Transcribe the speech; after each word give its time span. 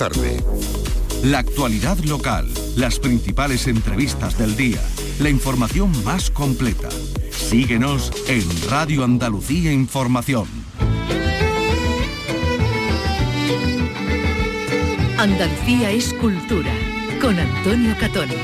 tarde. 0.00 0.42
La 1.24 1.40
actualidad 1.40 1.98
local, 1.98 2.48
las 2.74 2.98
principales 2.98 3.66
entrevistas 3.66 4.38
del 4.38 4.56
día, 4.56 4.80
la 5.18 5.28
información 5.28 5.92
más 6.04 6.30
completa. 6.30 6.88
Síguenos 7.30 8.10
en 8.26 8.42
Radio 8.70 9.04
Andalucía 9.04 9.70
Información. 9.70 10.48
Andalucía 15.18 15.90
es 15.90 16.14
cultura. 16.14 16.72
Con 17.20 17.38
Antonio 17.38 17.94
Catoni. 18.00 18.36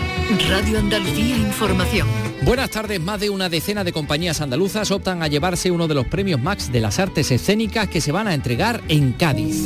Radio 0.51 0.79
Andalucía 0.79 1.39
Información. 1.39 2.07
Buenas 2.43 2.69
tardes, 2.69 3.01
más 3.01 3.19
de 3.19 3.31
una 3.31 3.49
decena 3.49 3.83
de 3.83 3.95
compañías 3.95 4.43
andaluzas 4.43 4.91
optan 4.91 5.23
a 5.23 5.29
llevarse 5.29 5.71
uno 5.71 5.89
de 5.89 5.95
los 5.95 6.07
premios 6.07 6.39
Max 6.39 6.71
de 6.71 6.81
las 6.81 6.99
artes 6.99 7.31
escénicas 7.31 7.89
que 7.89 8.03
se 8.03 8.13
van 8.13 8.29
a 8.29 8.35
entregar 8.35 8.83
en 8.89 9.15
Cádiz. 9.15 9.65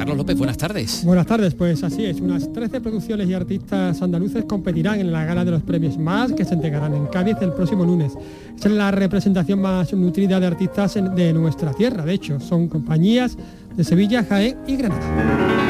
Carlos 0.00 0.16
López, 0.16 0.38
buenas 0.38 0.56
tardes. 0.56 1.04
Buenas 1.04 1.26
tardes, 1.26 1.54
pues 1.54 1.84
así 1.84 2.06
es. 2.06 2.22
Unas 2.22 2.50
13 2.54 2.80
producciones 2.80 3.28
y 3.28 3.34
artistas 3.34 4.00
andaluces 4.00 4.46
competirán 4.46 4.98
en 4.98 5.12
la 5.12 5.26
gala 5.26 5.44
de 5.44 5.50
los 5.50 5.62
premios 5.62 5.98
más 5.98 6.32
que 6.32 6.46
se 6.46 6.54
entregarán 6.54 6.94
en 6.94 7.04
Cádiz 7.08 7.36
el 7.42 7.52
próximo 7.52 7.84
lunes. 7.84 8.14
Es 8.56 8.64
la 8.70 8.90
representación 8.92 9.60
más 9.60 9.92
nutrida 9.92 10.40
de 10.40 10.46
artistas 10.46 10.94
de 10.94 11.34
nuestra 11.34 11.74
tierra. 11.74 12.02
De 12.02 12.14
hecho, 12.14 12.40
son 12.40 12.68
compañías 12.68 13.36
de 13.76 13.84
Sevilla, 13.84 14.24
Jaén 14.24 14.56
y 14.66 14.76
Granada. 14.76 15.69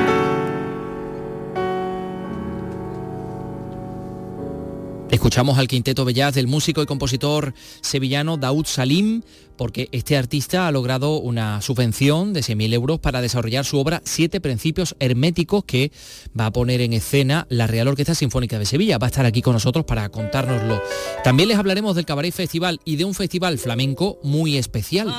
Escuchamos 5.20 5.58
al 5.58 5.68
quinteto 5.68 6.06
Bellas 6.06 6.32
del 6.32 6.46
músico 6.46 6.80
y 6.80 6.86
compositor 6.86 7.52
sevillano 7.82 8.38
Daud 8.38 8.64
Salim, 8.64 9.20
porque 9.58 9.90
este 9.92 10.16
artista 10.16 10.66
ha 10.66 10.72
logrado 10.72 11.18
una 11.18 11.60
subvención 11.60 12.32
de 12.32 12.40
6.000 12.40 12.72
euros 12.72 13.00
para 13.00 13.20
desarrollar 13.20 13.66
su 13.66 13.78
obra 13.78 14.00
Siete 14.06 14.40
Principios 14.40 14.96
Herméticos, 14.98 15.64
que 15.64 15.92
va 16.36 16.46
a 16.46 16.52
poner 16.52 16.80
en 16.80 16.94
escena 16.94 17.46
la 17.50 17.66
Real 17.66 17.88
Orquesta 17.88 18.14
Sinfónica 18.14 18.58
de 18.58 18.64
Sevilla. 18.64 18.96
Va 18.96 19.08
a 19.08 19.10
estar 19.10 19.26
aquí 19.26 19.42
con 19.42 19.52
nosotros 19.52 19.84
para 19.84 20.08
contárnoslo. 20.08 20.80
También 21.22 21.50
les 21.50 21.58
hablaremos 21.58 21.96
del 21.96 22.06
Cabaret 22.06 22.32
Festival 22.32 22.80
y 22.86 22.96
de 22.96 23.04
un 23.04 23.12
festival 23.12 23.58
flamenco 23.58 24.18
muy 24.22 24.56
especial. 24.56 25.14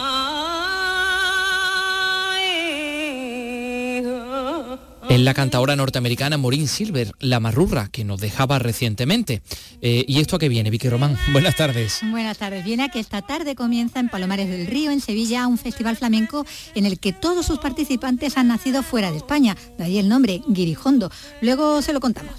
Es 5.11 5.19
la 5.19 5.33
cantadora 5.33 5.75
norteamericana 5.75 6.37
Maureen 6.37 6.69
Silver, 6.69 7.11
la 7.19 7.41
marrurra, 7.41 7.89
que 7.89 8.05
nos 8.05 8.21
dejaba 8.21 8.59
recientemente. 8.59 9.41
Eh, 9.81 10.05
¿Y 10.07 10.21
esto 10.21 10.37
a 10.37 10.39
qué 10.39 10.47
viene, 10.47 10.69
Vicky 10.69 10.87
Román? 10.87 11.17
Buenas 11.33 11.57
tardes. 11.57 11.99
Buenas 12.09 12.37
tardes. 12.37 12.63
Viene 12.63 12.85
a 12.85 12.87
que 12.87 13.01
esta 13.01 13.21
tarde 13.21 13.53
comienza 13.53 13.99
en 13.99 14.07
Palomares 14.07 14.47
del 14.47 14.67
Río, 14.67 14.89
en 14.89 15.01
Sevilla, 15.01 15.47
un 15.47 15.57
festival 15.57 15.97
flamenco 15.97 16.45
en 16.75 16.85
el 16.85 16.97
que 16.97 17.11
todos 17.11 17.45
sus 17.45 17.59
participantes 17.59 18.37
han 18.37 18.47
nacido 18.47 18.83
fuera 18.83 19.11
de 19.11 19.17
España. 19.17 19.57
De 19.77 19.83
ahí 19.83 19.99
el 19.99 20.07
nombre, 20.07 20.43
Guirijondo. 20.47 21.11
Luego 21.41 21.81
se 21.81 21.91
lo 21.91 21.99
contamos. 21.99 22.31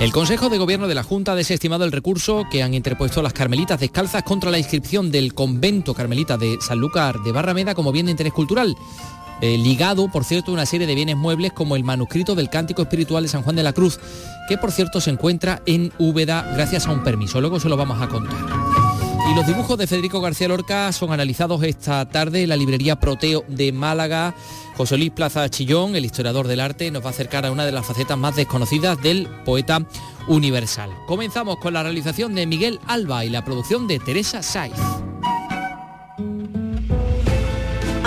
El 0.00 0.10
Consejo 0.10 0.48
de 0.48 0.58
Gobierno 0.58 0.88
de 0.88 0.96
la 0.96 1.04
Junta 1.04 1.30
ha 1.30 1.36
desestimado 1.36 1.84
el 1.84 1.92
recurso 1.92 2.42
que 2.50 2.64
han 2.64 2.74
interpuesto 2.74 3.22
las 3.22 3.32
Carmelitas 3.32 3.78
Descalzas 3.78 4.24
contra 4.24 4.50
la 4.50 4.58
inscripción 4.58 5.12
del 5.12 5.32
convento 5.34 5.94
carmelita 5.94 6.36
de 6.36 6.58
Sanlúcar 6.60 7.20
de 7.20 7.30
Barrameda 7.30 7.76
como 7.76 7.92
bien 7.92 8.06
de 8.06 8.10
interés 8.10 8.32
cultural. 8.32 8.74
Eh, 9.42 9.58
ligado, 9.58 10.08
por 10.08 10.24
cierto, 10.24 10.52
a 10.52 10.54
una 10.54 10.66
serie 10.66 10.86
de 10.86 10.94
bienes 10.94 11.16
muebles 11.16 11.52
como 11.52 11.74
el 11.74 11.82
manuscrito 11.82 12.36
del 12.36 12.48
Cántico 12.48 12.80
Espiritual 12.80 13.24
de 13.24 13.28
San 13.28 13.42
Juan 13.42 13.56
de 13.56 13.64
la 13.64 13.72
Cruz, 13.72 13.98
que 14.48 14.56
por 14.56 14.70
cierto 14.70 15.00
se 15.00 15.10
encuentra 15.10 15.62
en 15.66 15.92
Úbeda 15.98 16.48
gracias 16.54 16.86
a 16.86 16.92
un 16.92 17.02
permiso. 17.02 17.40
Luego 17.40 17.58
se 17.58 17.68
lo 17.68 17.76
vamos 17.76 18.00
a 18.00 18.08
contar. 18.08 18.38
Y 19.30 19.34
los 19.34 19.44
dibujos 19.44 19.76
de 19.78 19.88
Federico 19.88 20.20
García 20.20 20.46
Lorca 20.46 20.92
son 20.92 21.12
analizados 21.12 21.60
esta 21.64 22.08
tarde 22.08 22.44
en 22.44 22.50
la 22.50 22.56
librería 22.56 23.00
Proteo 23.00 23.44
de 23.48 23.72
Málaga. 23.72 24.34
José 24.76 24.96
Luis 24.96 25.10
Plaza 25.10 25.48
Chillón, 25.48 25.96
el 25.96 26.04
historiador 26.04 26.46
del 26.46 26.60
arte, 26.60 26.90
nos 26.92 27.02
va 27.02 27.08
a 27.08 27.10
acercar 27.10 27.44
a 27.44 27.50
una 27.50 27.64
de 27.64 27.72
las 27.72 27.84
facetas 27.84 28.16
más 28.16 28.36
desconocidas 28.36 29.02
del 29.02 29.28
poeta 29.44 29.84
universal. 30.28 30.90
Comenzamos 31.08 31.56
con 31.58 31.72
la 31.72 31.82
realización 31.82 32.36
de 32.36 32.46
Miguel 32.46 32.78
Alba 32.86 33.24
y 33.24 33.30
la 33.30 33.44
producción 33.44 33.88
de 33.88 33.98
Teresa 33.98 34.40
Saiz. 34.40 34.74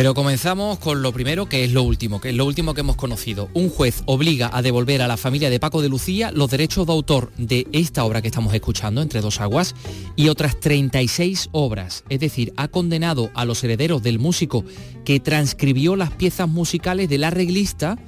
Pero 0.00 0.14
comenzamos 0.14 0.78
con 0.78 1.02
lo 1.02 1.12
primero, 1.12 1.44
que 1.46 1.62
es 1.62 1.72
lo 1.72 1.82
último, 1.82 2.22
que 2.22 2.30
es 2.30 2.34
lo 2.34 2.46
último 2.46 2.72
que 2.72 2.80
hemos 2.80 2.96
conocido. 2.96 3.50
Un 3.52 3.68
juez 3.68 4.02
obliga 4.06 4.48
a 4.50 4.62
devolver 4.62 5.02
a 5.02 5.08
la 5.08 5.18
familia 5.18 5.50
de 5.50 5.60
Paco 5.60 5.82
de 5.82 5.90
Lucía 5.90 6.32
los 6.32 6.50
derechos 6.50 6.86
de 6.86 6.92
autor 6.94 7.30
de 7.36 7.66
esta 7.72 8.02
obra 8.04 8.22
que 8.22 8.28
estamos 8.28 8.54
escuchando, 8.54 9.02
Entre 9.02 9.20
dos 9.20 9.42
aguas, 9.42 9.74
y 10.16 10.30
otras 10.30 10.58
36 10.58 11.50
obras. 11.52 12.04
Es 12.08 12.18
decir, 12.18 12.54
ha 12.56 12.68
condenado 12.68 13.30
a 13.34 13.44
los 13.44 13.62
herederos 13.62 14.02
del 14.02 14.18
músico 14.18 14.64
que 15.04 15.20
transcribió 15.20 15.96
las 15.96 16.12
piezas 16.12 16.48
musicales 16.48 17.10
del 17.10 17.22
arreglista 17.22 17.98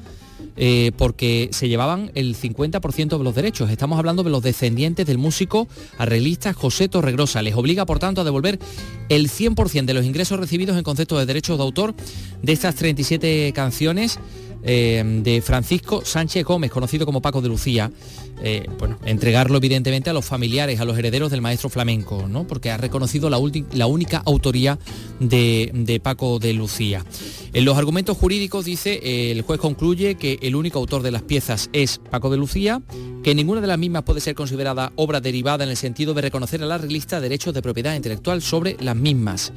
eh, 0.56 0.92
porque 0.96 1.48
se 1.52 1.68
llevaban 1.68 2.10
el 2.14 2.36
50% 2.36 3.18
de 3.18 3.24
los 3.24 3.34
derechos. 3.34 3.70
Estamos 3.70 3.98
hablando 3.98 4.22
de 4.22 4.30
los 4.30 4.42
descendientes 4.42 5.06
del 5.06 5.18
músico 5.18 5.68
arreglista 5.98 6.52
José 6.52 6.88
Torregrosa. 6.88 7.42
Les 7.42 7.54
obliga, 7.54 7.86
por 7.86 7.98
tanto, 7.98 8.20
a 8.20 8.24
devolver 8.24 8.58
el 9.08 9.28
100% 9.28 9.84
de 9.84 9.94
los 9.94 10.04
ingresos 10.04 10.38
recibidos 10.38 10.76
en 10.76 10.82
concepto 10.82 11.18
de 11.18 11.26
derechos 11.26 11.58
de 11.58 11.64
autor 11.64 11.94
de 12.42 12.52
estas 12.52 12.74
37 12.74 13.52
canciones 13.54 14.18
eh, 14.64 15.02
de 15.22 15.42
Francisco 15.42 16.04
Sánchez 16.04 16.44
Gómez, 16.44 16.70
conocido 16.70 17.06
como 17.06 17.20
Paco 17.20 17.40
de 17.40 17.48
Lucía, 17.48 17.90
eh, 18.42 18.66
bueno, 18.78 18.98
entregarlo 19.04 19.56
evidentemente 19.58 20.10
a 20.10 20.12
los 20.12 20.24
familiares, 20.24 20.80
a 20.80 20.84
los 20.84 20.98
herederos 20.98 21.30
del 21.30 21.40
maestro 21.40 21.68
flamenco, 21.68 22.26
¿no? 22.28 22.46
porque 22.46 22.70
ha 22.70 22.76
reconocido 22.76 23.30
la, 23.30 23.38
la 23.72 23.86
única 23.86 24.22
autoría 24.24 24.78
de, 25.20 26.00
Paco 26.02 26.38
de 26.38 26.52
Lucía. 26.52 27.04
En 27.52 27.64
los 27.64 27.76
argumentos 27.76 28.16
jurídicos 28.16 28.64
dice, 28.64 29.30
el 29.30 29.42
juez 29.42 29.60
concluye 29.60 30.16
que 30.16 30.38
el 30.42 30.56
único 30.56 30.78
autor 30.78 31.02
de 31.02 31.10
las 31.10 31.22
piezas 31.22 31.68
es 31.72 32.00
Paco 32.10 32.30
de 32.30 32.36
Lucía, 32.36 32.82
que 33.22 33.34
ninguna 33.34 33.60
de 33.60 33.66
las 33.66 33.78
mismas 33.78 34.02
puede 34.02 34.20
ser 34.20 34.34
considerada 34.34 34.92
obra 34.96 35.20
derivada 35.20 35.64
en 35.64 35.70
el 35.70 35.76
sentido 35.76 36.14
de 36.14 36.22
reconocer 36.22 36.62
a 36.62 36.66
la 36.66 36.76
arreglista 36.76 37.20
derechos 37.20 37.54
de 37.54 37.62
propiedad 37.62 37.94
intelectual 37.94 38.42
sobre 38.42 38.76
las 38.80 38.96
mismas. 38.96 39.52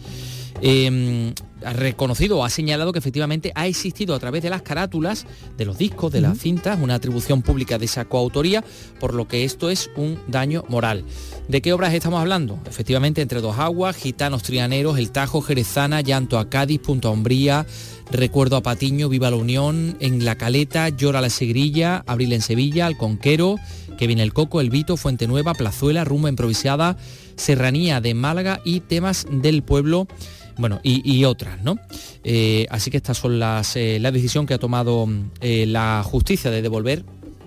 Em, 0.62 1.34
ha 1.66 1.74
reconocido 1.74 2.38
o 2.38 2.46
ha 2.46 2.50
señalado 2.50 2.94
que 2.94 3.00
efectivamente 3.00 3.52
ha 3.56 3.68
existido 3.68 4.14
a 4.14 4.20
través 4.20 4.44
de 4.44 4.50
las 4.50 4.62
carátulas 4.62 5.26
de 5.58 5.66
los 5.66 5.78
discos, 5.78 6.12
de 6.14 6.22
las 6.22 6.38
cintas, 6.38 6.80
una 6.80 6.96
atribución 6.96 7.42
pública 7.42 7.78
de 7.78 7.86
esa 7.86 8.06
coautoría, 8.06 8.64
por 9.00 9.14
lo 9.14 9.28
que 9.28 9.44
esto 9.44 9.70
es 9.70 9.90
un 9.96 10.20
daño 10.28 10.64
moral. 10.70 11.04
¿De 11.48 11.62
qué 11.62 11.74
obras 11.74 11.94
estamos 11.94 12.22
hablando? 12.22 12.60
Efectivamente, 12.68 13.22
Entre 13.22 13.42
dos 13.42 13.58
aguas, 13.58 13.96
Gitanos 13.96 14.44
Trianeros, 14.44 14.98
El 14.98 15.12
Tajo, 15.12 15.42
Jerezana, 15.42 16.02
Llanto 16.02 16.38
a 16.38 16.50
Cádiz, 16.50 16.80
Punto 16.80 17.08
a 17.08 17.12
Umbría, 17.12 17.66
Recuerdo 18.12 18.56
a 18.56 18.62
Patiño, 18.62 19.10
Viva 19.10 19.32
la 19.32 19.38
Unión, 19.38 19.98
En 20.00 20.24
la 20.24 20.36
Caleta, 20.36 20.90
Llora 20.90 21.22
la 21.22 21.30
Segrilla, 21.30 22.04
Abril 22.06 22.34
en 22.34 22.42
Sevilla, 22.42 22.88
El 22.88 22.98
Conquero, 22.98 23.58
Que 23.98 24.08
viene 24.08 24.24
el 24.24 24.34
Coco, 24.34 24.62
El 24.62 24.70
Vito, 24.70 24.98
Fuente 24.98 25.28
Nueva, 25.28 25.54
Plazuela, 25.54 26.04
Rumba 26.04 26.30
Improvisada, 26.30 26.98
Serranía 27.36 28.02
de 28.02 28.14
Málaga 28.14 28.62
y 28.64 28.82
temas 28.82 29.26
del 29.30 29.64
pueblo 29.64 30.08
bueno, 30.58 30.80
y, 30.84 31.24
otras, 31.26 31.62
¿no? 31.64 31.78
Eh, 32.24 32.66
así 32.70 32.90
que 32.92 32.98
estas 32.98 33.18
son 33.18 33.40
las 33.40 33.76
eh, 33.76 34.00
la 34.00 34.12
decisión 34.12 34.46
que 34.46 34.54
ha 34.54 34.58
tomado 34.58 35.08
eh, 35.42 35.66
la 35.66 36.02
justicia 36.04 36.52
de 36.52 36.62
devolver, 36.62 37.04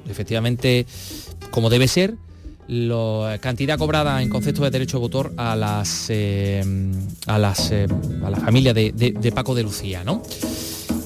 efectivamente, 0.09 0.87
como 1.51 1.71
debe 1.71 1.89
ser, 1.89 2.15
la 2.67 3.39
cantidad 3.41 3.79
cobrada 3.79 4.21
en 4.23 4.29
concepto 4.29 4.63
de 4.63 4.71
derecho 4.71 4.99
de 4.99 5.05
autor 5.05 5.33
a 5.39 5.57
las 5.57 6.11
a 6.11 7.39
las 7.39 7.73
a 7.73 8.31
la 8.31 8.37
familia 8.37 8.75
de, 8.75 8.93
de 8.93 9.33
Paco 9.33 9.55
de 9.55 9.63
Lucía, 9.63 10.05
¿no? 10.05 10.23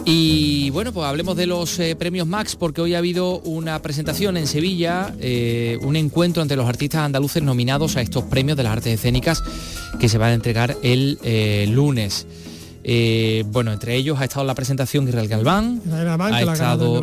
Y 0.04 0.70
bueno, 0.70 0.92
pues 0.92 1.06
hablemos 1.06 1.36
de 1.36 1.46
los 1.46 1.78
eh, 1.78 1.94
premios 1.94 2.26
Max 2.26 2.56
porque 2.56 2.80
hoy 2.80 2.94
ha 2.94 2.98
habido 2.98 3.38
una 3.40 3.80
presentación 3.82 4.36
en 4.36 4.48
Sevilla, 4.48 5.14
eh, 5.20 5.78
un 5.82 5.94
encuentro 5.94 6.42
entre 6.42 6.56
los 6.56 6.68
artistas 6.68 7.02
andaluces 7.02 7.42
nominados 7.42 7.96
a 7.96 8.00
estos 8.00 8.24
premios 8.24 8.56
de 8.56 8.64
las 8.64 8.72
artes 8.72 8.94
escénicas 8.94 9.42
que 10.00 10.08
se 10.08 10.18
van 10.18 10.30
a 10.30 10.34
entregar 10.34 10.76
el 10.82 11.18
eh, 11.22 11.66
lunes. 11.70 12.26
Bueno, 13.52 13.72
entre 13.72 13.94
ellos 13.94 14.18
ha 14.20 14.24
estado 14.24 14.44
la 14.44 14.56
presentación 14.56 15.06
Israel 15.06 15.28
Galván, 15.28 15.80
ha 15.88 16.42
estado 16.42 17.00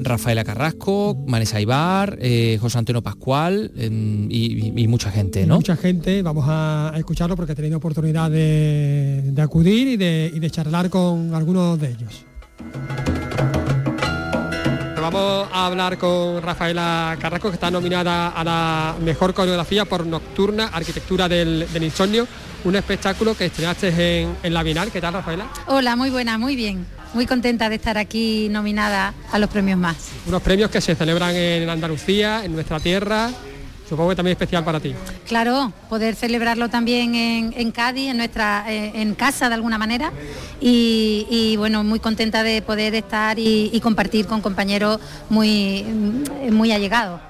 Rafaela 0.00 0.42
Carrasco, 0.42 1.14
Vanessa 1.14 1.60
Ibar, 1.60 2.18
José 2.58 2.78
Antonio 2.78 3.02
Pascual 3.02 3.70
y, 3.76 4.86
mucha 4.88 5.10
gente, 5.10 5.44
¿no? 5.44 5.56
Mucha 5.56 5.76
gente, 5.76 6.22
vamos 6.22 6.46
a, 6.48 6.94
escucharlo 6.96 7.36
porque 7.36 7.52
he 7.52 7.56
tenido 7.56 7.76
oportunidad 7.76 8.30
de, 8.30 9.34
acudir 9.36 9.86
y 9.88 9.96
de, 9.98 10.32
y 10.34 10.40
de 10.40 10.50
charlar 10.50 10.88
con 10.88 11.34
algunos 11.34 11.78
de 11.78 11.90
ellos. 11.90 12.24
Vamos 15.10 15.48
a 15.54 15.64
hablar 15.64 15.96
con 15.96 16.42
Rafaela 16.42 17.16
Carrasco, 17.18 17.48
que 17.48 17.54
está 17.54 17.70
nominada 17.70 18.28
a 18.28 18.44
la 18.44 18.94
mejor 19.00 19.32
coreografía 19.32 19.86
por 19.86 20.04
Nocturna, 20.04 20.66
Arquitectura 20.66 21.26
del, 21.26 21.66
Insomnio, 21.80 22.28
un 22.64 22.76
espectáculo 22.76 23.34
que 23.34 23.46
estrenaste 23.46 24.28
en, 24.42 24.52
la 24.52 24.62
Bienal. 24.62 24.92
¿Qué 24.92 25.00
tal, 25.00 25.14
Rafaela? 25.14 25.46
Hola, 25.66 25.96
muy 25.96 26.10
buena, 26.10 26.36
muy 26.36 26.56
bien. 26.56 26.84
Muy 27.14 27.24
contenta 27.24 27.70
de 27.70 27.76
estar 27.76 27.96
aquí 27.96 28.50
nominada 28.50 29.14
a 29.32 29.38
los 29.38 29.48
premios 29.48 29.78
más. 29.78 30.10
Unos 30.26 30.42
premios 30.42 30.70
que 30.70 30.82
se 30.82 30.94
celebran 30.94 31.34
en 31.34 31.70
Andalucía, 31.70 32.44
en 32.44 32.52
nuestra 32.52 32.78
tierra, 32.78 33.30
supongo 33.88 34.10
que 34.10 34.16
también 34.16 34.32
especial 34.32 34.64
para 34.64 34.80
ti. 34.80 34.94
Claro, 35.26 35.72
poder 35.88 36.14
celebrarlo 36.14 36.68
también 36.68 37.14
en, 37.14 37.70
Cádiz, 37.72 38.10
en 38.10 38.18
nuestra 38.18 38.64
eh, 38.68 38.92
en 38.94 39.14
casa 39.14 39.48
de 39.48 39.54
alguna 39.54 39.78
manera 39.78 40.12
y, 40.60 41.54
bueno, 41.58 41.84
muy 41.84 42.00
contenta 42.00 42.42
de 42.42 42.62
poder 42.62 42.94
estar 42.94 43.38
y, 43.38 43.78
compartir 43.80 44.26
con 44.26 44.40
compañeros 44.40 44.98
muy, 45.30 45.84
muy 46.50 46.72
allegados. 46.72 47.27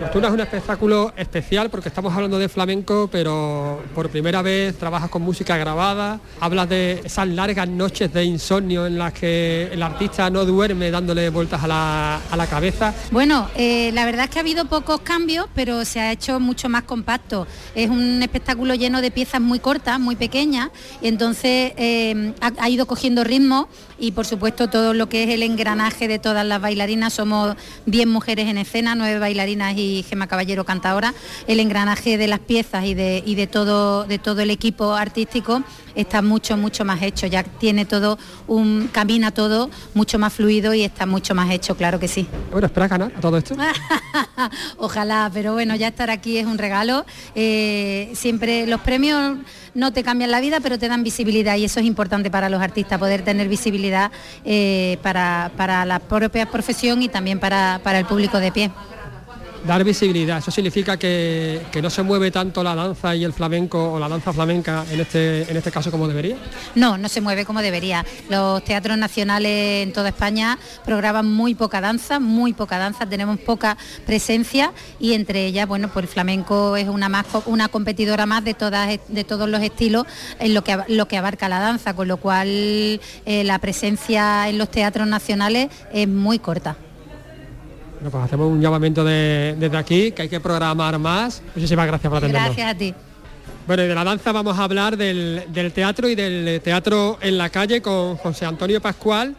Nocturna 0.00 0.28
es 0.28 0.34
un 0.34 0.40
espectáculo 0.40 1.12
especial 1.16 1.70
porque 1.70 1.88
estamos 1.88 2.12
hablando 2.12 2.38
de 2.38 2.48
flamenco, 2.48 3.08
pero 3.10 3.80
por 3.94 4.10
primera 4.10 4.42
vez 4.42 4.76
trabajas 4.76 5.08
con 5.08 5.22
música 5.22 5.56
grabada, 5.56 6.18
hablas 6.40 6.68
de 6.68 7.00
esas 7.04 7.28
largas 7.28 7.68
noches 7.68 8.12
de 8.12 8.24
insomnio 8.24 8.86
en 8.86 8.98
las 8.98 9.12
que 9.12 9.68
el 9.70 9.82
artista 9.82 10.28
no 10.30 10.44
duerme 10.44 10.90
dándole 10.90 11.30
vueltas 11.30 11.62
a 11.62 11.68
la, 11.68 12.46
cabeza. 12.50 12.92
Bueno, 13.10 13.48
eh, 13.56 13.90
la 13.94 14.04
verdad 14.04 14.24
es 14.24 14.30
que 14.30 14.38
ha 14.38 14.42
habido 14.42 14.66
pocos 14.66 15.00
cambios, 15.00 15.46
pero 15.54 15.84
se 15.84 16.00
ha 16.00 16.12
hecho 16.12 16.40
mucho 16.40 16.68
más 16.68 16.82
compacto. 16.82 17.46
Es 17.74 17.88
un 17.88 18.22
espectáculo 18.22 18.74
lleno 18.74 19.00
de 19.00 19.10
piezas 19.10 19.40
muy 19.40 19.60
cortas, 19.60 19.98
muy 19.98 20.16
pequeñas, 20.16 20.70
y 21.00 21.08
entonces 21.08 21.72
eh, 21.76 22.34
ha, 22.40 22.68
ido 22.68 22.86
cogiendo 22.86 23.24
ritmo 23.24 23.68
y 23.98 24.12
por 24.12 24.26
supuesto 24.26 24.68
todo 24.68 24.92
lo 24.92 25.08
que 25.08 25.22
es 25.22 25.30
el 25.30 25.42
engranaje 25.42 26.08
de 26.08 26.18
todas 26.18 26.44
las 26.44 26.60
bailarinas. 26.60 27.14
Somos 27.14 27.56
10 27.86 28.06
mujeres 28.08 28.48
en 28.48 28.58
escena, 28.58 28.94
9 28.94 29.18
bailarinas 29.18 29.76
y 29.76 29.83
Gema 30.08 30.26
Caballero 30.26 30.64
canta 30.64 30.90
ahora, 30.90 31.14
el 31.46 31.60
engranaje 31.60 32.18
de 32.18 32.28
las 32.28 32.40
piezas 32.40 32.84
y 32.84 32.94
de, 32.94 33.22
de, 33.22 33.46
todo, 33.46 34.04
de 34.04 34.18
todo 34.18 34.40
el 34.40 34.50
equipo 34.50 34.94
artístico 34.94 35.62
está 35.94 36.22
mucho, 36.22 36.56
mucho 36.56 36.84
más 36.84 37.02
hecho, 37.02 37.26
ya 37.26 37.42
tiene 37.42 37.84
todo 37.84 38.18
un, 38.46 38.88
camina 38.92 39.30
todo 39.30 39.70
mucho 39.94 40.18
más 40.18 40.32
fluido 40.32 40.74
y 40.74 40.82
está 40.82 41.06
mucho 41.06 41.34
más 41.34 41.50
hecho, 41.50 41.76
claro 41.76 41.98
que 42.00 42.08
sí. 42.08 42.26
Bueno, 42.50 42.66
espera 42.66 42.88
ganar 42.88 43.12
todo 43.20 43.36
esto. 43.36 43.54
Ojalá, 44.78 45.30
pero 45.32 45.52
bueno, 45.52 45.74
ya 45.76 45.88
estar 45.88 46.10
aquí 46.10 46.38
es 46.38 46.46
un 46.46 46.58
regalo. 46.58 47.04
Eh, 47.34 48.10
siempre 48.14 48.66
los 48.66 48.80
premios 48.80 49.38
no 49.74 49.92
te 49.92 50.02
cambian 50.02 50.30
la 50.30 50.40
vida, 50.40 50.60
pero 50.60 50.78
te 50.78 50.88
dan 50.88 51.02
visibilidad 51.02 51.56
y 51.56 51.64
eso 51.64 51.80
es 51.80 51.86
importante 51.86 52.30
para 52.30 52.48
los 52.48 52.62
artistas, 52.62 52.98
poder 52.98 53.22
tener 53.22 53.48
visibilidad 53.48 54.10
eh, 54.44 54.98
para, 55.02 55.84
la 55.84 55.98
propia 55.98 56.46
profesión 56.46 57.02
y 57.02 57.08
también 57.08 57.40
para 57.40 57.98
el 57.98 58.06
público 58.06 58.38
de 58.38 58.52
pie 58.52 58.70
dar 59.66 59.84
visibilidad. 59.84 60.38
Eso 60.38 60.50
significa 60.50 60.96
que, 60.96 61.62
no 61.82 61.90
se 61.90 62.02
mueve 62.02 62.30
tanto 62.30 62.62
la 62.62 62.74
danza 62.74 63.14
y 63.14 63.24
el 63.24 63.32
flamenco 63.32 63.92
o 63.92 63.98
la 63.98 64.08
danza 64.08 64.32
flamenca 64.32 64.84
en 64.90 65.00
este, 65.00 65.50
en 65.50 65.56
este 65.56 65.70
caso 65.70 65.90
como 65.90 66.08
debería. 66.08 66.36
No, 66.74 66.96
no 66.96 67.08
se 67.08 67.20
mueve 67.20 67.44
como 67.44 67.60
debería. 67.60 68.04
Los 68.30 68.64
teatros 68.64 68.96
nacionales 68.96 69.82
en 69.82 69.92
toda 69.92 70.08
España 70.08 70.58
programan 70.84 71.30
muy 71.30 71.54
poca 71.54 71.80
danza, 71.80 72.20
muy 72.20 72.52
poca 72.52 72.78
danza, 72.78 73.06
tenemos 73.06 73.38
poca 73.40 73.76
presencia 74.06 74.72
y 74.98 75.12
entre 75.12 75.44
ellas, 75.46 75.68
bueno, 75.68 75.88
pues 75.88 76.04
el 76.04 76.08
flamenco 76.08 76.76
es 76.76 76.88
una 76.88 77.08
más 77.08 77.26
una 77.46 77.68
competidora 77.68 78.26
más 78.26 78.44
de 78.44 78.54
todas 78.54 78.98
de 79.08 79.24
todos 79.24 79.48
los 79.48 79.62
estilos 79.62 80.06
en 80.38 80.54
lo 80.54 80.62
que 80.62 80.78
lo 80.88 81.08
que 81.08 81.16
abarca 81.16 81.48
la 81.48 81.60
danza, 81.60 81.94
con 81.94 82.08
lo 82.08 82.18
cual 82.18 82.48
eh, 82.48 83.44
la 83.44 83.58
presencia 83.58 84.48
en 84.48 84.58
los 84.58 84.70
teatros 84.70 85.06
nacionales 85.06 85.68
es 85.92 86.08
muy 86.08 86.38
corta. 86.38 86.76
Bueno, 88.04 88.18
pues 88.18 88.24
hacemos 88.26 88.52
un 88.52 88.60
llamamiento 88.60 89.02
desde 89.02 89.76
aquí, 89.78 90.12
que 90.12 90.20
hay 90.20 90.28
que 90.28 90.38
programar 90.38 90.98
más. 90.98 91.40
Muchísimas 91.54 91.86
gracias 91.86 92.10
por 92.10 92.18
atendernos. 92.18 92.54
Gracias 92.54 92.70
a 92.70 92.76
ti. 92.76 92.94
Bueno, 93.66 93.82
y 93.82 93.86
de 93.86 93.94
la 93.94 94.04
danza 94.04 94.30
vamos 94.30 94.58
a 94.58 94.64
hablar 94.64 94.98
del, 94.98 95.72
teatro 95.74 96.06
y 96.10 96.14
del 96.14 96.60
teatro 96.60 97.16
en 97.22 97.38
la 97.38 97.48
calle 97.48 97.80
con 97.80 98.18
José 98.18 98.44
Antonio 98.44 98.82
Pascual, 98.82 99.34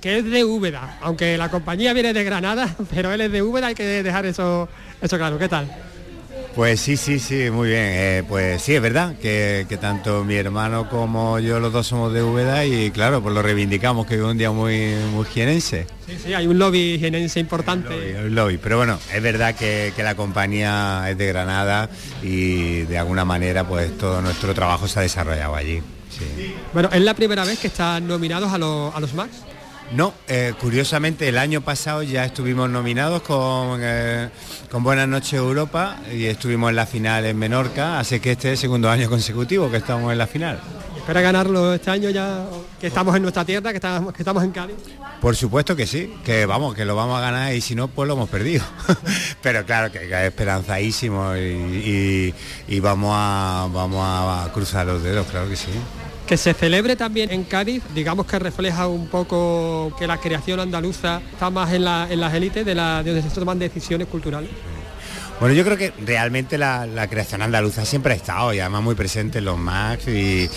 que 0.00 0.18
es 0.18 0.24
de 0.24 0.44
Úbeda, 0.44 0.98
aunque 1.00 1.38
la 1.38 1.48
compañía 1.48 1.92
viene 1.92 2.12
de 2.12 2.24
Granada, 2.24 2.74
pero 2.92 3.12
él 3.12 3.20
es 3.20 3.30
de 3.30 3.40
Úbeda, 3.40 3.68
hay 3.68 3.76
que 3.76 4.02
dejar 4.02 4.26
eso, 4.26 4.68
eso 5.00 5.16
claro. 5.16 5.38
¿Qué 5.38 5.48
tal? 5.48 5.68
Pues 6.58 6.80
sí, 6.80 6.96
sí, 6.96 7.20
sí, 7.20 7.52
muy 7.52 7.68
bien. 7.68 7.84
Eh, 7.84 8.24
pues 8.28 8.60
sí, 8.60 8.74
es 8.74 8.82
verdad 8.82 9.14
que, 9.22 9.64
tanto 9.80 10.24
mi 10.24 10.34
hermano 10.34 10.88
como 10.88 11.38
yo 11.38 11.60
los 11.60 11.72
dos 11.72 11.86
somos 11.86 12.12
de 12.12 12.20
Úbeda 12.20 12.64
y 12.64 12.90
claro, 12.90 13.22
pues 13.22 13.32
lo 13.32 13.42
reivindicamos, 13.42 14.08
que 14.08 14.16
es 14.16 14.20
un 14.20 14.36
día 14.36 14.50
muy, 14.50 14.96
muy 15.12 15.24
jienense. 15.24 15.86
Sí, 16.04 16.18
sí, 16.24 16.34
hay 16.34 16.48
un 16.48 16.58
lobby 16.58 16.98
jienense 16.98 17.38
importante. 17.38 18.16
Un 18.24 18.34
lobby, 18.34 18.58
pero 18.58 18.76
bueno, 18.76 18.98
es 19.14 19.22
verdad 19.22 19.54
que, 19.54 19.92
la 19.98 20.16
compañía 20.16 21.08
es 21.08 21.16
de 21.16 21.28
Granada 21.28 21.90
y 22.24 22.80
de 22.80 22.98
alguna 22.98 23.24
manera 23.24 23.62
pues 23.62 23.96
todo 23.96 24.20
nuestro 24.20 24.52
trabajo 24.52 24.88
se 24.88 24.98
ha 24.98 25.02
desarrollado 25.02 25.54
allí. 25.54 25.80
Bueno, 26.72 26.88
¿es 26.92 27.02
la 27.02 27.14
primera 27.14 27.44
vez 27.44 27.60
que 27.60 27.68
están 27.68 28.08
nominados 28.08 28.50
a, 28.50 28.56
a 28.56 29.00
los 29.00 29.14
Max? 29.14 29.30
No, 29.92 30.12
eh, 30.28 30.52
curiosamente 30.60 31.28
el 31.28 31.38
año 31.38 31.62
pasado 31.62 32.02
ya 32.02 32.24
estuvimos 32.26 32.68
nominados 32.68 33.22
con, 33.22 33.80
eh, 33.82 34.28
con 34.70 34.82
Buenas 34.82 35.08
noches 35.08 35.32
Europa 35.32 35.96
y 36.12 36.26
estuvimos 36.26 36.68
en 36.68 36.76
la 36.76 36.84
final 36.84 37.24
en 37.24 37.38
Menorca, 37.38 37.98
así 37.98 38.20
que 38.20 38.32
este 38.32 38.48
es 38.48 38.52
el 38.52 38.58
segundo 38.58 38.90
año 38.90 39.08
consecutivo 39.08 39.70
que 39.70 39.78
estamos 39.78 40.12
en 40.12 40.18
la 40.18 40.26
final. 40.26 40.60
¿Espera 40.94 41.22
ganarlo 41.22 41.72
este 41.72 41.90
año 41.90 42.10
ya 42.10 42.44
que 42.78 42.88
estamos 42.88 43.16
en 43.16 43.22
nuestra 43.22 43.42
tierra, 43.46 43.70
que 43.70 43.76
estamos, 43.76 44.12
que 44.12 44.20
estamos 44.20 44.44
en 44.44 44.50
Cali? 44.50 44.74
Por 45.22 45.34
supuesto 45.34 45.74
que 45.74 45.86
sí, 45.86 46.14
que 46.22 46.44
vamos, 46.44 46.74
que 46.74 46.84
lo 46.84 46.94
vamos 46.94 47.16
a 47.16 47.22
ganar 47.22 47.54
y 47.54 47.62
si 47.62 47.74
no, 47.74 47.88
pues 47.88 48.06
lo 48.06 48.12
hemos 48.12 48.28
perdido. 48.28 48.62
Pero 49.42 49.64
claro 49.64 49.90
que, 49.90 50.04
es 50.04 50.12
esperanzadísimo 50.12 51.34
y, 51.34 52.34
vamos, 52.82 53.12
a, 53.14 53.68
vamos 53.72 54.04
a 54.04 54.52
cruzar 54.52 54.86
los 54.86 55.02
dedos, 55.02 55.26
claro 55.28 55.48
que 55.48 55.56
sí. 55.56 55.70
Que 56.28 56.36
se 56.36 56.52
celebre 56.52 56.94
también 56.94 57.30
en 57.30 57.44
Cádiz, 57.44 57.82
digamos 57.94 58.26
que 58.26 58.38
refleja 58.38 58.86
un 58.86 59.08
poco 59.08 59.96
que 59.98 60.06
la 60.06 60.18
creación 60.18 60.60
andaluza 60.60 61.22
está 61.32 61.48
más 61.48 61.72
en, 61.72 61.84
las 61.84 62.34
élites 62.34 62.66
de, 62.66 62.74
la, 62.74 63.02
de 63.02 63.14
donde 63.14 63.26
se 63.26 63.34
toman 63.34 63.58
decisiones 63.58 64.08
culturales. 64.08 64.50
Bueno, 65.40 65.54
yo 65.54 65.64
creo 65.64 65.78
que 65.78 65.94
realmente 66.04 66.58
la, 66.58 67.06
creación 67.08 67.40
andaluza 67.40 67.86
siempre 67.86 68.12
ha 68.12 68.16
estado 68.16 68.52
y 68.52 68.60
además 68.60 68.82
muy 68.82 68.94
presente 68.94 69.38
en 69.38 69.46
los 69.46 69.56
Max 69.56 70.06
y, 70.06 70.50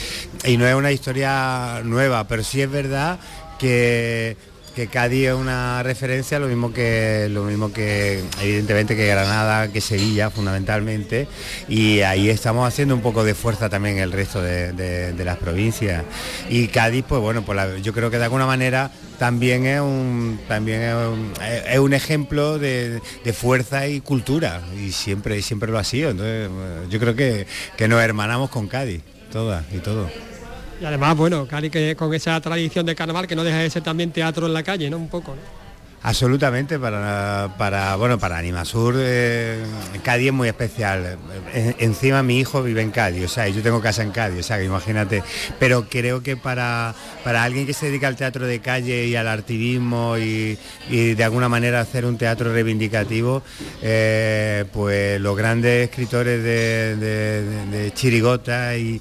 y 0.43 0.57
no 0.57 0.67
es 0.67 0.75
una 0.75 0.91
historia 0.91 1.79
nueva, 1.85 2.27
pero 2.27 2.43
sí 2.43 2.61
es 2.61 2.69
verdad 2.69 3.17
que 3.57 4.35
que 4.75 4.87
Cádiz 4.87 5.27
es 5.27 5.33
una 5.33 5.83
referencia, 5.83 6.39
lo 6.39 6.47
mismo 6.47 6.73
que 6.73 7.27
lo 7.29 7.43
mismo 7.43 7.71
que 7.73 8.23
evidentemente 8.41 8.95
que 8.95 9.07
Granada, 9.07 9.71
que 9.71 9.81
Sevilla 9.81 10.29
fundamentalmente, 10.29 11.27
y 11.67 12.01
ahí 12.01 12.29
estamos 12.29 12.67
haciendo 12.67 12.95
un 12.95 13.01
poco 13.01 13.23
de 13.23 13.35
fuerza 13.35 13.69
también 13.69 13.97
el 13.97 14.11
resto 14.11 14.41
de, 14.41 15.13
las 15.23 15.37
provincias. 15.37 16.03
Y 16.49 16.67
Cádiz, 16.67 17.05
pues 17.07 17.21
bueno, 17.21 17.43
pues 17.43 17.81
yo 17.81 17.93
creo 17.93 18.09
que 18.09 18.17
de 18.17 18.23
alguna 18.23 18.45
manera 18.45 18.91
también 19.19 19.65
es 19.65 19.81
un 19.81 20.39
también 20.47 20.81
es 20.81 21.79
un, 21.79 21.93
ejemplo 21.93 22.57
de, 22.57 23.01
fuerza 23.33 23.87
y 23.87 24.01
cultura, 24.01 24.61
y 24.77 24.91
siempre, 24.91 25.41
siempre 25.41 25.71
lo 25.71 25.77
ha 25.77 25.83
sido. 25.83 26.11
Entonces, 26.11 26.49
yo 26.89 26.99
creo 26.99 27.15
que, 27.15 27.45
que 27.77 27.87
nos 27.87 28.01
hermanamos 28.01 28.49
con 28.49 28.67
Cádiz, 28.67 29.01
todas 29.31 29.65
y 29.73 29.79
todo. 29.79 30.30
Y 30.81 30.85
además, 30.85 31.15
bueno, 31.15 31.45
Cali 31.47 31.69
que 31.69 31.95
con 31.95 32.11
esa 32.11 32.41
tradición 32.41 32.87
de 32.87 32.95
carnaval 32.95 33.27
que 33.27 33.35
no 33.35 33.43
deja 33.43 33.59
de 33.59 33.69
ser 33.69 33.83
también 33.83 34.11
teatro 34.11 34.47
en 34.47 34.53
la 34.53 34.63
calle, 34.63 34.89
¿no? 34.89 34.97
Un 34.97 35.09
poco, 35.09 35.35
Absolutamente, 36.03 36.79
para, 36.79 37.53
para, 37.59 37.95
bueno, 37.95 38.17
para 38.17 38.39
Animasur, 38.39 38.95
eh, 38.97 39.63
Cádiz 40.01 40.29
es 40.29 40.33
muy 40.33 40.47
especial. 40.47 41.19
encima 41.53 42.23
mi 42.23 42.39
hijo 42.39 42.63
vive 42.63 42.81
en 42.81 42.89
Cádiz, 42.89 43.25
o 43.25 43.27
sea, 43.27 43.47
yo 43.49 43.61
tengo 43.61 43.79
casa 43.81 44.01
en 44.01 44.09
Cádiz, 44.09 44.39
o 44.39 44.43
sea, 44.43 44.63
imagínate. 44.63 45.21
Pero 45.59 45.87
creo 45.87 46.23
que 46.23 46.35
para, 46.35 46.95
para 47.23 47.43
alguien 47.43 47.67
que 47.67 47.73
se 47.73 47.85
dedica 47.85 48.07
al 48.07 48.15
teatro 48.15 48.47
de 48.47 48.59
calle 48.61 49.05
y 49.05 49.15
al 49.15 49.27
artivismo 49.27 50.17
y, 50.17 50.57
de 50.89 51.23
alguna 51.23 51.47
manera 51.47 51.81
hacer 51.81 52.05
un 52.05 52.17
teatro 52.17 52.51
reivindicativo, 52.51 53.43
eh, 53.83 54.65
pues 54.73 55.21
los 55.21 55.37
grandes 55.37 55.87
escritores 55.87 56.43
de 56.43 57.91
Chirigota 57.93 58.75
y, 58.75 58.99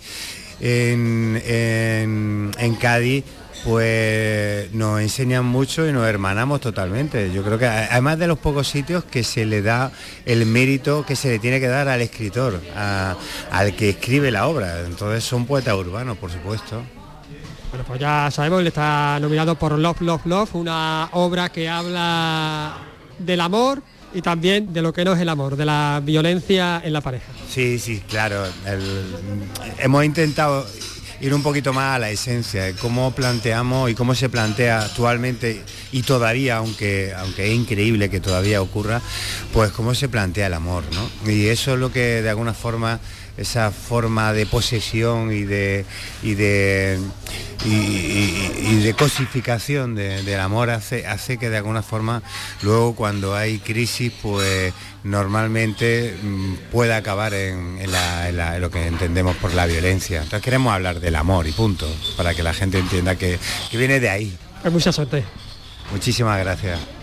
en, 0.60 2.50
en, 2.58 2.74
Cádiz 2.76 3.24
pues 3.64 4.72
nos 4.72 5.00
enseñan 5.00 5.44
mucho 5.44 5.86
y 5.86 5.92
nos 5.92 6.06
hermanamos 6.06 6.60
totalmente. 6.60 7.30
Yo 7.32 7.42
creo 7.42 7.58
que 7.58 7.66
además 7.66 8.18
de 8.18 8.26
los 8.26 8.38
pocos 8.38 8.68
sitios 8.68 9.04
que 9.04 9.22
se 9.22 9.44
le 9.44 9.60
da 9.60 9.92
el 10.24 10.46
mérito 10.46 11.04
que 11.04 11.14
se 11.16 11.28
le 11.28 11.38
tiene 11.38 11.60
que 11.60 11.68
dar 11.68 11.88
al 11.88 12.00
escritor, 12.00 12.60
al 12.74 13.76
que 13.76 13.90
escribe 13.90 14.30
la 14.30 14.46
obra. 14.46 14.80
Entonces 14.86 15.24
son 15.24 15.46
poetas 15.46 15.74
urbanos, 15.74 16.16
por 16.16 16.30
supuesto. 16.30 16.82
Bueno, 17.70 17.84
pues 17.86 18.00
ya 18.00 18.30
sabemos, 18.32 18.60
él 18.60 18.66
está 18.66 19.18
nominado 19.20 19.54
por 19.54 19.78
Love, 19.78 20.00
Love, 20.00 20.26
Love, 20.26 20.54
una 20.56 21.08
obra 21.12 21.50
que 21.50 21.68
habla 21.68 22.78
del 23.18 23.40
amor 23.40 23.82
y 24.14 24.22
también 24.22 24.72
de 24.72 24.82
lo 24.82 24.92
que 24.92 25.04
no 25.04 25.12
es 25.12 25.20
el 25.20 25.28
amor, 25.28 25.56
de 25.56 25.64
la 25.64 26.00
violencia 26.04 26.80
en 26.84 26.92
la 26.92 27.00
pareja. 27.00 27.32
Sí, 27.48 27.78
sí, 27.78 28.02
claro. 28.08 28.44
hemos 29.78 30.04
intentado 30.04 30.66
ir 31.20 31.34
un 31.34 31.42
poquito 31.42 31.72
más 31.72 31.96
a 31.96 31.98
la 31.98 32.10
esencia 32.10 32.72
cómo 32.76 33.14
planteamos 33.14 33.90
y 33.90 33.94
cómo 33.94 34.14
se 34.14 34.28
plantea 34.30 34.82
actualmente 34.82 35.62
y 35.92 36.02
todavía, 36.02 36.56
aunque, 36.56 37.12
aunque 37.16 37.48
es 37.48 37.54
increíble 37.54 38.08
que 38.08 38.20
todavía 38.20 38.62
ocurra, 38.62 39.02
pues 39.52 39.70
cómo 39.72 39.94
se 39.94 40.08
plantea 40.08 40.46
el 40.46 40.54
amor, 40.54 40.84
¿no? 40.94 41.30
Y 41.30 41.46
eso 41.48 41.74
es 41.74 41.78
lo 41.78 41.92
que 41.92 42.22
de 42.22 42.30
alguna 42.30 42.54
forma 42.54 43.00
esa 43.40 43.70
forma 43.70 44.32
de 44.32 44.44
posesión 44.46 45.32
y 45.32 45.44
de, 45.44 45.86
y 46.22 46.34
de, 46.34 47.00
y, 47.64 48.76
de 48.80 48.94
cosificación 48.94 49.94
del 49.94 50.40
amor 50.40 50.70
hace, 50.70 51.06
hace 51.06 51.38
que 51.38 51.48
de 51.48 51.56
alguna 51.56 51.82
forma 51.82 52.22
luego 52.62 52.94
cuando 52.94 53.34
hay 53.34 53.58
crisis 53.58 54.12
pues 54.22 54.72
normalmente 55.04 56.16
mm, 56.22 56.54
pueda 56.70 56.96
acabar 56.98 57.32
en, 57.32 57.78
lo 58.60 58.70
que 58.70 58.86
entendemos 58.86 59.36
por 59.36 59.54
la 59.54 59.66
violencia. 59.66 60.18
Entonces 60.18 60.42
queremos 60.42 60.72
hablar 60.72 61.00
del 61.00 61.16
amor 61.16 61.46
y 61.46 61.52
punto, 61.52 61.88
para 62.16 62.34
que 62.34 62.42
la 62.42 62.52
gente 62.52 62.78
entienda 62.78 63.16
que, 63.16 63.38
viene 63.72 64.00
de 64.00 64.10
ahí. 64.10 64.36
Hay 64.62 64.70
mucha 64.70 64.92
suerte. 64.92 65.24
Muchísimas 65.90 66.38
gracias. 66.38 66.99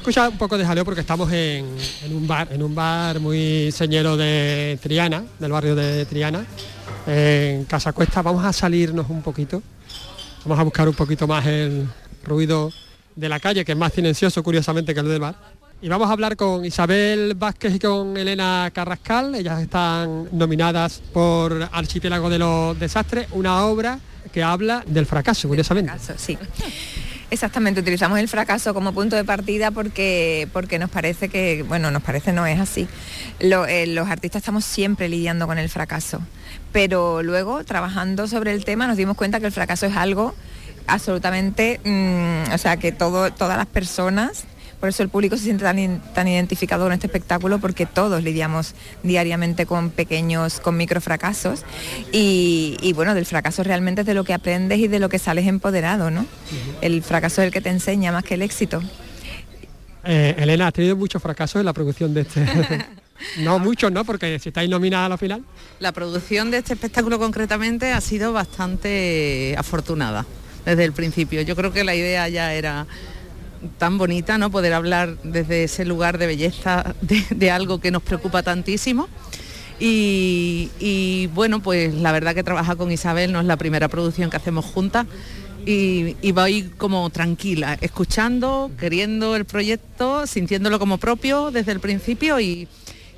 Escucha 0.00 0.30
un 0.30 0.38
poco 0.38 0.56
de 0.56 0.64
jaleo 0.64 0.82
porque 0.82 1.02
estamos 1.02 1.30
en, 1.30 1.66
un 2.10 2.26
bar, 2.26 2.48
en 2.50 2.62
un 2.62 2.74
bar 2.74 3.20
muy 3.20 3.70
señero 3.70 4.16
de 4.16 4.78
Triana, 4.82 5.22
del 5.38 5.52
barrio 5.52 5.74
de 5.74 6.06
Triana, 6.06 6.42
en 7.06 7.66
Casa 7.66 7.92
Cuesta. 7.92 8.22
Vamos 8.22 8.42
a 8.42 8.50
salirnos 8.50 9.10
un 9.10 9.20
poquito, 9.20 9.62
vamos 10.46 10.58
a 10.58 10.62
buscar 10.62 10.88
un 10.88 10.94
poquito 10.94 11.26
más 11.26 11.44
el 11.44 11.86
ruido 12.24 12.72
de 13.14 13.28
la 13.28 13.38
calle, 13.38 13.62
que 13.62 13.72
es 13.72 13.78
más 13.78 13.92
silencioso 13.92 14.42
curiosamente 14.42 14.94
que 14.94 15.00
el 15.00 15.08
del 15.08 15.20
bar. 15.20 15.34
Y 15.82 15.90
vamos 15.90 16.08
a 16.08 16.12
hablar 16.12 16.34
con 16.34 16.64
Isabel 16.64 17.34
Vázquez 17.34 17.74
y 17.74 17.78
con 17.78 18.16
Elena 18.16 18.70
Carrascal. 18.72 19.34
Ellas 19.34 19.60
están 19.60 20.30
nominadas 20.32 21.02
por 21.12 21.68
Archipiélago 21.70 22.30
de 22.30 22.38
los 22.38 22.80
Desastres, 22.80 23.28
una 23.32 23.66
obra 23.66 24.00
que 24.32 24.42
habla 24.42 24.82
del 24.86 25.04
fracaso, 25.04 25.46
curiosamente. 25.46 25.92
Exactamente, 27.30 27.80
utilizamos 27.80 28.18
el 28.18 28.26
fracaso 28.26 28.74
como 28.74 28.92
punto 28.92 29.14
de 29.14 29.24
partida 29.24 29.70
porque, 29.70 30.48
porque 30.52 30.80
nos 30.80 30.90
parece 30.90 31.28
que, 31.28 31.62
bueno, 31.62 31.92
nos 31.92 32.02
parece 32.02 32.32
no 32.32 32.44
es 32.44 32.58
así. 32.58 32.88
Eh, 33.38 33.86
los 33.86 34.08
artistas 34.08 34.40
estamos 34.40 34.64
siempre 34.64 35.08
lidiando 35.08 35.46
con 35.46 35.56
el 35.56 35.68
fracaso, 35.68 36.20
pero 36.72 37.22
luego 37.22 37.62
trabajando 37.62 38.26
sobre 38.26 38.52
el 38.52 38.64
tema 38.64 38.88
nos 38.88 38.96
dimos 38.96 39.16
cuenta 39.16 39.38
que 39.38 39.46
el 39.46 39.52
fracaso 39.52 39.86
es 39.86 39.96
algo 39.96 40.34
absolutamente, 40.88 41.80
mm, 41.84 42.52
o 42.52 42.58
sea, 42.58 42.78
que 42.78 42.90
todas 42.90 43.32
las 43.38 43.66
personas 43.66 44.44
por 44.80 44.88
eso 44.88 45.02
el 45.02 45.10
público 45.10 45.36
se 45.36 45.44
siente 45.44 45.62
tan, 45.62 46.00
tan 46.14 46.26
identificado 46.26 46.84
con 46.84 46.92
este 46.92 47.06
espectáculo 47.06 47.58
porque 47.58 47.84
todos 47.84 48.22
lidiamos 48.24 48.74
diariamente 49.02 49.66
con 49.66 49.90
pequeños, 49.90 50.58
con 50.58 50.76
micro 50.76 51.00
fracasos 51.02 51.64
y, 52.12 52.92
bueno, 52.94 53.14
del 53.14 53.26
fracaso 53.26 53.62
realmente 53.62 54.00
es 54.00 54.06
de 54.06 54.14
lo 54.14 54.24
que 54.24 54.32
aprendes 54.32 54.78
y 54.78 54.88
de 54.88 54.98
lo 54.98 55.10
que 55.10 55.18
sales 55.18 55.46
empoderado, 55.46 56.10
¿no? 56.10 56.24
El 56.80 57.02
fracaso 57.02 57.42
es 57.42 57.46
el 57.46 57.52
que 57.52 57.60
te 57.60 57.68
enseña 57.68 58.10
más 58.10 58.24
que 58.24 58.34
el 58.34 58.42
éxito. 58.42 58.82
Eh, 60.02 60.34
Elena, 60.38 60.68
¿has 60.68 60.72
tenido 60.72 60.96
muchos 60.96 61.22
fracasos 61.22 61.60
en 61.60 61.66
la 61.66 61.74
producción 61.74 62.14
de 62.14 62.22
este? 62.22 62.46
no 63.40 63.58
muchos, 63.58 63.92
¿no? 63.92 64.04
Porque 64.04 64.38
si 64.38 64.48
estáis 64.48 64.70
nominada 64.70 65.06
a 65.06 65.08
la 65.10 65.18
final. 65.18 65.44
La 65.78 65.92
producción 65.92 66.50
de 66.50 66.58
este 66.58 66.72
espectáculo 66.72 67.18
concretamente 67.18 67.92
ha 67.92 68.00
sido 68.00 68.32
bastante 68.32 69.54
afortunada 69.58 70.24
desde 70.64 70.84
el 70.84 70.92
principio. 70.92 71.42
Yo 71.42 71.54
creo 71.56 71.72
que 71.72 71.84
la 71.84 71.94
idea 71.94 72.28
ya 72.28 72.54
era 72.54 72.86
tan 73.78 73.98
bonita, 73.98 74.38
¿no? 74.38 74.50
Poder 74.50 74.72
hablar 74.72 75.16
desde 75.22 75.64
ese 75.64 75.84
lugar 75.84 76.18
de 76.18 76.26
belleza 76.26 76.94
de, 77.00 77.50
algo 77.50 77.80
que 77.80 77.90
nos 77.90 78.02
preocupa 78.02 78.42
tantísimo. 78.42 79.08
Y, 79.78 81.28
bueno, 81.34 81.60
pues 81.62 81.94
la 81.94 82.12
verdad 82.12 82.34
que 82.34 82.42
trabajar 82.42 82.76
con 82.76 82.92
Isabel 82.92 83.32
no 83.32 83.40
es 83.40 83.46
la 83.46 83.56
primera 83.56 83.88
producción 83.88 84.28
que 84.28 84.36
hacemos 84.36 84.66
juntas 84.66 85.06
y, 85.64 86.16
y 86.20 86.32
voy 86.32 86.64
como 86.76 87.08
tranquila, 87.10 87.78
escuchando, 87.80 88.70
queriendo 88.78 89.36
el 89.36 89.46
proyecto, 89.46 90.26
sintiéndolo 90.26 90.78
como 90.78 90.98
propio 90.98 91.50
desde 91.50 91.72
el 91.72 91.80
principio 91.80 92.40
y, 92.40 92.68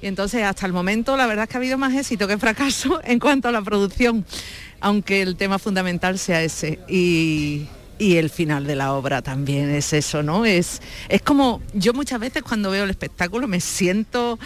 entonces 0.03 0.43
hasta 0.43 0.67
el 0.67 0.73
momento 0.73 1.17
la 1.17 1.27
verdad 1.27 1.45
es 1.45 1.49
que 1.49 1.57
ha 1.57 1.61
habido 1.61 1.79
más 1.79 1.95
éxito 1.95 2.27
que 2.27 2.37
fracaso 2.37 3.01
en 3.05 3.19
cuanto 3.19 3.49
a 3.49 3.53
la 3.53 3.63
producción, 3.63 4.27
aunque 4.81 5.23
el 5.23 5.37
tema 5.37 5.59
fundamental 5.59 6.19
sea 6.19 6.43
ese. 6.43 6.81
Y, 6.89 7.67
y 7.99 8.17
el 8.17 8.31
final 8.31 8.67
de 8.67 8.77
la 8.77 8.93
obra 8.95 9.23
también 9.23 9.71
es 9.71 9.93
eso, 9.93 10.23
¿no? 10.23 10.45
Es, 10.45 10.81
es 11.09 11.23
como, 11.23 11.61
yo 11.75 11.93
muchas 11.93 12.21
veces 12.21 12.43
cuando 12.43 12.71
veo 12.71 12.85
el 12.85 12.91
espectáculo 12.91 13.47
me 13.47 13.61
siento 13.61 14.39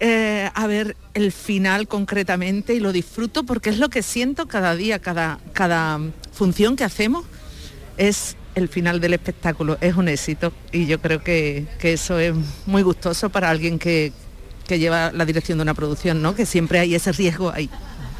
eh, 0.00 0.48
a 0.54 0.66
ver 0.68 0.96
el 1.14 1.32
final 1.32 1.88
concretamente 1.88 2.72
y 2.74 2.80
lo 2.80 2.92
disfruto 2.92 3.42
porque 3.42 3.70
es 3.70 3.78
lo 3.78 3.88
que 3.88 4.02
siento 4.02 4.46
cada 4.46 4.76
día, 4.76 5.00
cada, 5.00 5.40
cada 5.52 6.00
función 6.32 6.76
que 6.76 6.84
hacemos 6.84 7.24
es 7.96 8.36
el 8.54 8.68
final 8.68 9.00
del 9.00 9.14
espectáculo, 9.14 9.76
es 9.80 9.96
un 9.96 10.08
éxito 10.08 10.52
y 10.72 10.86
yo 10.86 11.00
creo 11.00 11.22
que, 11.22 11.66
eso 11.82 12.18
es 12.18 12.34
muy 12.66 12.82
gustoso 12.82 13.30
para 13.30 13.50
alguien 13.50 13.78
que, 13.78 14.12
que 14.66 14.78
lleva 14.78 15.10
la 15.12 15.24
dirección 15.24 15.58
de 15.58 15.62
una 15.62 15.74
producción, 15.74 16.22
¿no? 16.22 16.34
Que 16.34 16.46
siempre 16.46 16.78
hay 16.78 16.94
ese 16.94 17.10
riesgo 17.12 17.50
ahí. 17.50 17.68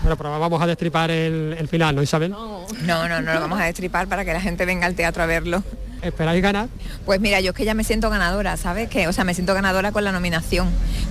Bueno, 0.02 0.16
pero 0.16 0.38
vamos 0.38 0.62
a 0.62 0.66
destripar 0.66 1.10
el, 1.10 1.68
final, 1.68 1.96
¿no, 1.96 2.02
Isabel? 2.02 2.30
No. 2.30 2.66
no, 2.82 3.08
no, 3.08 3.20
lo 3.20 3.40
vamos 3.40 3.60
a 3.60 3.64
destripar 3.64 4.06
para 4.06 4.24
que 4.24 4.32
la 4.32 4.40
gente 4.40 4.64
venga 4.64 4.86
al 4.86 4.94
teatro 4.94 5.22
a 5.22 5.26
verlo. 5.26 5.62
¿Esperáis 6.02 6.40
ganar? 6.40 6.68
Pues 7.04 7.20
mira, 7.20 7.40
yo 7.40 7.50
es 7.50 7.56
que 7.56 7.64
ya 7.64 7.74
me 7.74 7.82
siento 7.82 8.08
ganadora, 8.08 8.56
¿sabes? 8.56 8.88
Que, 8.88 9.08
o 9.08 9.12
sea, 9.12 9.24
me 9.24 9.34
siento 9.34 9.54
ganadora 9.54 9.90
con 9.90 10.04
la 10.04 10.12
nominación, 10.12 10.68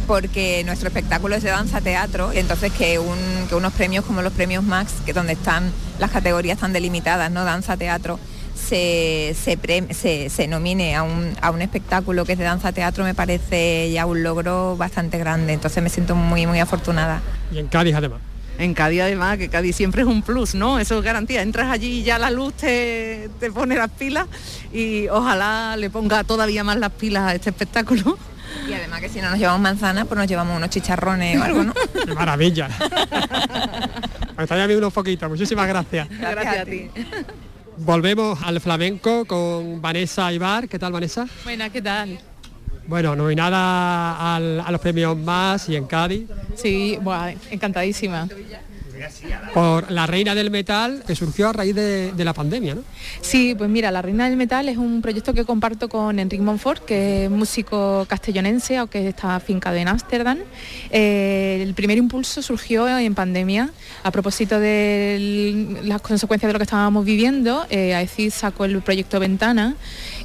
porque 0.07 0.63
nuestro 0.65 0.87
espectáculo 0.87 1.35
es 1.35 1.43
de 1.43 1.49
danza 1.49 1.81
teatro, 1.81 2.31
y 2.33 2.37
entonces 2.37 2.71
que, 2.71 2.97
unos 2.97 3.73
premios 3.73 4.05
como 4.05 4.21
los 4.21 4.31
premios 4.31 4.63
Max, 4.63 4.93
que 5.05 5.11
donde 5.11 5.33
están 5.33 5.71
las 5.99 6.11
categorías 6.11 6.59
tan 6.59 6.71
delimitadas, 6.71 7.29
¿no? 7.31 7.43
Danza 7.43 7.75
teatro, 7.75 8.17
se, 8.55 9.35
se, 9.35 10.47
nomine 10.47 10.95
a 10.95 11.03
un, 11.03 11.33
a 11.41 11.51
un, 11.51 11.61
espectáculo 11.61 12.25
que 12.25 12.33
es 12.33 12.37
de 12.37 12.45
danza 12.45 12.71
teatro 12.71 13.03
me 13.03 13.13
parece 13.13 13.91
ya 13.91 14.05
un 14.05 14.23
logro 14.23 14.75
bastante 14.77 15.17
grande, 15.17 15.53
entonces 15.53 15.83
me 15.83 15.89
siento 15.89 16.15
muy, 16.15 16.47
muy 16.47 16.59
afortunada. 16.59 17.21
Y 17.51 17.59
en 17.59 17.67
Cádiz 17.67 17.95
además 17.95 18.26
en 18.57 18.73
Cádiz 18.73 19.01
además, 19.01 19.37
que 19.37 19.49
Cádiz 19.49 19.75
siempre 19.75 20.01
es 20.01 20.07
un 20.07 20.21
plus, 20.21 20.55
¿no? 20.55 20.79
Eso 20.79 20.97
es 20.97 21.03
garantía. 21.03 21.41
Entras 21.41 21.71
allí 21.71 21.99
y 21.99 22.03
ya 22.03 22.17
la 22.17 22.31
luz 22.31 22.53
te, 22.53 23.29
te 23.39 23.51
pone 23.51 23.75
las 23.75 23.89
pilas 23.91 24.27
y 24.73 25.07
ojalá 25.09 25.75
le 25.77 25.89
ponga 25.89 26.23
todavía 26.23 26.63
más 26.63 26.77
las 26.77 26.91
pilas 26.91 27.23
a 27.23 27.35
este 27.35 27.49
espectáculo. 27.49 28.17
Y 28.67 28.73
además 28.73 29.01
que 29.01 29.09
si 29.09 29.21
no 29.21 29.29
nos 29.29 29.39
llevamos 29.39 29.61
manzanas, 29.61 30.05
pues 30.07 30.17
nos 30.17 30.27
llevamos 30.27 30.57
unos 30.57 30.69
chicharrones 30.69 31.39
o 31.39 31.43
algo, 31.43 31.63
¿no? 31.63 31.73
¡Qué 32.05 32.13
maravilla! 32.13 32.69
Me 34.35 34.43
está 34.43 34.57
ya 34.57 34.77
unos 34.77 34.93
poquitos. 34.93 35.29
Muchísimas 35.29 35.67
gracias. 35.67 36.07
Gracias, 36.09 36.57
a 36.57 36.65
ti. 36.65 36.89
Volvemos 37.77 38.39
al 38.43 38.59
flamenco 38.59 39.25
con 39.25 39.81
Vanessa 39.81 40.31
Ibar. 40.33 40.67
¿Qué 40.67 40.79
tal, 40.79 40.91
Vanessa? 40.91 41.27
Buena, 41.43 41.69
¿qué 41.69 41.81
tal? 41.81 42.19
Bueno, 42.87 43.15
nominada 43.15 44.35
a 44.35 44.71
los 44.71 44.81
premios 44.81 45.17
Más 45.17 45.67
y 45.69 45.75
en 45.75 45.85
Cádiz. 45.85 46.27
Sí, 46.55 46.97
bueno, 47.01 47.39
encantadísima 47.51 48.27
por 49.53 49.91
La 49.91 50.07
Reina 50.07 50.35
del 50.35 50.51
Metal, 50.51 51.03
que 51.05 51.15
surgió 51.15 51.49
a 51.49 51.53
raíz 51.53 51.75
de, 51.75 52.13
la 52.17 52.33
pandemia, 52.33 52.75
¿no? 52.75 52.83
Sí, 53.21 53.55
pues 53.57 53.69
mira, 53.69 53.91
La 53.91 54.01
Reina 54.01 54.27
del 54.27 54.37
Metal 54.37 54.67
es 54.69 54.77
un 54.77 55.01
proyecto 55.01 55.33
que 55.33 55.45
comparto 55.45 55.87
con 55.87 56.19
Enrique 56.19 56.43
Monfort, 56.43 56.83
que 56.83 57.25
es 57.25 57.31
músico 57.31 58.05
castellonense, 58.09 58.77
aunque 58.77 59.07
está 59.07 59.35
afincado 59.35 59.75
en 59.77 59.87
Ámsterdam. 59.87 60.39
Eh, 60.89 61.59
el 61.61 61.73
primer 61.73 61.97
impulso 61.97 62.41
surgió 62.41 62.87
en 62.87 63.15
pandemia, 63.15 63.69
a 64.03 64.11
propósito 64.11 64.59
de 64.59 65.79
las 65.83 66.01
consecuencias 66.01 66.49
de 66.49 66.53
lo 66.53 66.59
que 66.59 66.63
estábamos 66.63 67.05
viviendo. 67.05 67.65
Eh, 67.69 67.95
AECID 67.95 68.31
sacó 68.31 68.65
el 68.65 68.81
proyecto 68.81 69.19
Ventana 69.19 69.75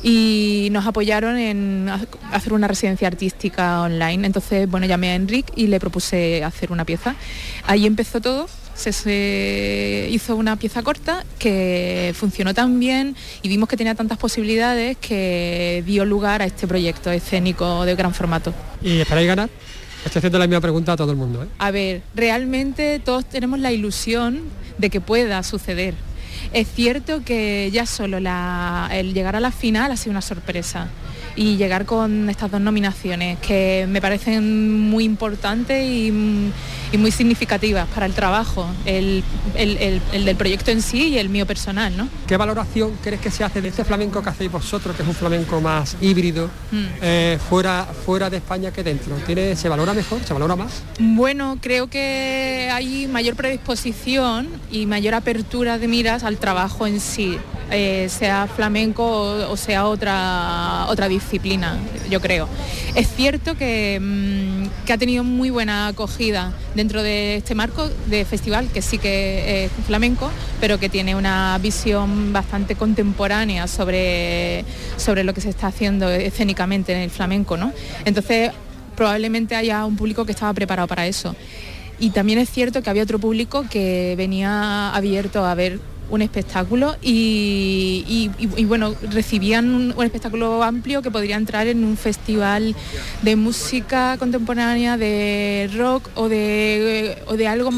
y 0.03 0.69
nos 0.73 0.87
apoyaron 0.87 1.39
en 1.39 1.89
hacer 2.33 2.53
una 2.53 2.69
residencia 2.69 3.09
artística 3.09 3.83
online. 3.83 4.27
Entonces, 4.27 4.69
bueno, 4.69 4.87
llamé 4.87 5.11
a 5.11 5.15
Enrique 5.15 5.53
y 5.57 5.69
le 5.69 5.79
propuse 5.79 6.43
hacer 6.45 6.73
una 6.73 6.85
pieza. 6.85 7.15
Ahí 7.67 7.87
empezó 7.87 8.21
todo 8.21 8.49
se, 8.75 10.09
hizo 10.11 10.37
una 10.37 10.57
pieza 10.57 10.83
corta 10.83 11.25
que 11.39 12.13
funcionó 12.17 12.55
tan 12.55 12.79
bien 12.81 13.17
y 13.43 13.49
vimos 13.49 13.69
que 13.69 13.77
tenía 13.77 13.95
tantas 13.95 14.19
posibilidades 14.19 14.97
que 14.97 15.83
dio 15.87 16.05
lugar 16.05 16.43
a 16.43 16.47
este 16.47 16.67
proyecto 16.67 17.11
escénico 17.11 17.85
de 17.85 17.95
gran 17.95 18.15
formato. 18.15 18.53
¿Y 18.83 19.01
esperáis 19.01 19.29
ganar? 19.29 19.51
Estoy 20.05 20.19
haciendo 20.19 20.39
la 20.39 20.47
misma 20.47 20.61
pregunta 20.61 20.93
a 20.93 20.97
todo 20.97 21.13
el 21.13 21.17
mundo. 21.17 21.45
¿eh? 21.45 21.47
A 21.59 21.71
ver, 21.71 22.03
realmente 22.15 22.99
todos 22.99 23.25
tenemos 23.25 23.61
la 23.61 23.71
ilusión 23.71 24.41
de 24.79 24.91
que 24.91 25.01
pueda 25.01 25.43
suceder. 25.43 25.95
Es 26.53 26.69
cierto 26.69 27.23
que 27.25 27.71
ya 27.73 27.87
solo 27.87 28.19
el 28.19 29.15
llegar 29.15 29.37
a 29.37 29.41
la 29.41 29.51
final 29.51 29.91
ha 29.91 29.97
sido 29.97 30.11
una 30.11 30.21
sorpresa 30.21 30.89
y 31.37 31.57
llegar 31.57 31.87
con 31.87 32.29
estas 32.29 32.51
dos 32.51 32.61
nominaciones 32.61 33.39
que 33.39 33.87
me 33.89 34.01
parecen 34.01 34.81
muy 34.81 35.05
importantes 35.05 35.85
y, 35.85 36.13
muy 36.99 37.11
significativas 37.11 37.89
para 37.89 38.05
el 38.05 38.13
trabajo, 38.13 38.67
el, 38.85 39.25
del 39.55 40.37
proyecto 40.37 40.71
en 40.71 40.83
sí 40.83 41.09
y 41.09 41.19
el 41.19 41.31
mío 41.31 41.47
personal. 41.47 41.97
¿no? 41.97 42.07
¿Qué 42.27 42.37
valoración 42.37 42.93
crees 43.03 43.19
que 43.19 43.31
se 43.31 43.45
hace 43.45 43.63
de 43.63 43.69
este 43.69 43.83
flamenco 43.83 44.23
que 44.23 44.29
hacéis 44.29 44.53
vosotros, 44.53 44.95
que 44.95 45.03
es 45.03 45.09
un 45.09 45.15
flamenco 45.15 45.59
más 45.63 45.97
híbrido, 46.03 46.51
mm. 46.71 46.85
eh, 47.01 47.39
fuera, 47.49 47.87
fuera 48.05 48.29
de 48.29 48.37
España 48.37 48.73
que 48.73 48.83
dentro? 48.83 49.17
¿Tiene, 49.27 49.57
¿Se 49.57 49.71
valora 49.71 49.95
mejor? 49.95 50.23
¿Se 50.23 50.35
valora 50.35 50.55
más? 50.55 50.83
Bueno, 50.99 51.57
creo 51.63 51.89
que 51.89 52.69
hay 52.71 53.09
mayor 53.09 53.37
predisposición 53.37 54.49
y 54.71 54.85
mayor 54.85 55.15
apertura 55.15 55.79
de 55.79 55.89
miras 55.89 56.25
al 56.25 56.37
trabajo 56.37 56.87
en 56.87 57.01
sí. 57.01 57.39
Eh, 57.75 58.11
sea 58.11 58.49
flamenco 58.49 59.03
o, 59.49 59.57
sea 59.57 59.87
otra, 59.87 60.85
otra 60.89 61.09
disciplina, 61.09 61.79
yo 62.11 62.21
creo. 62.21 62.47
Es 62.95 63.09
cierto 63.09 63.57
que, 63.57 63.99
mm, 63.99 64.85
que, 64.85 64.93
ha 64.93 64.99
tenido 64.99 65.25
muy 65.25 65.49
buena 65.49 65.87
acogida 65.87 66.53
dentro 66.75 67.03
de 67.03 67.37
este 67.37 67.55
marco 67.55 67.89
de 68.09 68.27
festival, 68.27 68.69
que 68.69 68.83
sí 68.83 68.99
que 68.99 69.65
es 69.65 69.71
flamenco, 69.87 70.31
pero 70.61 70.79
que 70.79 70.91
tiene 70.91 71.17
una 71.17 71.59
visión 71.63 72.35
bastante 72.35 72.75
contemporánea 72.75 73.67
sobre, 73.67 74.67
sobre 74.99 75.25
lo 75.25 75.33
que 75.33 75.41
se 75.41 75.49
está 75.49 75.69
haciendo 75.69 76.11
escénicamente 76.11 76.93
en 76.93 76.99
el 76.99 77.11
flamenco. 77.11 77.57
¿no? 77.57 77.73
Entonces, 78.05 78.51
probablemente 78.97 79.57
haya 79.57 79.87
un 79.87 79.97
público 79.97 80.27
que 80.27 80.33
estaba 80.33 80.53
preparado 80.53 80.89
para 80.89 81.07
eso. 81.07 81.35
Y 81.99 82.11
también 82.11 82.39
es 82.39 82.51
cierto 82.51 82.83
que 82.83 82.91
había 82.91 83.03
otro 83.05 83.19
público 83.19 83.65
que 83.71 84.15
venía 84.19 84.91
abierto 84.95 85.47
a 85.47 85.55
ver 85.55 85.79
un 86.13 86.21
espectáculo 86.21 86.97
y, 87.01 88.31
bueno, 88.67 88.95
recibían 89.11 89.95
un, 89.97 90.05
espectáculo 90.05 90.63
amplio 90.63 91.01
que 91.01 91.11
podría 91.11 91.37
entrar 91.37 91.67
en 91.67 91.85
un 91.85 91.97
festival 91.97 92.77
de 93.23 93.35
música 93.35 94.19
contemporánea, 94.19 94.99
de 94.99 95.71
rock 95.75 96.11
o 96.15 96.29
de, 96.29 97.17
de 97.35 97.49
algo 97.49 97.71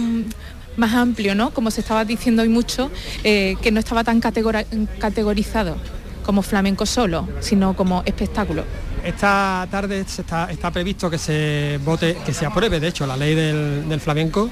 más 0.77 0.95
amplio, 0.95 1.37
¿no? 1.37 1.55
Como 1.55 1.71
se 1.71 1.81
estaba 1.81 2.05
diciendo 2.05 2.43
hoy 2.43 2.49
mucho, 2.49 2.91
eh, 3.23 3.55
que 3.63 3.71
no 3.71 3.79
estaba 3.79 4.03
tan 4.03 4.21
categorizado 4.21 5.77
como 6.25 6.43
flamenco 6.43 6.87
solo, 6.87 7.29
sino 7.39 7.77
como 7.77 8.03
espectáculo. 8.05 8.65
Esta 9.05 9.69
tarde 9.71 10.01
está, 10.01 10.51
está 10.51 10.73
previsto 10.73 11.09
que 11.09 11.19
se 11.19 11.79
vote, 11.85 12.17
que 12.27 12.35
se 12.35 12.47
apruebe, 12.47 12.81
de 12.81 12.89
hecho, 12.89 13.07
la 13.07 13.17
ley 13.17 13.37
del 13.37 14.01
flamenco 14.01 14.51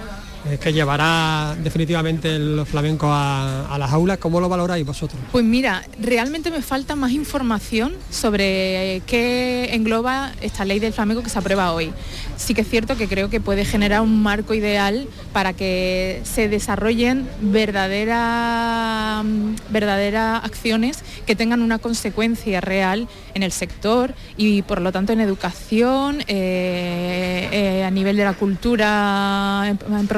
que 0.60 0.72
llevará 0.72 1.56
definitivamente 1.62 2.34
el 2.34 2.64
flamenco 2.66 3.08
a, 3.10 3.76
las 3.78 3.92
aulas. 3.92 4.18
¿Cómo 4.18 4.40
lo 4.40 4.48
valoráis 4.48 4.84
vosotros? 4.84 5.20
Pues 5.30 5.44
mira, 5.44 5.84
realmente 6.00 6.50
me 6.50 6.62
falta 6.62 6.96
más 6.96 7.12
información 7.12 7.94
sobre 8.10 9.02
qué 9.06 9.70
engloba 9.72 10.32
esta 10.40 10.64
ley 10.64 10.78
del 10.78 10.92
flamenco 10.92 11.22
que 11.22 11.30
se 11.30 11.38
aprueba 11.38 11.72
hoy. 11.72 11.92
Sí 12.36 12.54
que 12.54 12.62
es 12.62 12.68
cierto 12.68 12.96
que 12.96 13.08
creo 13.08 13.30
que 13.30 13.40
puede 13.40 13.64
generar 13.64 14.00
un 14.00 14.22
marco 14.22 14.54
ideal 14.54 15.06
para 15.32 15.52
que 15.52 16.20
se 16.24 16.48
desarrollen 16.48 17.28
verdaderas, 17.40 19.24
verdaderas 19.70 20.44
acciones 20.44 21.04
que 21.26 21.36
tengan 21.36 21.62
una 21.62 21.78
consecuencia 21.78 22.60
real 22.60 23.08
en 23.34 23.42
el 23.42 23.52
sector 23.52 24.14
y 24.36 24.62
por 24.62 24.80
lo 24.80 24.92
tanto 24.92 25.12
en 25.12 25.20
educación, 25.20 26.22
eh, 26.26 27.48
eh, 27.52 27.84
a 27.84 27.90
nivel 27.90 28.16
de 28.16 28.24
la 28.24 28.32
cultura, 28.34 29.64
en, 29.66 29.78
en 29.92 30.08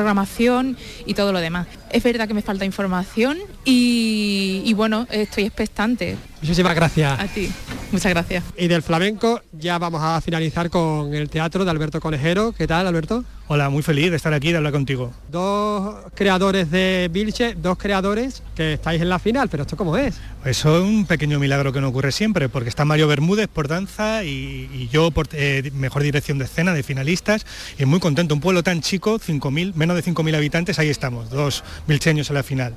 y 1.06 1.14
todo 1.14 1.32
lo 1.32 1.40
demás. 1.40 1.66
Es 1.94 2.02
verdad 2.02 2.26
que 2.26 2.34
me 2.34 2.42
falta 2.42 2.64
información 2.64 3.38
y, 3.64 4.74
bueno, 4.74 5.06
estoy 5.12 5.44
expectante. 5.44 6.16
Muchísimas 6.42 6.74
gracias. 6.74 7.20
A 7.20 7.28
ti, 7.28 7.48
muchas 7.92 8.10
gracias. 8.10 8.42
Y 8.58 8.66
del 8.66 8.82
flamenco 8.82 9.40
ya 9.52 9.78
vamos 9.78 10.02
a 10.02 10.20
finalizar 10.20 10.70
con 10.70 11.14
el 11.14 11.30
teatro 11.30 11.64
de 11.64 11.70
Alberto 11.70 12.00
Conejero. 12.00 12.50
¿Qué 12.50 12.66
tal, 12.66 12.88
Alberto? 12.88 13.24
Hola, 13.46 13.68
muy 13.68 13.82
feliz 13.82 14.10
de 14.10 14.16
estar 14.16 14.32
aquí 14.32 14.48
y 14.48 14.52
de 14.52 14.56
hablar 14.56 14.72
contigo. 14.72 15.12
Dos 15.30 15.96
creadores 16.14 16.70
de 16.70 17.10
Vilche, 17.12 17.54
dos 17.54 17.76
creadores 17.76 18.42
que 18.56 18.72
estáis 18.72 19.02
en 19.02 19.10
la 19.10 19.18
final, 19.18 19.50
pero 19.50 19.64
¿esto 19.64 19.76
cómo 19.76 19.98
es? 19.98 20.18
Eso 20.46 20.78
es 20.78 20.82
un 20.82 21.04
pequeño 21.04 21.38
milagro 21.38 21.70
que 21.70 21.82
no 21.82 21.88
ocurre 21.88 22.10
siempre, 22.10 22.48
porque 22.48 22.70
está 22.70 22.86
Mario 22.86 23.06
Bermúdez 23.06 23.48
por 23.48 23.68
danza 23.68 24.24
y, 24.24 24.88
yo 24.90 25.10
por 25.10 25.28
eh, 25.32 25.70
mejor 25.74 26.02
dirección 26.02 26.38
de 26.38 26.46
escena 26.46 26.72
de 26.72 26.82
finalistas, 26.82 27.44
y 27.78 27.84
muy 27.84 28.00
contento, 28.00 28.34
un 28.34 28.40
pueblo 28.40 28.62
tan 28.62 28.80
chico, 28.80 29.18
5.000, 29.18 29.74
menos 29.74 29.96
de 29.96 30.02
5.000 30.02 30.36
habitantes, 30.36 30.78
ahí 30.78 30.88
estamos, 30.88 31.28
dos 31.28 31.64
vilcheños 31.86 32.30
en 32.30 32.34
la 32.36 32.42
final. 32.42 32.74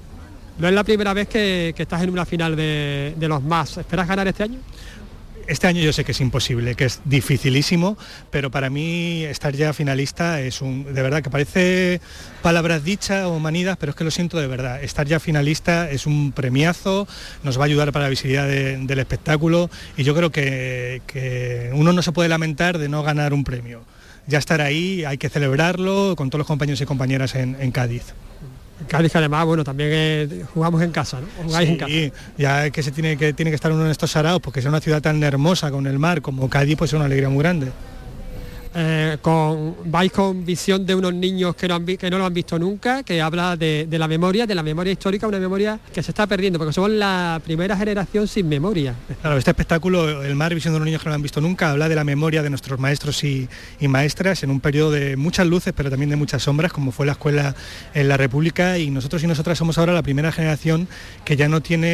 No 0.59 0.67
es 0.67 0.74
la 0.74 0.83
primera 0.83 1.13
vez 1.13 1.29
que, 1.29 1.74
estás 1.77 2.01
en 2.01 2.09
una 2.09 2.25
final 2.25 2.58
de, 2.58 3.13
de 3.15 3.27
los 3.27 3.41
más. 3.43 3.77
¿Esperas 3.77 4.08
ganar 4.08 4.27
este 4.27 4.43
año? 4.43 4.58
Este 5.47 5.67
año 5.67 5.81
yo 5.81 5.93
sé 5.93 6.03
que 6.03 6.12
es 6.12 6.21
imposible, 6.21 6.75
que 6.75 6.86
es 6.86 7.01
dificilísimo, 7.05 7.97
pero 8.31 8.51
para 8.51 8.69
mí 8.69 9.23
estar 9.23 9.55
ya 9.55 9.73
finalista 9.73 10.41
es 10.41 10.62
un, 10.62 10.93
de 10.93 11.01
verdad 11.01 11.23
que 11.23 11.29
parece 11.29 12.01
palabras 12.41 12.83
dichas 12.83 13.25
o 13.25 13.39
manidas, 13.39 13.77
pero 13.77 13.91
es 13.91 13.95
que 13.95 14.03
lo 14.03 14.12
siento 14.12 14.39
de 14.39 14.47
verdad. 14.47 14.83
Estar 14.83 15.07
ya 15.07 15.19
finalista 15.19 15.89
es 15.89 16.05
un 16.05 16.31
premiazo, 16.31 17.07
nos 17.43 17.57
va 17.57 17.63
a 17.63 17.65
ayudar 17.65 17.91
para 17.91 18.03
la 18.03 18.10
visibilidad 18.10 18.47
del 18.47 18.99
espectáculo 18.99 19.69
y 19.95 20.03
yo 20.03 20.13
creo 20.15 20.31
que, 20.31 21.71
uno 21.73 21.93
no 21.93 22.01
se 22.01 22.12
puede 22.12 22.29
lamentar 22.29 22.77
de 22.77 22.89
no 22.89 23.03
ganar 23.03 23.33
un 23.33 23.43
premio. 23.43 23.83
Ya 24.27 24.39
estar 24.39 24.60
ahí, 24.60 25.05
hay 25.05 25.17
que 25.17 25.29
celebrarlo 25.29 26.15
con 26.17 26.29
todos 26.29 26.39
los 26.39 26.47
compañeros 26.47 26.81
y 26.81 26.86
compañeras 26.86 27.36
en 27.36 27.71
Cádiz. 27.71 28.13
Cádiz 28.88 29.16
además, 29.16 29.46
bueno, 29.46 29.63
también 29.63 30.46
jugamos 30.54 30.82
en 30.82 30.92
casa, 30.92 31.20
¿no? 31.20 31.28
Jugáis 31.44 31.70
en 31.70 31.78
casa. 31.78 31.92
ya 32.38 32.70
que 32.70 32.84
se 32.84 32.92
tiene 32.92 33.18
que 33.18 33.34
tiene 33.34 33.52
que 33.52 33.56
estar 33.56 33.72
uno 33.72 33.86
en 33.86 33.92
estos 33.92 34.12
saraos, 34.12 34.40
porque 34.42 34.60
es 34.60 34.66
una 34.66 34.80
ciudad 34.80 35.02
tan 35.02 35.22
hermosa 35.24 35.72
con 35.72 35.88
el 35.88 35.98
mar 36.00 36.22
como 36.22 36.50
Cádiz, 36.50 36.78
pues 36.78 36.92
es 36.92 36.94
una 36.94 37.06
alegría 37.06 37.30
muy 37.30 37.40
grande. 37.40 37.72
Eh, 38.80 39.18
con, 39.24 39.76
vais 39.86 40.12
con 40.12 40.46
visión 40.46 40.86
de 40.86 40.94
unos 40.94 41.12
niños 41.12 41.56
que 41.56 41.68
no, 41.68 41.84
que 41.84 42.12
no 42.12 42.20
lo 42.20 42.28
han 42.28 42.34
visto 42.34 42.60
nunca, 42.60 43.02
que 43.02 43.20
habla 43.20 43.58
de, 43.58 43.88
la 43.90 44.08
memoria, 44.08 44.46
de 44.46 44.54
la 44.54 44.62
memoria 44.62 44.94
histórica, 44.94 45.26
una 45.26 45.40
memoria 45.40 45.80
que 45.92 46.04
se 46.04 46.12
está 46.12 46.28
perdiendo, 46.28 46.60
porque 46.60 46.74
somos 46.74 46.92
la 46.92 47.42
primera 47.44 47.76
generación 47.76 48.28
sin 48.28 48.48
memoria. 48.48 48.94
Claro, 49.20 49.36
este 49.36 49.50
espectáculo, 49.50 50.24
El 50.24 50.36
mar, 50.36 50.54
visión 50.54 50.76
de 50.76 50.78
unos 50.78 50.86
niños 50.86 51.02
que 51.02 51.06
no 51.06 51.10
lo 51.10 51.16
han 51.16 51.24
visto 51.24 51.42
nunca, 51.42 51.72
habla 51.72 51.90
de 51.90 51.96
la 51.96 52.04
memoria 52.04 52.44
de 52.44 52.52
nuestros 52.52 52.80
maestros 52.80 53.24
y, 53.24 53.50
maestras 53.82 54.44
en 54.44 54.52
un 54.52 54.60
periodo 54.60 54.92
de 54.92 55.18
muchas 55.18 55.48
luces, 55.48 55.74
pero 55.76 55.90
también 55.90 56.12
de 56.12 56.16
muchas 56.16 56.44
sombras, 56.44 56.72
como 56.72 56.92
fue 56.92 57.08
la 57.08 57.13
escuela 57.13 57.56
en 57.96 58.08
la 58.08 58.16
República, 58.16 58.78
y 58.78 58.92
nosotros 58.92 59.24
y 59.24 59.28
nosotras 59.28 59.58
somos 59.58 59.80
ahora 59.80 59.94
la 59.94 60.04
primera 60.04 60.32
generación 60.32 60.88
que 61.26 61.36
ya 61.36 61.50
no 61.50 61.62
tiene 61.62 61.88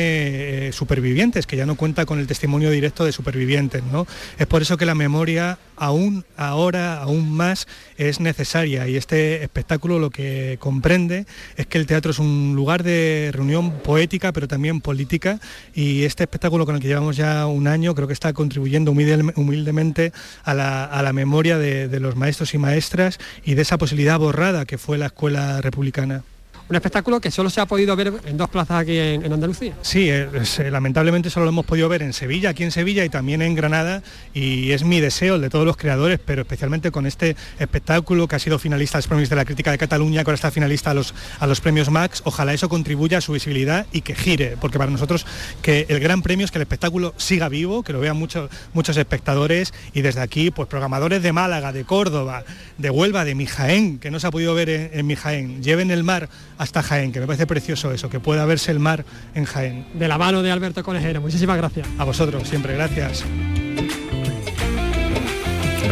eh, 0.68 0.72
supervivientes, 0.74 1.48
que 1.48 1.56
ya 1.56 1.66
no 1.66 1.76
cuenta 1.76 2.06
con 2.06 2.20
el 2.20 2.28
testimonio 2.28 2.72
directo 2.72 3.06
de 3.06 3.14
supervivientes. 3.14 3.84
¿no? 3.90 4.06
Es 4.38 4.48
por 4.48 4.62
eso 4.62 4.76
que 4.76 4.86
la 4.86 4.96
memoria 4.96 5.58
aún 5.76 6.26
ahora, 6.38 7.02
aún 7.02 7.32
más, 7.32 7.68
es 7.98 8.20
necesaria. 8.20 8.88
Y 8.88 8.96
este 8.96 9.44
espectáculo 9.44 10.00
lo 10.00 10.10
que 10.10 10.58
comprende 10.60 11.26
es 11.56 11.68
que 11.68 11.78
el 11.78 11.86
teatro 11.86 12.12
es 12.12 12.20
un 12.20 12.54
lugar 12.56 12.84
de 12.84 13.32
reunión 13.34 13.72
poética 13.80 14.32
pero 14.32 14.48
también 14.48 14.82
política. 14.82 15.40
Y 15.74 16.04
este 16.04 16.24
espectáculo 16.24 16.66
con 16.66 16.76
el 16.76 16.82
que 16.82 16.88
llevamos 16.88 17.18
ya 17.18 17.46
un 17.48 17.68
año 17.68 17.96
creo 17.96 18.08
que 18.08 18.14
está 18.14 18.34
contribuyendo 18.34 18.92
humildemente 18.92 20.14
a 20.44 20.54
la, 20.54 21.14
memoria 21.14 21.58
de 21.58 22.00
los 22.00 22.16
maestros 22.16 22.54
y 22.54 22.58
maestras 22.58 23.20
y 23.46 23.54
de 23.54 23.62
esa 23.62 23.78
posibilidad 23.78 24.18
borrada 24.18 24.66
que 24.66 24.78
fue 24.78 24.98
la 24.98 25.08
escuela 25.08 25.62
republicana 25.62 26.24
un 26.70 26.76
espectáculo 26.76 27.20
que 27.20 27.32
solo 27.32 27.50
se 27.50 27.62
ha 27.62 27.66
podido 27.66 27.96
ver 27.96 28.14
en 28.26 28.38
dos 28.38 28.50
plazas 28.50 28.82
aquí 28.82 28.98
en, 28.98 29.32
Andalucía. 29.34 29.74
Sí, 29.82 30.10
eh, 30.10 30.30
lamentablemente 30.72 31.30
solo 31.30 31.46
lo 31.46 31.50
hemos 31.50 31.66
podido 31.66 31.90
ver 31.90 32.02
en 32.02 32.14
Sevilla, 32.14 32.52
aquí 32.52 32.64
en 32.64 32.72
Sevilla 32.72 33.04
y 33.04 33.10
también 33.10 33.42
en 33.42 33.56
Granada 33.56 34.04
y 34.34 34.72
es 34.72 34.84
mi 34.84 35.00
deseo, 35.00 35.36
el 35.36 35.42
de 35.42 35.50
todos 35.50 35.66
los 35.66 35.76
creadores, 35.76 36.20
pero 36.24 36.44
especialmente 36.44 36.92
con 36.92 37.06
este 37.06 37.36
espectáculo 37.60 38.28
que 38.28 38.36
ha 38.36 38.40
sido 38.40 38.60
finalista 38.60 38.98
a 38.98 39.00
los 39.00 39.08
premios 39.08 39.30
de 39.30 39.36
la 39.36 39.46
crítica 39.46 39.72
de 39.72 39.78
Cataluña, 39.78 40.24
que 40.24 40.30
ahora 40.30 40.36
está 40.36 40.52
finalista 40.52 40.92
a 40.92 40.94
los, 40.94 41.14
a 41.40 41.48
los 41.48 41.62
premios 41.62 41.90
Max, 41.90 42.22
ojalá 42.26 42.54
eso 42.54 42.70
contribuya 42.70 43.18
a 43.18 43.22
su 43.22 43.34
visibilidad 43.34 43.86
y 43.92 44.02
que 44.02 44.16
gire, 44.16 44.56
porque 44.60 44.78
para 44.78 44.92
nosotros 44.92 45.26
que 45.62 45.86
el 45.90 46.00
gran 46.00 46.22
premio 46.22 46.46
es 46.46 46.52
que 46.52 46.60
el 46.60 46.64
espectáculo 46.64 47.14
siga 47.18 47.50
vivo, 47.50 47.84
que 47.84 47.94
lo 47.94 48.00
vean 48.00 48.18
muchos 48.18 48.50
muchos 48.74 48.98
espectadores 48.98 49.74
y 49.94 50.02
desde 50.02 50.22
aquí, 50.22 50.52
pues 50.52 50.68
programadores 50.68 51.22
de 51.24 51.34
Málaga, 51.34 51.72
de 51.72 51.84
Córdoba, 51.84 52.44
de 52.78 52.90
Huelva, 52.90 53.26
de 53.26 53.36
Mijaén, 53.36 54.00
que 54.00 54.12
no 54.12 54.20
se 54.20 54.28
ha 54.28 54.32
podido 54.32 54.54
ver 54.54 54.70
en, 54.70 54.90
en 54.94 55.08
Mijaén, 55.08 55.64
lleven 55.64 55.92
el 55.92 56.04
mar 56.04 56.30
hasta 56.58 56.84
Jaén, 56.84 57.12
que 57.12 57.20
me 57.20 57.28
parece 57.28 57.48
precioso 57.48 57.92
eso, 57.92 58.10
que 58.10 58.20
pueda 58.20 58.46
verse 58.46 58.72
el 58.72 58.80
mar 58.80 59.06
en 59.36 59.46
Jaén. 59.46 59.86
De 59.94 60.08
la 60.08 60.18
mano 60.18 60.42
de 60.42 60.52
Alberto 60.52 60.84
Conejero, 60.84 61.22
muchísimas 61.22 61.58
gracias. 61.58 61.88
A 61.98 62.04
vosotros, 62.04 62.48
siempre, 62.48 62.74
gracias. 62.74 63.24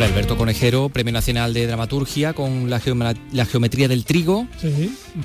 Alberto 0.03 0.35
Conejero, 0.35 0.89
Premio 0.89 1.13
Nacional 1.13 1.53
de 1.53 1.67
Dramaturgia 1.67 2.33
con 2.33 2.69
la, 2.69 2.79
Geometría 2.79 3.87
del 3.87 4.03
Trigo, 4.03 4.47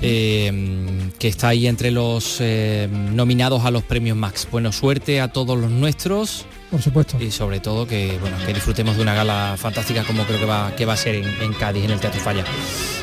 eh, 0.03 1.11
que 1.19 1.29
está 1.29 1.49
ahí 1.49 1.67
entre 1.67 1.91
los 1.91 2.39
eh, 2.41 2.89
nominados 2.91 3.65
a 3.65 3.71
los 3.71 3.85
premios 3.85 4.19
Max. 4.19 4.47
Bueno, 4.51 4.73
suerte 4.73 5.21
a 5.21 5.29
todos 5.29 5.59
los 5.59 5.71
nuestros. 5.71 6.45
Por 6.71 6.83
supuesto. 6.83 7.17
Y 7.21 7.31
sobre 7.31 7.61
todo 7.61 7.87
que, 7.87 8.19
bueno, 8.21 8.37
que 8.45 8.53
disfrutemos 8.53 8.97
de 8.97 9.03
una 9.03 9.15
gala 9.15 9.57
fantástica 9.57 10.03
como 10.05 10.25
creo 10.25 10.41
que 10.41 10.47
va, 10.47 10.75
que 10.75 10.85
va 10.85 10.95
a 10.95 10.97
ser 10.97 11.15
en, 11.15 11.53
Cádiz, 11.55 11.85
en 11.85 11.93
el 11.93 12.01
Teatro 12.01 12.21
Falla. 12.21 12.45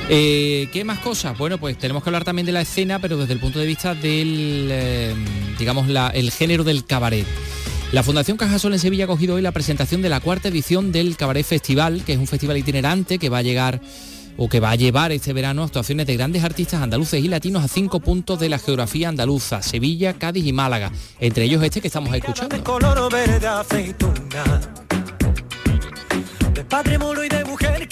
Eh, 0.09 0.67
¿Qué 0.71 0.83
más 0.83 0.99
cosas? 0.99 1.37
Bueno, 1.37 1.57
pues 1.57 1.77
tenemos 1.77 2.03
que 2.03 2.09
hablar 2.09 2.25
también 2.25 2.45
de 2.45 2.51
la 2.51 2.61
escena, 2.61 2.99
pero 2.99 3.17
desde 3.17 3.33
el 3.33 3.39
punto 3.39 3.59
de 3.59 3.65
vista 3.65 3.95
del, 3.95 5.15
digamos, 5.57 5.87
el 6.13 6.31
género 6.31 6.63
del 6.63 6.85
cabaret. 6.85 7.25
La 7.93 8.01
Fundación 8.01 8.37
Cajasol 8.37 8.73
en 8.73 8.79
Sevilla 8.79 9.03
ha 9.03 9.07
cogido 9.07 9.35
hoy 9.35 9.43
la 9.43 9.51
presentación 9.51 10.01
de 10.01 10.09
la 10.09 10.19
cuarta 10.19 10.47
edición 10.47 10.91
del 10.91 11.15
Cabaret 11.15 11.45
Festival, 11.45 12.03
que 12.03 12.13
es 12.13 12.17
un 12.17 12.25
festival 12.25 12.57
itinerante 12.57 13.19
que 13.19 13.29
va 13.29 13.37
a 13.37 13.41
llegar 13.43 13.81
o 14.37 14.49
que 14.49 14.59
va 14.59 14.71
a 14.71 14.75
llevar 14.75 15.11
este 15.11 15.33
verano 15.33 15.63
actuaciones 15.63 16.07
de 16.07 16.15
grandes 16.15 16.43
artistas 16.43 16.81
andaluces 16.81 17.23
y 17.23 17.27
latinos 17.27 17.63
a 17.63 17.67
cinco 17.67 17.99
puntos 17.99 18.39
de 18.39 18.49
la 18.49 18.59
geografía 18.59 19.09
andaluza, 19.09 19.61
Sevilla, 19.61 20.13
Cádiz 20.13 20.45
y 20.45 20.53
Málaga, 20.53 20.91
entre 21.19 21.45
ellos 21.45 21.63
este 21.63 21.81
que 21.81 21.87
estamos 21.87 22.13
escuchando. 22.13 22.55
De 22.55 22.63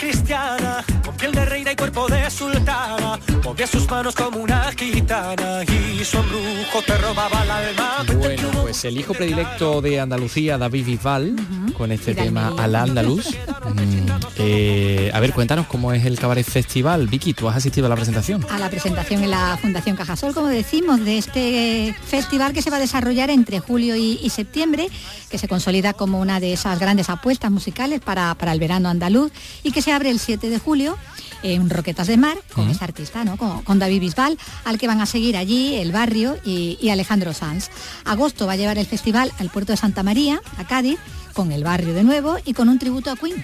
cristiana, 0.02 0.84
con 1.06 1.16
piel 1.16 1.32
de 1.32 1.46
reina 1.46 1.72
y 1.74 1.76
cuerpo 1.76 2.08
de 2.08 2.28
sultana, 2.32 3.20
movía 3.44 3.68
sus 3.68 3.88
manos 3.88 4.16
como 4.16 4.40
una 4.40 4.72
gitana 4.72 5.64
y 5.64 6.04
su 6.04 6.18
embrujo 6.18 6.82
te 6.84 6.98
robaba 6.98 7.44
el 7.44 7.52
alma. 7.52 8.06
Bueno, 8.18 8.50
pues 8.64 8.84
el 8.84 8.98
hijo 8.98 9.14
predilecto 9.14 9.80
de 9.80 10.00
Andalucía, 10.00 10.58
David 10.58 10.88
Bisbal, 10.88 11.36
con 11.78 11.92
este 11.92 12.16
tema 12.16 12.52
al 12.58 12.76
andaluz. 12.76 13.28
Mm, 13.76 14.10
eh, 14.38 15.12
a 15.14 15.20
ver, 15.20 15.34
cuéntanos 15.34 15.68
cómo 15.68 15.94
es 15.94 16.04
el 16.04 16.18
Cabaret 16.18 16.48
Festival. 16.48 17.08
Vicky, 17.08 17.34
¿tú 17.36 17.48
has 17.48 17.58
asistido 17.58 17.86
a 17.86 17.90
la 17.90 17.96
presentación? 17.96 18.44
A 18.50 18.58
la 18.58 18.72
presentación 18.72 19.24
en 19.24 19.30
la 19.30 19.56
Fundación 19.62 19.96
Cajasol, 19.96 20.34
como 20.34 20.48
decimos, 20.48 21.06
de 21.06 21.20
este 21.20 21.96
festival 22.04 22.54
que 22.54 22.64
se 22.64 22.72
va 22.72 22.78
a 22.78 22.80
desarrollar 22.80 23.30
entre 23.30 23.60
julio 23.60 23.96
y, 23.96 24.20
y 24.24 24.32
septiembre, 24.32 24.88
que 25.30 25.38
se 25.38 25.48
consolida 25.48 25.94
como 25.94 26.20
una 26.20 26.40
de 26.40 26.54
esas 26.54 26.80
grandes 26.80 27.10
apuestas 27.12 27.52
musicales 27.52 28.00
para, 28.00 28.34
para 28.34 28.52
el 28.52 28.60
verano 28.60 28.90
andaluz 28.90 29.32
y 29.62 29.72
que 29.72 29.84
se 29.84 29.91
abre 29.92 30.10
el 30.10 30.20
7 30.20 30.50
de 30.50 30.60
julio 30.60 30.98
en 31.44 31.70
Roquetas 31.70 32.08
de 32.08 32.18
Mar 32.18 32.38
con 32.54 32.70
ese 32.70 32.84
artista, 32.84 33.24
¿no? 33.24 33.36
con, 33.38 33.64
con 33.64 33.80
David 33.80 34.00
Bisbal, 34.02 34.38
al 34.64 34.78
que 34.78 34.88
van 34.88 35.02
a 35.02 35.06
seguir 35.08 35.36
allí 35.38 35.76
el 35.76 35.92
barrio 35.92 36.38
y, 36.46 36.78
y 36.82 36.90
Alejandro 36.90 37.34
Sanz. 37.34 37.70
Agosto 38.06 38.46
va 38.46 38.54
a 38.54 38.58
llevar 38.58 38.78
el 38.78 38.86
festival 38.86 39.32
al 39.40 39.50
puerto 39.50 39.74
de 39.74 39.78
Santa 39.78 40.04
María, 40.04 40.40
a 40.58 40.68
Cádiz, 40.68 41.00
con 41.34 41.52
el 41.52 41.64
barrio 41.64 41.94
de 41.94 42.04
nuevo 42.04 42.38
y 42.46 42.54
con 42.54 42.70
un 42.70 42.78
tributo 42.78 43.10
a 43.12 43.16
Queen. 43.16 43.44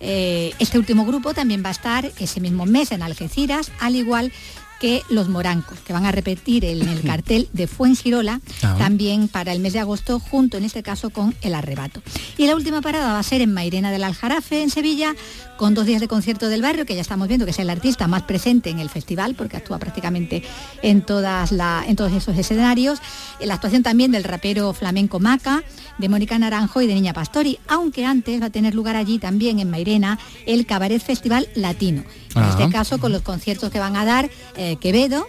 Eh, 0.00 0.52
este 0.58 0.78
último 0.78 1.04
grupo 1.04 1.32
también 1.34 1.62
va 1.64 1.68
a 1.68 1.72
estar 1.72 2.10
ese 2.18 2.40
mismo 2.40 2.66
mes 2.66 2.92
en 2.92 3.02
Algeciras, 3.02 3.70
al 3.80 3.96
igual 3.96 4.32
que 4.80 5.00
los 5.08 5.28
morancos, 5.28 5.78
que 5.86 5.92
van 5.92 6.06
a 6.06 6.10
repetir 6.10 6.64
en 6.64 6.88
el 6.88 7.02
cartel 7.02 7.48
de 7.52 7.68
Fuengirola 7.68 8.40
Ah. 8.64 8.74
también 8.78 9.28
para 9.28 9.52
el 9.52 9.60
mes 9.60 9.74
de 9.74 9.78
agosto, 9.78 10.18
junto 10.18 10.56
en 10.56 10.64
este 10.64 10.82
caso 10.82 11.10
con 11.10 11.36
El 11.40 11.54
Arrebato. 11.54 12.02
Y 12.36 12.48
la 12.48 12.56
última 12.56 12.80
parada 12.80 13.12
va 13.12 13.20
a 13.20 13.22
ser 13.22 13.42
en 13.42 13.54
Mairena 13.54 13.92
del 13.92 14.02
Aljarafe, 14.02 14.60
en 14.60 14.70
Sevilla, 14.70 15.14
con 15.62 15.74
dos 15.74 15.86
días 15.86 16.00
de 16.00 16.08
concierto 16.08 16.48
del 16.48 16.60
barrio, 16.60 16.84
que 16.84 16.96
ya 16.96 17.02
estamos 17.02 17.28
viendo 17.28 17.44
que 17.46 17.52
es 17.52 17.58
el 17.60 17.70
artista 17.70 18.08
más 18.08 18.22
presente 18.22 18.68
en 18.70 18.80
el 18.80 18.90
festival, 18.90 19.36
porque 19.36 19.56
actúa 19.56 19.78
prácticamente 19.78 20.42
en, 20.82 21.02
todas 21.02 21.52
la- 21.52 21.84
en 21.86 21.94
todos 21.94 22.10
esos 22.12 22.36
escenarios. 22.36 22.98
La 23.40 23.54
actuación 23.54 23.84
también 23.84 24.10
del 24.10 24.24
rapero 24.24 24.72
flamenco 24.72 25.20
Maca, 25.20 25.62
de 25.98 26.08
Mónica 26.08 26.36
Naranjo 26.36 26.82
y 26.82 26.88
de 26.88 26.94
Niña 26.94 27.12
Pastori, 27.12 27.60
aunque 27.68 28.04
antes 28.04 28.42
va 28.42 28.46
a 28.46 28.50
tener 28.50 28.74
lugar 28.74 28.96
allí 28.96 29.20
también 29.20 29.60
en 29.60 29.70
Mairena 29.70 30.18
el 30.46 30.66
Cabaret 30.66 31.00
Festival 31.00 31.48
Latino. 31.54 32.02
En 32.34 32.42
Ah. 32.42 32.48
este 32.58 32.68
caso 32.72 32.98
con 32.98 33.12
los 33.12 33.22
conciertos 33.22 33.70
que 33.70 33.78
van 33.78 33.94
a 33.94 34.04
dar 34.04 34.28
eh, 34.56 34.78
Quevedo, 34.80 35.28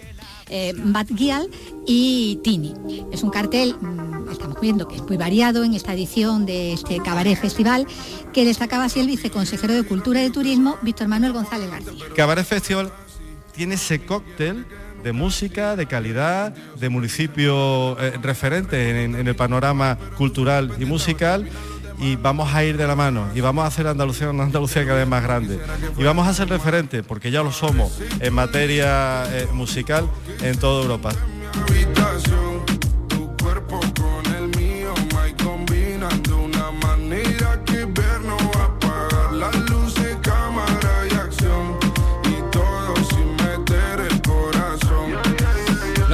eh, 0.54 0.72
Bad 0.76 1.08
Gyal 1.08 1.50
y 1.84 2.38
Tini. 2.44 2.74
Es 3.10 3.24
un 3.24 3.30
cartel, 3.30 3.74
mm, 3.74 4.30
estamos 4.30 4.60
viendo 4.60 4.86
que 4.86 4.94
es 4.94 5.02
muy 5.02 5.16
variado 5.16 5.64
en 5.64 5.74
esta 5.74 5.92
edición 5.92 6.46
de 6.46 6.72
este 6.72 6.98
Cabaret 6.98 7.36
Festival, 7.36 7.88
que 8.32 8.44
destacaba 8.44 8.84
así 8.84 9.00
el 9.00 9.08
viceconsejero 9.08 9.74
de 9.74 9.82
Cultura 9.82 10.20
y 10.20 10.24
de 10.24 10.30
Turismo, 10.30 10.76
Víctor 10.82 11.08
Manuel 11.08 11.32
González 11.32 11.68
García. 11.68 12.04
Cabaret 12.14 12.46
Festival 12.46 12.92
tiene 13.52 13.74
ese 13.74 14.06
cóctel 14.06 14.64
de 15.02 15.12
música, 15.12 15.74
de 15.74 15.86
calidad, 15.86 16.54
de 16.76 16.88
municipio 16.88 17.98
eh, 17.98 18.12
referente 18.22 19.04
en, 19.04 19.16
en 19.16 19.26
el 19.26 19.34
panorama 19.34 19.98
cultural 20.16 20.72
y 20.78 20.84
musical 20.84 21.50
y 21.98 22.16
vamos 22.16 22.52
a 22.54 22.64
ir 22.64 22.76
de 22.76 22.86
la 22.86 22.96
mano 22.96 23.28
y 23.34 23.40
vamos 23.40 23.64
a 23.64 23.68
hacer 23.68 23.86
Andalucía 23.86 24.30
una 24.30 24.44
Andalucía 24.44 24.84
cada 24.84 24.98
vez 24.98 25.08
más 25.08 25.22
grande 25.22 25.60
y 25.96 26.02
vamos 26.02 26.26
a 26.26 26.34
ser 26.34 26.48
referente 26.48 27.02
porque 27.02 27.30
ya 27.30 27.42
lo 27.42 27.52
somos 27.52 27.98
en 28.20 28.32
materia 28.32 29.24
eh, 29.30 29.46
musical 29.52 30.08
en 30.42 30.58
toda 30.58 30.82
Europa. 30.82 31.10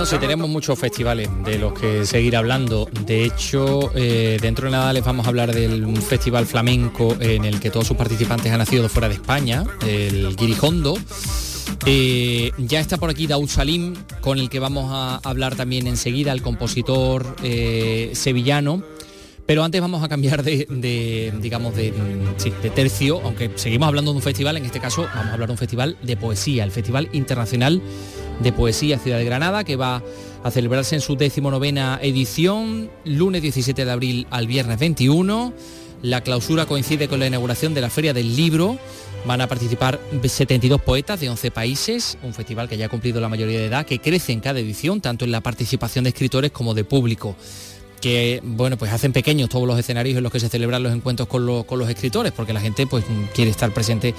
No 0.00 0.06
sé, 0.06 0.18
tenemos 0.18 0.48
muchos 0.48 0.78
festivales 0.78 1.28
de 1.44 1.58
los 1.58 1.78
que 1.78 2.06
seguir 2.06 2.34
hablando. 2.34 2.88
De 3.04 3.22
hecho, 3.22 3.92
eh, 3.94 4.38
dentro 4.40 4.64
de 4.64 4.70
nada 4.70 4.94
les 4.94 5.04
vamos 5.04 5.26
a 5.26 5.28
hablar 5.28 5.54
del 5.54 5.94
festival 5.98 6.46
flamenco 6.46 7.14
en 7.20 7.44
el 7.44 7.60
que 7.60 7.68
todos 7.68 7.86
sus 7.86 7.98
participantes 7.98 8.50
han 8.50 8.60
nacido 8.60 8.82
de 8.82 8.88
fuera 8.88 9.10
de 9.10 9.16
España, 9.16 9.62
el 9.86 10.34
Guirijondo. 10.36 10.96
Eh, 11.84 12.50
ya 12.56 12.80
está 12.80 12.96
por 12.96 13.10
aquí 13.10 13.26
Daud 13.26 13.46
Salim, 13.46 13.94
con 14.22 14.38
el 14.38 14.48
que 14.48 14.58
vamos 14.58 14.86
a 14.88 15.20
hablar 15.22 15.54
también 15.54 15.86
enseguida, 15.86 16.32
el 16.32 16.40
compositor 16.40 17.36
eh, 17.42 18.12
sevillano. 18.14 18.82
Pero 19.44 19.64
antes 19.64 19.82
vamos 19.82 20.02
a 20.02 20.08
cambiar 20.08 20.42
de, 20.42 21.30
digamos, 21.42 21.76
de, 21.76 21.92
sí, 22.38 22.54
de 22.62 22.70
tercio, 22.70 23.20
aunque 23.22 23.50
seguimos 23.56 23.88
hablando 23.88 24.12
de 24.12 24.16
un 24.16 24.22
festival, 24.22 24.56
en 24.56 24.64
este 24.64 24.80
caso 24.80 25.02
vamos 25.14 25.26
a 25.26 25.32
hablar 25.34 25.48
de 25.48 25.52
un 25.52 25.58
festival 25.58 25.98
de 26.02 26.16
poesía, 26.16 26.64
el 26.64 26.70
Festival 26.70 27.10
Internacional 27.12 27.82
de 28.40 28.53
Poesía 28.53 28.98
Ciudad 28.98 29.18
de 29.18 29.24
Granada, 29.24 29.64
que 29.64 29.76
va 29.76 30.03
a 30.42 30.50
celebrarse 30.50 30.94
en 30.94 31.00
su 31.00 31.16
decimonovena 31.16 31.98
edición, 32.03 32.90
lunes 33.05 33.42
17 33.42 33.85
de 33.85 33.90
abril 33.90 34.26
al 34.31 34.46
viernes 34.46 34.79
21. 34.79 35.53
La 36.03 36.22
clausura 36.22 36.64
coincide 36.66 37.09
con 37.09 37.20
la 37.20 37.26
inauguración 37.26 37.74
de 37.74 37.83
la 37.83 37.90
Feria 37.90 38.14
del 38.14 38.35
Libro. 38.35 38.79
Van 39.26 39.42
a 39.42 39.46
participar 39.48 40.00
72 40.26 40.81
poetas 40.81 41.20
de 41.20 41.29
11 41.29 41.50
países, 41.50 42.16
un 42.22 42.33
festival 42.33 42.70
que 42.70 42.79
ya 42.79 42.87
ha 42.87 42.88
cumplido 42.88 43.20
la 43.20 43.29
mayoría 43.29 43.59
de 43.59 43.66
edad, 43.66 43.85
que 43.85 43.98
crece 43.98 44.33
en 44.33 44.40
cada 44.40 44.61
edición, 44.61 45.03
tanto 45.03 45.26
en 45.26 45.31
la 45.33 45.42
participación 45.42 46.05
de 46.05 46.11
escritores 46.11 46.50
como 46.53 46.72
de 46.72 46.85
público 46.85 47.37
que 48.00 48.40
bueno 48.42 48.79
pues 48.79 48.90
hacen 48.92 49.12
pequeños 49.12 49.50
todos 49.50 49.66
los 49.68 49.79
escenarios 49.79 50.16
en 50.16 50.22
los 50.22 50.33
que 50.33 50.40
se 50.40 50.48
celebran 50.48 50.83
los 50.83 50.94
encuentros 50.94 51.29
con, 51.29 51.44
los- 51.44 51.66
con 51.66 51.79
los 51.79 51.87
escritores 51.90 52.33
porque 52.33 52.55
la 52.55 52.61
gente 52.62 52.87
pues 52.87 53.05
quiere 53.35 53.50
estar 53.50 53.74
presente 53.74 54.14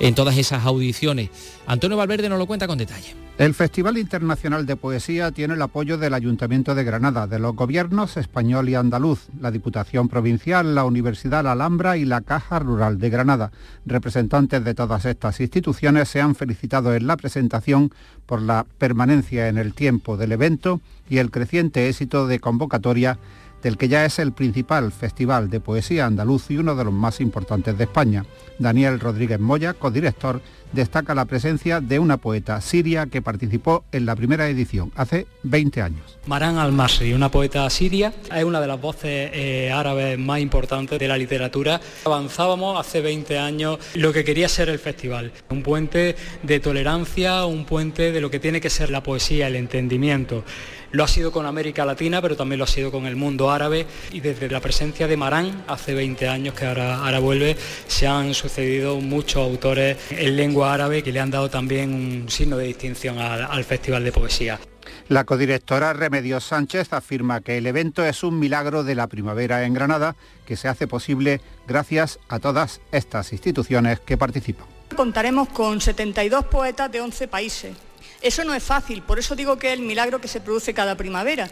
en 0.00 0.16
todas 0.16 0.36
esas 0.36 0.66
audiciones 0.66 1.28
Antonio 1.68 1.96
Valverde 1.96 2.28
nos 2.28 2.36
lo 2.40 2.46
cuenta 2.46 2.66
con 2.66 2.78
detalle 2.78 3.14
El 3.38 3.54
Festival 3.54 3.96
Internacional 3.96 4.66
de 4.66 4.76
Poesía 4.76 5.30
tiene 5.30 5.54
el 5.54 5.62
apoyo 5.62 5.96
del 5.96 6.12
Ayuntamiento 6.12 6.74
de 6.74 6.84
Granada, 6.84 7.26
de 7.26 7.38
los 7.38 7.56
gobiernos 7.56 8.18
español 8.18 8.68
y 8.68 8.74
andaluz, 8.74 9.28
la 9.40 9.50
Diputación 9.50 10.08
Provincial, 10.08 10.74
la 10.74 10.84
Universidad 10.84 11.42
La 11.42 11.52
Alhambra 11.52 11.96
y 11.96 12.04
la 12.04 12.20
Caja 12.20 12.58
Rural 12.58 12.98
de 12.98 13.08
Granada. 13.08 13.50
Representantes 13.86 14.62
de 14.62 14.74
todas 14.74 15.06
estas 15.06 15.40
instituciones 15.40 16.10
se 16.10 16.20
han 16.20 16.34
felicitado 16.34 16.94
en 16.94 17.06
la 17.06 17.16
presentación 17.16 17.90
por 18.26 18.42
la 18.42 18.66
permanencia 18.76 19.48
en 19.48 19.56
el 19.56 19.72
tiempo 19.72 20.18
del 20.18 20.32
evento 20.32 20.82
y 21.08 21.16
el 21.16 21.30
creciente 21.30 21.88
éxito 21.88 22.26
de 22.26 22.38
convocatoria 22.38 23.18
del 23.62 23.78
que 23.78 23.88
ya 23.88 24.04
es 24.04 24.18
el 24.18 24.32
principal 24.32 24.92
festival 24.92 25.48
de 25.48 25.60
poesía 25.60 26.06
andaluz 26.06 26.50
y 26.50 26.58
uno 26.58 26.74
de 26.74 26.84
los 26.84 26.92
más 26.92 27.20
importantes 27.20 27.78
de 27.78 27.84
España. 27.84 28.26
Daniel 28.58 29.00
Rodríguez 29.00 29.40
Moya, 29.40 29.72
codirector, 29.72 30.42
destaca 30.72 31.14
la 31.14 31.24
presencia 31.24 31.80
de 31.80 31.98
una 31.98 32.16
poeta 32.16 32.60
siria 32.60 33.06
que 33.06 33.22
participó 33.22 33.84
en 33.92 34.06
la 34.06 34.16
primera 34.16 34.48
edición 34.48 34.92
hace 34.96 35.26
20 35.42 35.82
años. 35.82 36.18
Maran 36.26 36.58
al-Masri, 36.58 37.12
una 37.12 37.30
poeta 37.30 37.68
siria, 37.70 38.12
es 38.34 38.44
una 38.44 38.60
de 38.60 38.66
las 38.66 38.80
voces 38.80 39.30
eh, 39.32 39.70
árabes 39.72 40.18
más 40.18 40.40
importantes 40.40 40.98
de 40.98 41.08
la 41.08 41.16
literatura. 41.16 41.80
Avanzábamos 42.04 42.78
hace 42.78 43.00
20 43.00 43.38
años 43.38 43.78
lo 43.94 44.12
que 44.12 44.24
quería 44.24 44.48
ser 44.48 44.68
el 44.68 44.78
festival, 44.78 45.32
un 45.50 45.62
puente 45.62 46.16
de 46.42 46.60
tolerancia, 46.60 47.44
un 47.44 47.64
puente 47.64 48.12
de 48.12 48.20
lo 48.20 48.30
que 48.30 48.38
tiene 48.38 48.60
que 48.60 48.70
ser 48.70 48.90
la 48.90 49.02
poesía, 49.02 49.48
el 49.48 49.56
entendimiento. 49.56 50.44
Lo 50.92 51.04
ha 51.04 51.08
sido 51.08 51.32
con 51.32 51.46
América 51.46 51.84
Latina, 51.86 52.20
pero 52.20 52.36
también 52.36 52.58
lo 52.58 52.64
ha 52.64 52.68
sido 52.68 52.90
con 52.92 53.06
el 53.06 53.16
mundo 53.16 53.50
árabe 53.50 53.86
y 54.12 54.20
desde 54.20 54.48
la 54.50 54.60
presencia 54.60 55.08
de 55.08 55.16
Marán, 55.16 55.64
hace 55.66 55.94
20 55.94 56.28
años 56.28 56.54
que 56.54 56.66
ahora, 56.66 56.98
ahora 57.04 57.18
vuelve, 57.18 57.56
se 57.86 58.06
han 58.06 58.34
sucedido 58.34 59.00
muchos 59.00 59.36
autores 59.42 59.96
en 60.10 60.36
lengua 60.36 60.74
árabe 60.74 61.02
que 61.02 61.10
le 61.10 61.20
han 61.20 61.30
dado 61.30 61.48
también 61.48 61.94
un 61.94 62.28
signo 62.28 62.58
de 62.58 62.66
distinción 62.66 63.18
al- 63.18 63.42
al 63.50 63.64
Festival 63.64 64.04
de 64.04 64.12
Poesía. 64.12 64.60
La 65.08 65.24
codirectora 65.24 65.92
Remedios 65.94 66.44
Sánchez 66.44 66.92
afirma 66.92 67.40
que 67.40 67.56
el 67.58 67.66
evento 67.66 68.04
es 68.04 68.22
un 68.22 68.38
milagro 68.38 68.84
de 68.84 68.94
la 68.94 69.06
primavera 69.06 69.64
en 69.64 69.72
Granada 69.74 70.14
que 70.46 70.56
se 70.56 70.68
hace 70.68 70.86
posible 70.86 71.40
gracias 71.66 72.18
a 72.28 72.38
todas 72.38 72.80
estas 72.92 73.32
instituciones 73.32 74.00
que 74.00 74.18
participan. 74.18 74.66
Contaremos 74.94 75.48
con 75.48 75.80
72 75.80 76.44
poetas 76.46 76.92
de 76.92 77.00
11 77.00 77.28
países. 77.28 77.74
Eso 78.22 78.44
no 78.44 78.54
es 78.54 78.62
fácil, 78.62 79.02
por 79.02 79.18
eso 79.18 79.34
digo 79.34 79.58
que 79.58 79.72
es 79.72 79.78
el 79.78 79.84
milagro 79.84 80.20
que 80.20 80.28
se 80.28 80.40
produce 80.40 80.72
cada 80.72 80.96
primavera. 80.96 81.48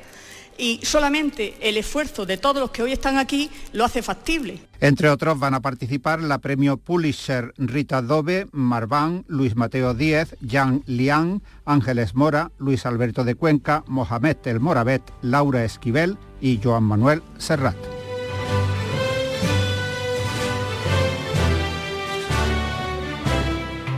Y 0.56 0.80
solamente 0.82 1.56
el 1.60 1.78
esfuerzo 1.78 2.26
de 2.26 2.36
todos 2.36 2.60
los 2.60 2.70
que 2.70 2.82
hoy 2.82 2.92
están 2.92 3.16
aquí 3.16 3.50
lo 3.72 3.84
hace 3.84 4.02
factible. 4.02 4.60
Entre 4.78 5.08
otros 5.08 5.38
van 5.38 5.54
a 5.54 5.60
participar 5.60 6.20
la 6.20 6.38
premio 6.38 6.76
Pulitzer 6.76 7.54
Rita 7.56 8.02
Dove, 8.02 8.46
Marván, 8.52 9.24
Luis 9.26 9.56
Mateo 9.56 9.94
Díez, 9.94 10.36
Jan 10.46 10.82
Lian, 10.86 11.42
Ángeles 11.64 12.14
Mora, 12.14 12.50
Luis 12.58 12.84
Alberto 12.84 13.24
de 13.24 13.36
Cuenca, 13.36 13.84
Mohamed 13.86 14.36
El 14.44 14.60
Moravet, 14.60 15.02
Laura 15.22 15.64
Esquivel 15.64 16.18
y 16.42 16.60
Joan 16.62 16.84
Manuel 16.84 17.22
Serrat. 17.38 17.99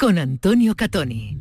con 0.00 0.18
Antonio 0.18 0.74
Catoni. 0.74 1.36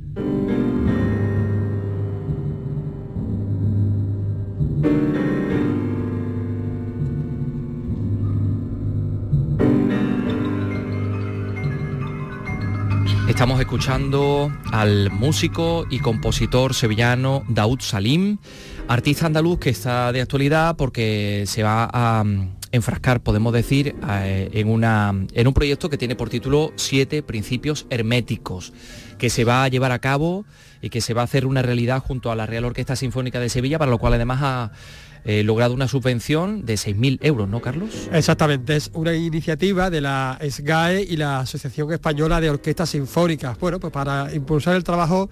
Estamos 13.29 13.61
escuchando 13.61 14.51
al 14.73 15.09
músico 15.09 15.85
y 15.89 15.99
compositor 15.99 16.73
sevillano 16.73 17.45
Daud 17.47 17.79
Salim, 17.79 18.39
artista 18.89 19.27
andaluz 19.27 19.59
que 19.59 19.69
está 19.69 20.11
de 20.11 20.19
actualidad 20.19 20.75
porque 20.75 21.45
se 21.47 21.63
va 21.63 21.89
a 21.93 22.25
enfrascar, 22.71 23.21
podemos 23.21 23.53
decir, 23.53 23.95
eh, 24.09 24.49
en, 24.53 24.69
una, 24.69 25.13
en 25.33 25.47
un 25.47 25.53
proyecto 25.53 25.89
que 25.89 25.97
tiene 25.97 26.15
por 26.15 26.29
título 26.29 26.71
Siete 26.75 27.23
Principios 27.23 27.85
Herméticos, 27.89 28.73
que 29.17 29.29
se 29.29 29.43
va 29.43 29.63
a 29.63 29.67
llevar 29.67 29.91
a 29.91 29.99
cabo 29.99 30.45
y 30.81 30.89
que 30.89 31.01
se 31.01 31.13
va 31.13 31.21
a 31.21 31.25
hacer 31.25 31.45
una 31.45 31.61
realidad 31.61 32.01
junto 32.01 32.31
a 32.31 32.35
la 32.35 32.45
Real 32.45 32.65
Orquesta 32.65 32.95
Sinfónica 32.95 33.39
de 33.39 33.49
Sevilla, 33.49 33.79
para 33.79 33.91
lo 33.91 33.97
cual 33.97 34.13
además 34.13 34.39
ha 34.41 34.71
eh, 35.25 35.43
logrado 35.43 35.73
una 35.73 35.87
subvención 35.87 36.65
de 36.65 36.75
6.000 36.75 37.19
euros, 37.21 37.49
¿no, 37.49 37.59
Carlos? 37.61 38.09
Exactamente, 38.11 38.75
es 38.75 38.89
una 38.93 39.13
iniciativa 39.13 39.89
de 39.89 40.01
la 40.01 40.39
SGAE 40.41 41.03
y 41.03 41.17
la 41.17 41.39
Asociación 41.39 41.91
Española 41.91 42.39
de 42.39 42.49
Orquestas 42.49 42.91
Sinfónicas. 42.91 43.59
Bueno, 43.59 43.79
pues 43.79 43.91
para 43.91 44.33
impulsar 44.33 44.75
el 44.75 44.83
trabajo 44.83 45.29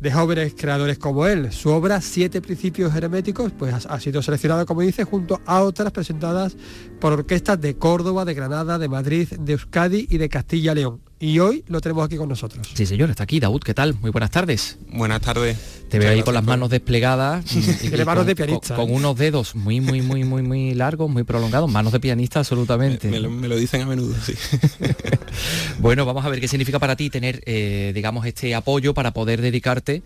de 0.00 0.10
jóvenes 0.10 0.54
creadores 0.56 0.98
como 0.98 1.26
él. 1.26 1.52
Su 1.52 1.70
obra 1.70 2.00
Siete 2.00 2.40
Principios 2.40 2.94
Herméticos 2.94 3.52
pues, 3.52 3.86
ha, 3.86 4.00
sido 4.00 4.22
seleccionada, 4.22 4.64
como 4.64 4.80
dice, 4.80 5.04
junto 5.04 5.40
a 5.46 5.62
otras 5.62 5.92
presentadas 5.92 6.56
por 6.98 7.12
orquestas 7.12 7.60
de 7.60 7.76
Córdoba, 7.76 8.24
de 8.24 8.34
Granada, 8.34 8.78
de 8.78 8.88
Madrid, 8.88 9.28
de 9.38 9.52
Euskadi 9.52 10.06
y 10.10 10.18
de 10.18 10.28
Castilla-León. 10.28 11.00
Y 11.04 11.09
hoy 11.38 11.64
lo 11.68 11.80
tenemos 11.82 12.04
aquí 12.06 12.16
con 12.16 12.28
nosotros. 12.30 12.66
Sí, 12.74 12.86
señor, 12.86 13.10
está 13.10 13.24
aquí. 13.24 13.40
Daud, 13.40 13.60
¿qué 13.60 13.74
tal? 13.74 13.94
Muy 14.00 14.10
buenas 14.10 14.30
tardes. 14.30 14.78
Buenas 14.90 15.20
tardes. 15.20 15.58
Te 15.90 15.98
veo 15.98 16.10
ahí 16.10 16.22
con 16.22 16.32
las 16.32 16.44
manos 16.44 16.70
desplegadas. 16.70 17.44
y- 17.54 17.86
y 17.88 17.90
manos 18.04 18.22
con- 18.22 18.26
de 18.26 18.36
pianista. 18.36 18.74
Con, 18.74 18.86
con 18.86 18.94
unos 18.96 19.16
dedos 19.18 19.54
muy, 19.54 19.80
muy, 19.82 20.00
muy, 20.00 20.24
muy, 20.24 20.42
muy 20.42 20.74
largos, 20.74 21.10
muy 21.10 21.24
prolongados. 21.24 21.70
Manos 21.70 21.92
de 21.92 22.00
pianista, 22.00 22.38
absolutamente. 22.38 23.08
Me 23.08 23.20
lo, 23.20 23.28
me 23.30 23.48
lo 23.48 23.56
dicen 23.56 23.82
a 23.82 23.86
menudo, 23.86 24.14
sí. 24.24 24.32
Bueno, 25.78 26.04
vamos 26.04 26.24
a 26.24 26.28
ver 26.28 26.40
qué 26.40 26.48
significa 26.48 26.78
para 26.78 26.96
ti 26.96 27.10
tener, 27.10 27.42
eh, 27.46 27.92
digamos, 27.94 28.24
este 28.26 28.54
apoyo 28.54 28.94
para 28.94 29.12
poder 29.12 29.40
dedicarte 29.40 30.02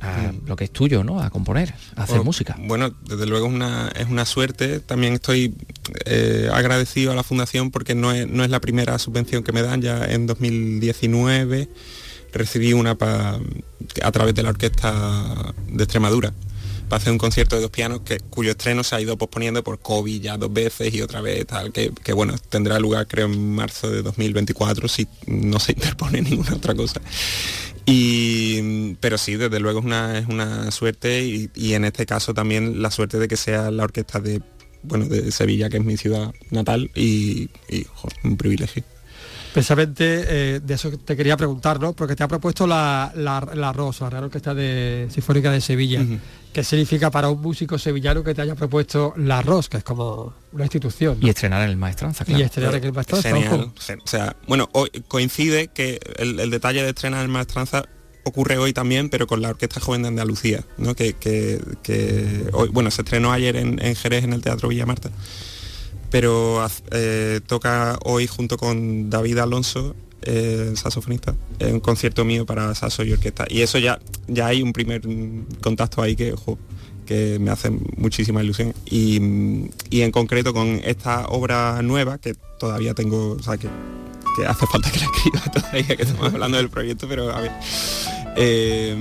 a 0.00 0.32
lo 0.46 0.56
que 0.56 0.64
es 0.64 0.70
tuyo, 0.70 1.02
¿no? 1.04 1.20
A 1.22 1.30
componer, 1.30 1.74
a 1.96 2.02
hacer 2.02 2.16
Bueno, 2.16 2.24
música. 2.24 2.56
Bueno, 2.60 2.94
desde 3.08 3.26
luego 3.26 3.46
es 3.46 3.52
una, 3.54 3.88
es 3.98 4.06
una 4.08 4.24
suerte. 4.24 4.80
También 4.80 5.14
estoy 5.14 5.54
eh, 6.04 6.48
agradecido 6.52 7.12
a 7.12 7.14
la 7.14 7.22
Fundación 7.22 7.70
porque 7.70 7.94
no 7.94 8.12
es, 8.12 8.28
no 8.28 8.44
es 8.44 8.50
la 8.50 8.60
primera 8.60 8.98
subvención 8.98 9.42
que 9.42 9.52
me 9.52 9.62
dan. 9.62 9.80
Ya 9.82 10.04
en 10.04 10.26
2019 10.26 11.68
recibí 12.32 12.72
una 12.72 12.94
pa- 12.96 13.38
a 14.02 14.12
través 14.12 14.34
de 14.34 14.42
la 14.42 14.50
Orquesta 14.50 15.54
de 15.68 15.82
Extremadura 15.84 16.32
para 16.88 16.98
hacer 17.00 17.10
un 17.12 17.18
concierto 17.18 17.56
de 17.56 17.62
dos 17.62 17.70
pianos 17.72 18.02
que, 18.02 18.20
cuyo 18.20 18.52
estreno 18.52 18.84
se 18.84 18.94
ha 18.94 19.00
ido 19.00 19.16
posponiendo 19.16 19.64
por 19.64 19.80
COVID 19.80 20.20
ya 20.22 20.36
dos 20.36 20.52
veces 20.52 20.94
y 20.94 21.02
otra 21.02 21.20
vez 21.20 21.44
tal, 21.46 21.72
que, 21.72 21.90
que, 22.04 22.12
bueno, 22.12 22.34
tendrá 22.48 22.78
lugar 22.78 23.08
creo 23.08 23.26
en 23.26 23.54
marzo 23.56 23.90
de 23.90 24.02
2024 24.02 24.86
si 24.86 25.08
no 25.26 25.58
se 25.58 25.72
interpone 25.72 26.22
ninguna 26.22 26.54
otra 26.54 26.74
cosa. 26.76 27.00
Y, 27.86 28.94
pero 28.96 29.16
sí, 29.16 29.36
desde 29.36 29.60
luego 29.60 29.78
es 29.78 29.84
una, 29.84 30.18
es 30.18 30.26
una 30.26 30.70
suerte 30.72 31.24
y, 31.24 31.50
y 31.54 31.74
en 31.74 31.84
este 31.84 32.04
caso 32.04 32.34
también 32.34 32.82
la 32.82 32.90
suerte 32.90 33.18
de 33.18 33.28
que 33.28 33.36
sea 33.36 33.70
la 33.70 33.84
orquesta 33.84 34.18
de, 34.18 34.42
bueno, 34.86 35.06
de 35.06 35.30
Sevilla, 35.32 35.68
que 35.68 35.78
es 35.78 35.84
mi 35.84 35.96
ciudad 35.96 36.32
natal 36.50 36.90
y, 36.94 37.50
un 38.24 38.36
privilegio. 38.36 38.84
Precisamente 39.56 40.24
eh, 40.56 40.60
de 40.62 40.74
eso 40.74 40.90
te 40.90 41.16
quería 41.16 41.36
preguntar, 41.36 41.80
¿no? 41.80 41.94
Porque 41.94 42.14
te 42.14 42.22
ha 42.22 42.28
propuesto 42.28 42.66
la, 42.66 43.10
la, 43.16 43.46
la 43.54 43.72
Rosa, 43.72 44.04
la 44.04 44.10
Real 44.10 44.24
Orquesta 44.24 44.54
de 44.54 45.08
Sinfónica 45.10 45.50
de 45.50 45.60
Sevilla. 45.62 46.02
Ujú. 46.02 46.18
¿Qué 46.52 46.62
significa 46.62 47.10
para 47.10 47.28
un 47.30 47.40
músico 47.40 47.78
sevillano 47.78 48.22
que 48.22 48.34
te 48.34 48.42
haya 48.42 48.54
propuesto 48.54 49.14
la 49.16 49.40
ROS, 49.42 49.68
que 49.68 49.78
es 49.78 49.84
como 49.84 50.34
una 50.52 50.64
institución? 50.64 51.18
¿no? 51.20 51.26
Y 51.26 51.30
estrenar 51.30 51.62
en 51.62 51.70
el 51.70 51.76
Maestranza, 51.76 52.24
Y 52.24 52.28
claro. 52.28 52.44
estrenar 52.44 52.74
en 52.76 52.84
el 52.84 52.92
Maestranza, 52.92 53.28
Genial. 53.30 53.72
O 54.04 54.06
sea, 54.06 54.36
bueno, 54.46 54.68
hoy 54.72 54.90
coincide 55.08 55.68
que 55.68 56.00
el, 56.16 56.38
el 56.40 56.50
detalle 56.50 56.82
de 56.82 56.90
estrenar 56.90 57.24
en 57.24 57.30
Maestranza 57.30 57.84
ocurre 58.24 58.58
hoy 58.58 58.72
también, 58.72 59.08
pero 59.08 59.26
con 59.26 59.40
la 59.40 59.50
Orquesta 59.50 59.80
Joven 59.80 60.02
de 60.02 60.08
Andalucía, 60.08 60.64
¿no? 60.78 60.94
que, 60.94 61.12
que- 61.14 61.60
que 61.82 62.48
hoy, 62.52 62.68
bueno, 62.70 62.90
se 62.90 63.02
estrenó 63.02 63.32
ayer 63.32 63.56
en, 63.56 63.78
en 63.84 63.94
Jerez 63.94 64.24
en 64.24 64.32
el 64.32 64.42
Teatro 64.42 64.68
Villa 64.68 64.84
Marta, 64.86 65.10
pero 66.10 66.66
eh, 66.90 67.40
toca 67.46 67.98
hoy 68.04 68.26
junto 68.26 68.56
con 68.56 69.10
David 69.10 69.38
Alonso, 69.38 69.94
eh, 70.22 70.72
saxofonista, 70.74 71.34
en 71.58 71.74
un 71.74 71.80
concierto 71.80 72.24
mío 72.24 72.46
para 72.46 72.74
saxo 72.74 73.04
y 73.04 73.12
orquesta. 73.12 73.46
Y 73.48 73.62
eso 73.62 73.78
ya, 73.78 73.98
ya 74.26 74.46
hay 74.48 74.62
un 74.62 74.72
primer 74.72 75.02
contacto 75.60 76.02
ahí 76.02 76.16
que, 76.16 76.34
que 77.04 77.38
me 77.38 77.50
hace 77.50 77.70
muchísima 77.70 78.42
ilusión. 78.42 78.74
Y, 78.86 79.20
y 79.90 80.00
en 80.02 80.10
concreto 80.10 80.52
con 80.52 80.80
esta 80.84 81.26
obra 81.28 81.80
nueva, 81.82 82.18
que 82.18 82.34
todavía 82.58 82.94
tengo, 82.94 83.32
o 83.32 83.42
sea, 83.42 83.56
que, 83.56 83.68
que 84.36 84.46
hace 84.46 84.66
falta 84.66 84.90
que 84.90 84.98
la 84.98 85.04
escriba 85.06 85.42
todavía, 85.52 85.96
que 85.96 86.02
estamos 86.02 86.32
hablando 86.32 86.56
del 86.56 86.70
proyecto, 86.70 87.06
pero 87.08 87.30
a 87.34 87.40
ver. 87.40 87.52
eh, 88.36 88.94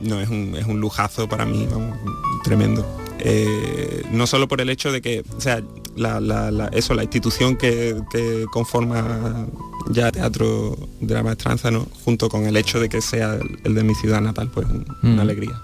no, 0.00 0.20
es 0.20 0.28
un, 0.28 0.56
es 0.56 0.66
un 0.66 0.80
lujazo 0.80 1.28
para 1.28 1.44
mí, 1.44 1.66
vamos, 1.70 1.98
tremendo. 2.44 2.86
Eh, 3.24 4.02
no 4.10 4.26
solo 4.26 4.48
por 4.48 4.60
el 4.60 4.68
hecho 4.68 4.90
de 4.90 5.00
que, 5.00 5.22
o 5.36 5.40
sea, 5.40 5.62
la, 5.96 6.20
la- 6.20 6.50
la- 6.50 6.68
eso, 6.68 6.92
la 6.94 7.02
institución 7.04 7.56
que, 7.56 7.96
que 8.10 8.46
conforma 8.52 9.46
ya 9.90 10.10
Teatro 10.10 10.76
de 11.00 11.14
la 11.14 11.22
Maestranza, 11.22 11.70
¿no? 11.70 11.86
junto 12.04 12.28
con 12.28 12.46
el 12.46 12.56
hecho 12.56 12.80
de 12.80 12.88
que 12.88 13.00
sea 13.00 13.34
el, 13.34 13.58
el 13.64 13.74
de 13.74 13.84
mi 13.84 13.94
ciudad 13.94 14.20
natal, 14.20 14.50
pues 14.52 14.66
un- 14.66 14.86
Mm. 15.02 15.12
una 15.14 15.22
alegría. 15.22 15.60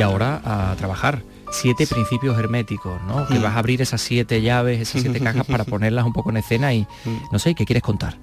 Y 0.00 0.02
ahora 0.02 0.40
a 0.72 0.74
trabajar. 0.76 1.22
Siete 1.52 1.86
principios 1.86 2.38
herméticos, 2.38 3.02
¿no? 3.08 3.26
Que 3.26 3.34
Mm. 3.38 3.42
vas 3.42 3.54
a 3.56 3.58
abrir 3.58 3.82
esas 3.82 4.00
siete 4.00 4.40
llaves, 4.40 4.80
esas 4.80 5.02
siete 5.02 5.20
cajas 5.20 5.46
para 5.46 5.64
ponerlas 5.64 6.04
un 6.06 6.12
poco 6.12 6.30
en 6.30 6.36
escena 6.38 6.72
y 6.72 6.86
no 7.32 7.38
sé, 7.38 7.54
¿qué 7.54 7.64
quieres 7.66 7.82
contar? 7.82 8.16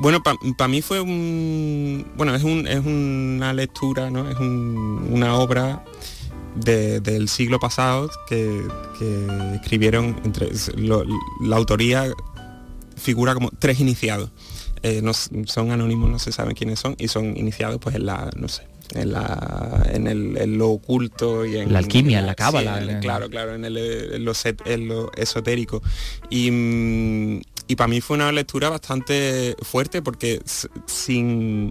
Bueno, 0.00 0.22
para 0.22 0.68
mí 0.68 0.82
fue 0.82 1.00
un. 1.00 2.06
Bueno, 2.16 2.34
es, 2.34 2.42
un, 2.42 2.66
es 2.66 2.84
una 2.84 3.52
lectura, 3.54 4.10
¿no? 4.10 4.28
Es 4.28 4.36
un- 4.38 5.08
una 5.10 5.36
obra 5.36 5.84
de- 6.56 7.00
del 7.00 7.28
siglo 7.28 7.58
pasado 7.58 8.10
que, 8.28 8.62
que 8.98 9.26
escribieron 9.56 10.20
entre. 10.24 10.50
lo- 10.76 11.04
la 11.40 11.56
autoría 11.56 12.12
figura 12.96 13.34
como 13.34 13.50
tres 13.58 13.80
iniciados. 13.80 14.30
Eh, 14.82 15.00
no 15.02 15.12
son 15.14 15.70
anónimos, 15.70 16.10
no 16.10 16.18
se 16.18 16.30
sabe 16.30 16.52
quiénes 16.54 16.78
son, 16.78 16.94
y 16.98 17.08
son 17.08 17.36
iniciados 17.38 17.78
pues 17.80 17.94
en 17.96 18.04
la, 18.06 18.30
no 18.36 18.48
sé, 18.48 18.64
en 18.94 19.12
la 19.12 19.86
en, 19.92 20.06
el, 20.06 20.36
en 20.36 20.58
lo 20.58 20.70
oculto 20.70 21.44
y 21.46 21.56
en 21.56 21.72
La 21.72 21.78
alquimia, 21.80 22.18
en 22.20 22.26
la 22.26 22.32
sí, 22.32 22.36
cábala, 22.36 22.76
en 22.78 22.82
el- 22.84 22.90
en- 22.90 23.00
claro, 23.00 23.28
claro, 23.30 23.54
en, 23.54 23.64
el, 23.64 23.76
en 23.76 24.24
lo, 24.24 24.34
set- 24.34 24.66
en 24.66 24.88
lo 24.88 25.10
esotérico. 25.16 25.82
Y, 26.30 26.50
mm, 26.50 27.40
y 27.68 27.76
para 27.76 27.88
mí 27.88 28.00
fue 28.00 28.16
una 28.16 28.30
lectura 28.32 28.68
bastante 28.70 29.56
fuerte 29.62 30.02
porque 30.02 30.42
sin 30.86 31.70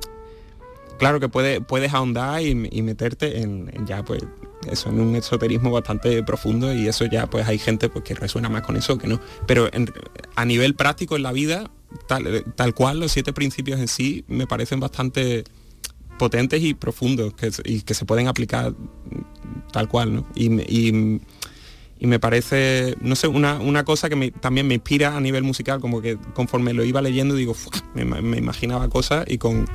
claro 0.97 1.19
que 1.19 1.30
puede, 1.30 1.62
puedes 1.62 1.93
ahondar 1.93 2.41
y, 2.41 2.69
y 2.71 2.82
meterte 2.82 3.41
en, 3.41 3.69
en 3.73 3.86
ya 3.86 4.04
pues 4.04 4.23
eso 4.71 4.89
en 4.89 4.99
un 5.02 5.15
esoterismo 5.15 5.71
bastante 5.71 6.23
profundo 6.23 6.73
y 6.73 6.88
eso 6.88 7.06
ya 7.06 7.28
pues 7.30 7.45
hay 7.47 7.58
gente 7.60 7.89
pues 7.89 8.06
que 8.06 8.15
resuena 8.15 8.47
más 8.47 8.62
con 8.62 8.78
eso 8.78 8.97
que 8.97 9.08
no 9.08 9.19
pero 9.45 9.69
en- 9.73 9.91
a 10.36 10.45
nivel 10.45 10.76
práctico 10.76 11.15
en 11.17 11.23
la 11.23 11.32
vida 11.34 11.69
tal, 12.08 12.45
tal 12.56 12.73
cual 12.73 12.99
los 12.99 13.12
siete 13.12 13.34
principios 13.34 13.80
en 13.80 13.88
sí 13.89 14.23
me 14.28 14.47
parecen 14.47 14.80
bastante 14.80 15.43
potentes 16.17 16.62
y 16.63 16.73
profundos 16.73 17.34
que, 17.34 17.52
y 17.65 17.82
que 17.82 17.93
se 17.93 18.06
pueden 18.06 18.28
aplicar 18.28 18.73
tal 19.71 19.88
cual 19.88 20.13
¿no? 20.15 20.26
y, 20.36 20.52
y- 20.62 21.21
me 22.02 22.19
parece, 22.19 22.97
no 22.99 23.15
sé, 23.15 23.28
una, 23.30 23.60
una 23.62 23.86
cosa 23.86 24.10
que 24.10 24.32
también 24.32 24.67
me 24.67 24.73
inspira 24.73 25.15
a 25.15 25.21
nivel 25.21 25.43
musical, 25.43 25.80
como 25.80 26.02
que 26.02 26.17
conforme 26.34 26.73
lo 26.73 26.84
iba 26.84 27.02
leyendo 27.02 27.34
digo, 27.34 27.56
me, 27.95 28.02
ima- 28.06 28.21
me 28.21 28.38
imaginaba 28.38 28.89
cosas 28.89 29.26
y 29.28 29.38
con 29.38 29.65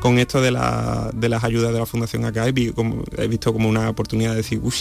con 0.00 0.18
esto 0.18 0.40
de, 0.40 0.52
la- 0.52 1.10
de 1.12 1.28
las 1.28 1.42
ayudas 1.44 1.72
de 1.72 1.78
la 1.80 1.84
Fundación 1.84 2.24
acá 2.24 2.46
he, 2.48 2.72
como- 2.72 3.02
he 3.18 3.26
visto 3.28 3.52
como 3.52 3.68
una 3.68 3.90
oportunidad 3.90 4.30
de 4.30 4.36
decir, 4.38 4.60
uy, 4.62 4.72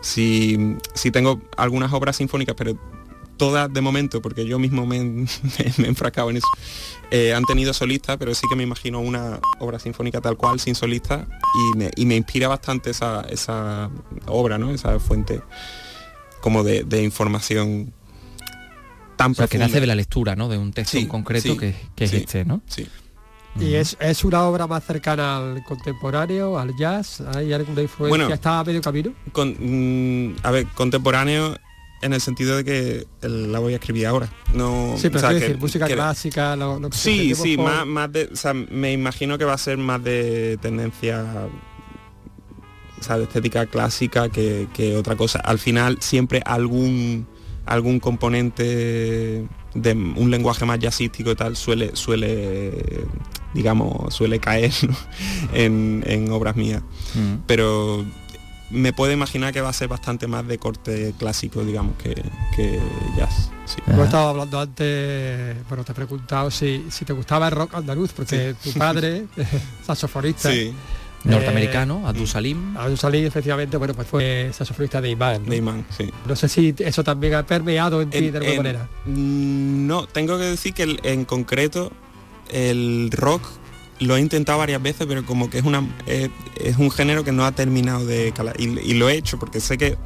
si, 0.00 0.76
si 0.94 1.10
tengo 1.10 1.42
algunas 1.56 1.92
obras 1.92 2.16
sinfónicas, 2.16 2.54
pero 2.56 2.78
todas 3.36 3.70
de 3.72 3.80
momento, 3.80 4.22
porque 4.22 4.46
yo 4.46 4.58
mismo 4.60 4.86
me, 4.86 5.00
me- 5.04 5.26
me 5.76 5.84
he 5.84 5.88
enfrascado 5.88 6.30
en 6.30 6.36
eso, 6.36 6.46
eh, 7.10 7.34
han 7.34 7.44
tenido 7.44 7.72
solistas, 7.72 8.16
pero 8.18 8.34
sí 8.34 8.46
que 8.48 8.56
me 8.56 8.62
imagino 8.62 9.00
una 9.00 9.40
obra 9.58 9.78
sinfónica 9.78 10.20
tal 10.20 10.36
cual, 10.36 10.60
sin 10.60 10.74
solista, 10.74 11.26
y 11.74 11.78
me, 11.78 11.90
y 11.96 12.06
me 12.06 12.16
inspira 12.16 12.48
bastante 12.48 12.90
esa, 12.90 13.22
esa 13.22 13.90
obra, 14.26 14.58
¿no? 14.58 14.70
Esa 14.70 14.98
fuente 15.00 15.40
como 16.40 16.62
de, 16.62 16.84
de 16.84 17.02
información 17.02 17.92
tan 19.16 19.32
O 19.32 19.34
sea, 19.34 19.48
que 19.48 19.58
nace 19.58 19.80
de 19.80 19.86
la 19.86 19.94
lectura, 19.94 20.36
¿no? 20.36 20.48
De 20.48 20.56
un 20.56 20.72
texto 20.72 20.92
Sí, 20.96 21.02
en 21.02 21.08
concreto 21.08 21.52
sí, 21.52 21.58
que, 21.58 21.74
que 21.94 22.04
es 22.04 22.10
sí, 22.10 22.16
este, 22.18 22.44
¿no? 22.44 22.62
Sí. 22.66 22.86
Y 23.58 23.74
es, 23.74 23.96
es 24.00 24.24
una 24.24 24.44
obra 24.44 24.66
más 24.68 24.84
cercana 24.84 25.36
al 25.38 25.64
contemporáneo, 25.64 26.56
al 26.58 26.74
jazz, 26.76 27.20
¿hay 27.34 27.52
alguna 27.52 27.82
influencia? 27.82 28.24
Bueno. 28.24 28.32
¿Está 28.32 28.60
a 28.60 28.64
medio 28.64 28.80
camino? 28.80 29.12
Con- 29.32 29.56
mm, 29.58 30.36
a 30.44 30.50
ver, 30.52 30.66
contemporáneo 30.68 31.56
en 32.02 32.12
el 32.14 32.20
sentido 32.20 32.56
de 32.56 32.64
que 32.64 33.06
la 33.28 33.58
voy 33.58 33.72
a 33.74 33.76
escribir 33.76 34.06
ahora. 34.06 34.28
No, 34.54 34.94
Sí, 34.96 35.08
pero 35.08 35.18
o 35.18 35.20
sea, 35.20 35.28
quiero 35.30 35.40
que- 35.40 35.46
decir, 35.48 35.58
música 35.60 35.86
que- 35.86 35.94
clásica, 35.94 36.56
lo, 36.56 36.80
lo 36.80 36.88
que 36.90 36.96
Sí, 36.96 37.34
sí, 37.34 37.56
por- 37.56 37.66
más, 37.66 37.86
más 37.86 38.12
de, 38.12 38.30
o 38.32 38.36
sea, 38.36 38.54
me 38.54 38.92
imagino 38.92 39.36
que 39.38 39.44
va 39.44 39.52
a 39.54 39.58
ser 39.58 39.76
más 39.78 40.02
de 40.02 40.58
tendencia, 40.62 41.24
o 42.98 43.02
sea, 43.02 43.16
de 43.18 43.24
estética 43.24 43.66
clásica 43.66 44.28
que, 44.28 44.68
que 44.74 44.96
otra 44.96 45.16
cosa. 45.16 45.40
Al 45.40 45.58
final 45.58 45.98
siempre 46.00 46.42
algún 46.44 47.26
algún 47.66 48.00
componente 48.00 49.44
de 49.74 49.92
un 49.92 50.30
lenguaje 50.30 50.64
más 50.64 50.78
jazzístico 50.80 51.30
y 51.30 51.34
tal 51.36 51.56
suele 51.56 51.94
suele 51.94 53.06
digamos 53.54 54.12
suele 54.12 54.40
caer 54.40 54.72
¿no? 54.88 54.96
en, 55.54 56.02
en 56.06 56.30
obras 56.32 56.56
mías 56.56 56.82
Mm. 57.14 57.42
pero 57.46 58.04
me 58.70 58.92
puedo 58.92 59.12
imaginar 59.12 59.52
que 59.52 59.60
va 59.60 59.68
a 59.70 59.72
ser 59.72 59.88
bastante 59.88 60.26
más 60.26 60.46
de 60.46 60.58
corte 60.58 61.12
clásico 61.18 61.64
digamos 61.64 61.96
que, 61.96 62.14
que 62.56 62.78
jazz 63.16 63.50
sí. 63.66 63.76
Hemos 63.86 64.06
estado 64.06 64.28
hablando 64.30 64.60
antes, 64.60 65.56
bueno, 65.68 65.84
te 65.84 65.92
he 65.92 65.94
preguntado 65.94 66.50
si, 66.50 66.86
si 66.90 67.04
te 67.04 67.12
gustaba 67.12 67.46
el 67.48 67.52
rock 67.54 67.74
andaluz, 67.74 68.12
porque 68.12 68.54
tu 68.62 68.72
padre, 68.74 69.26
saxofonista, 69.86 70.50
Sí. 70.50 70.72
Norteamericano, 71.22 72.08
Abdul 72.08 72.26
Salim. 72.26 72.74
Abdul 72.78 72.96
Salim, 72.96 73.26
efectivamente, 73.26 73.76
bueno, 73.76 73.92
pues 73.92 74.08
fue 74.08 74.50
saxofonista 74.54 75.02
de 75.02 75.10
Imán. 75.10 75.44
¿no? 75.44 75.50
De 75.50 75.56
Imán, 75.58 75.84
sí. 75.96 76.10
No 76.26 76.34
sé 76.34 76.48
si 76.48 76.74
eso 76.78 77.04
también 77.04 77.34
ha 77.34 77.44
permeado 77.44 78.00
en 78.00 78.08
ti 78.08 78.16
En- 78.18 78.32
de 78.32 78.38
alguna 78.38 78.50
en- 78.52 78.56
manera. 78.56 78.88
Mm, 79.04 79.86
No, 79.86 80.06
tengo 80.06 80.38
que 80.38 80.44
decir 80.44 80.72
que 80.72 80.84
el- 80.84 81.00
en 81.02 81.26
concreto 81.26 81.92
el 82.50 83.10
rock 83.12 83.42
lo 84.00 84.16
he 84.16 84.20
intentado 84.20 84.58
varias 84.58 84.82
veces, 84.82 85.06
pero 85.06 85.24
como 85.24 85.48
que 85.50 85.58
es 85.58 85.64
una 85.64 85.86
es, 86.06 86.30
es 86.56 86.76
un 86.78 86.90
género 86.90 87.22
que 87.24 87.32
no 87.32 87.44
ha 87.44 87.52
terminado 87.52 88.04
de 88.04 88.32
calar. 88.32 88.58
Y, 88.60 88.64
y 88.80 88.94
lo 88.94 89.08
he 89.08 89.14
hecho 89.14 89.38
porque 89.38 89.60
sé 89.60 89.78
que 89.78 89.96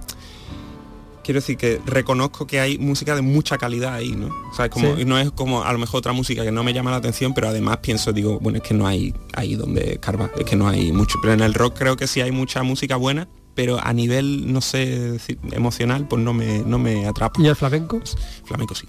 quiero 1.22 1.40
decir 1.40 1.56
que 1.56 1.80
reconozco 1.86 2.46
que 2.46 2.60
hay 2.60 2.76
música 2.76 3.14
de 3.16 3.22
mucha 3.22 3.56
calidad 3.56 3.94
ahí, 3.94 4.12
¿no? 4.12 4.26
O 4.50 4.54
sea, 4.54 4.66
es 4.66 4.70
como, 4.70 4.94
Sí. 4.96 5.04
no 5.06 5.18
es 5.18 5.30
como 5.30 5.64
a 5.64 5.72
lo 5.72 5.78
mejor 5.78 5.98
otra 5.98 6.12
música 6.12 6.44
que 6.44 6.52
no 6.52 6.62
me 6.62 6.74
llama 6.74 6.90
la 6.90 6.98
atención, 6.98 7.32
pero 7.32 7.48
además 7.48 7.78
pienso, 7.78 8.12
digo, 8.12 8.38
bueno, 8.40 8.58
es 8.58 8.62
que 8.64 8.74
no 8.74 8.86
hay 8.86 9.14
ahí 9.34 9.54
donde 9.54 9.98
carva, 10.00 10.30
es 10.38 10.44
que 10.44 10.54
no 10.56 10.68
hay 10.68 10.92
mucho. 10.92 11.18
Pero 11.22 11.32
en 11.32 11.40
el 11.40 11.54
rock 11.54 11.78
creo 11.78 11.96
que 11.96 12.06
sí 12.06 12.20
hay 12.20 12.30
mucha 12.30 12.62
música 12.62 12.96
buena, 12.96 13.26
pero 13.54 13.82
a 13.82 13.92
nivel, 13.94 14.52
no 14.52 14.60
sé, 14.60 15.18
emocional, 15.52 16.06
pues 16.08 16.20
no 16.20 16.34
me, 16.34 16.58
no 16.58 16.78
me 16.78 17.06
atrapa. 17.06 17.40
¿Y 17.40 17.46
el 17.46 17.56
flamenco? 17.56 18.02
Flamenco 18.44 18.74
sí. 18.74 18.86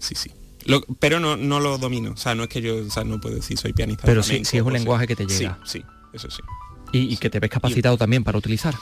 Sí, 0.00 0.14
sí. 0.16 0.30
Lo- 0.70 0.80
pero 0.98 1.20
no, 1.20 1.36
no 1.36 1.60
lo 1.60 1.78
domino. 1.78 2.12
O 2.12 2.16
sea, 2.16 2.34
no 2.34 2.44
es 2.44 2.48
que 2.48 2.60
yo, 2.62 2.76
o 2.76 2.90
sea, 2.90 3.04
no 3.04 3.20
puedo 3.20 3.34
decir 3.36 3.58
soy 3.58 3.72
pianista. 3.72 4.04
Pero 4.06 4.22
sí, 4.22 4.44
sí 4.44 4.56
es 4.56 4.62
un 4.62 4.72
lenguaje 4.72 5.06
que 5.06 5.16
te 5.16 5.26
llega. 5.26 5.58
Sí, 5.64 5.80
sí, 5.80 5.84
eso 6.12 6.30
sí. 6.30 6.42
Y, 6.92 7.12
y 7.12 7.16
que 7.16 7.30
te 7.30 7.38
ves 7.40 7.50
capacitado 7.50 7.96
también 7.96 8.24
para 8.24 8.38
utilizar. 8.38 8.74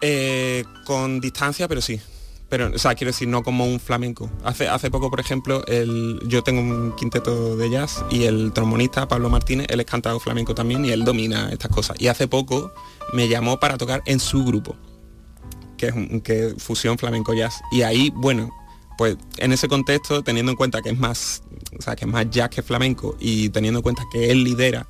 Eh, 0.00 0.64
con 0.84 1.20
distancia, 1.20 1.68
pero 1.68 1.80
sí. 1.80 2.00
Pero, 2.48 2.70
o 2.74 2.78
sea, 2.78 2.94
quiero 2.94 3.10
decir, 3.10 3.26
no 3.26 3.42
como 3.42 3.66
un 3.66 3.80
flamenco. 3.80 4.30
Hace, 4.44 4.68
hace 4.68 4.88
poco, 4.90 5.10
por 5.10 5.18
ejemplo, 5.18 5.64
el, 5.66 6.20
yo 6.28 6.42
tengo 6.44 6.60
un 6.60 6.94
quinteto 6.94 7.56
de 7.56 7.70
jazz 7.70 8.04
y 8.08 8.22
el 8.24 8.52
trombonista 8.52 9.08
Pablo 9.08 9.28
Martínez, 9.30 9.66
él 9.68 9.80
es 9.80 9.86
cantado 9.86 10.20
flamenco 10.20 10.54
también 10.54 10.84
y 10.84 10.90
él 10.90 11.04
domina 11.04 11.48
estas 11.50 11.72
cosas. 11.72 11.96
Y 12.00 12.06
hace 12.06 12.28
poco 12.28 12.72
me 13.12 13.28
llamó 13.28 13.58
para 13.58 13.76
tocar 13.76 14.02
en 14.06 14.20
su 14.20 14.44
grupo, 14.44 14.76
que 15.76 15.86
es 15.88 15.94
un, 15.94 16.20
que 16.20 16.48
es 16.48 16.62
fusión 16.62 16.98
flamenco 16.98 17.34
jazz. 17.34 17.60
Y 17.72 17.82
ahí, 17.82 18.12
bueno, 18.14 18.50
pues 18.98 19.16
en 19.38 19.52
ese 19.52 19.68
contexto, 19.68 20.22
teniendo 20.22 20.52
en 20.52 20.56
cuenta 20.56 20.80
que 20.82 20.90
es 20.90 20.98
más, 20.98 21.42
o 21.78 21.82
sea, 21.82 21.96
que 21.96 22.04
es 22.04 22.10
más 22.10 22.30
jazz 22.30 22.48
que 22.50 22.62
flamenco 22.62 23.16
y 23.20 23.48
teniendo 23.50 23.78
en 23.80 23.82
cuenta 23.82 24.02
que 24.12 24.30
él 24.30 24.44
lidera 24.44 24.86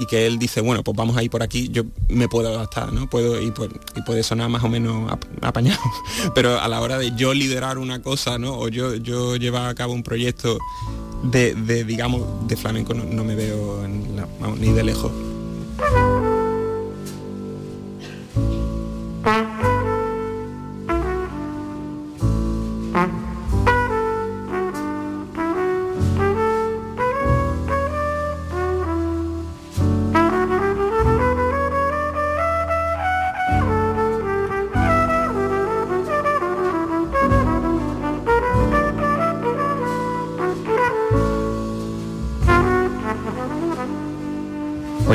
y 0.00 0.06
que 0.06 0.26
él 0.26 0.38
dice, 0.38 0.60
bueno, 0.60 0.84
pues 0.84 0.96
vamos 0.96 1.16
a 1.16 1.24
ir 1.24 1.30
por 1.30 1.42
aquí, 1.42 1.68
yo 1.70 1.82
me 2.08 2.28
puedo 2.28 2.48
adaptar, 2.48 2.92
¿no? 2.92 3.08
Puedo 3.10 3.42
y, 3.42 3.50
pues, 3.50 3.70
y 3.96 4.02
puede 4.02 4.22
sonar 4.22 4.48
más 4.48 4.62
o 4.62 4.68
menos 4.68 5.10
ap- 5.10 5.24
apañado, 5.42 5.80
pero 6.34 6.60
a 6.60 6.68
la 6.68 6.80
hora 6.80 6.98
de 6.98 7.12
yo 7.16 7.34
liderar 7.34 7.78
una 7.78 8.00
cosa, 8.00 8.38
¿no? 8.38 8.56
O 8.58 8.68
yo, 8.68 8.94
yo 8.94 9.34
llevar 9.36 9.68
a 9.68 9.74
cabo 9.74 9.92
un 9.94 10.04
proyecto 10.04 10.58
de, 11.24 11.54
de, 11.54 11.82
digamos, 11.84 12.22
de 12.46 12.56
flamenco, 12.56 12.94
no, 12.94 13.24
me 13.24 13.34
veo 13.34 13.84
ni 14.56 14.72
de 14.72 14.84
lejos. 14.84 15.10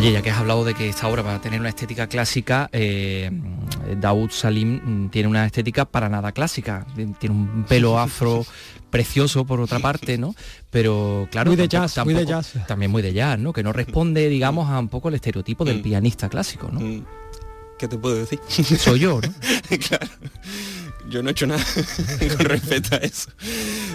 Oye, 0.03 0.11
ya 0.11 0.21
que 0.21 0.31
has 0.31 0.37
hablado 0.39 0.65
de 0.65 0.73
que 0.73 0.89
esta 0.89 1.07
obra 1.07 1.21
va 1.21 1.35
a 1.35 1.39
tener 1.41 1.61
una 1.61 1.69
estética 1.69 2.07
clásica, 2.07 2.67
eh, 2.73 3.31
Daoud 4.01 4.31
Salim 4.31 5.05
mm, 5.05 5.09
tiene 5.09 5.29
una 5.29 5.45
estética 5.45 5.85
para 5.85 6.09
nada 6.09 6.33
clásica. 6.33 6.85
Tiene 6.93 7.33
un 7.33 7.63
pelo 7.69 7.97
afro 7.97 8.45
precioso 8.89 9.45
por 9.45 9.61
otra 9.61 9.79
parte, 9.79 10.17
¿no? 10.17 10.35
Pero 10.69 11.29
claro, 11.31 11.51
Muy 11.51 11.55
de 11.55 11.69
tampoco- 11.69 11.87
jazz, 11.95 12.03
muy 12.05 12.13
de 12.15 12.25
jazz. 12.25 12.53
También 12.67 12.91
muy 12.91 13.01
de 13.01 13.13
jazz, 13.13 13.39
¿no? 13.39 13.53
Que 13.53 13.63
no 13.63 13.71
responde, 13.71 14.27
digamos, 14.27 14.69
a 14.69 14.77
un 14.77 14.89
poco 14.89 15.07
el 15.07 15.15
estereotipo 15.15 15.63
del 15.63 15.79
Mm. 15.79 15.83
pianista 15.83 16.27
clásico, 16.27 16.69
¿no? 16.69 16.81
Mm. 16.81 17.05
¿Qué 17.79 17.87
te 17.87 17.97
puedo 17.97 18.15
decir? 18.15 18.41
Soy 18.77 18.99
yo, 18.99 19.21
¿no? 19.21 19.33
claro. 19.87 20.07
Yo 21.09 21.23
no 21.23 21.29
he 21.29 21.31
hecho 21.31 21.47
nada 21.47 21.63
con 22.37 22.45
respecto 22.45 22.95
a 22.95 22.99
eso. 22.99 23.29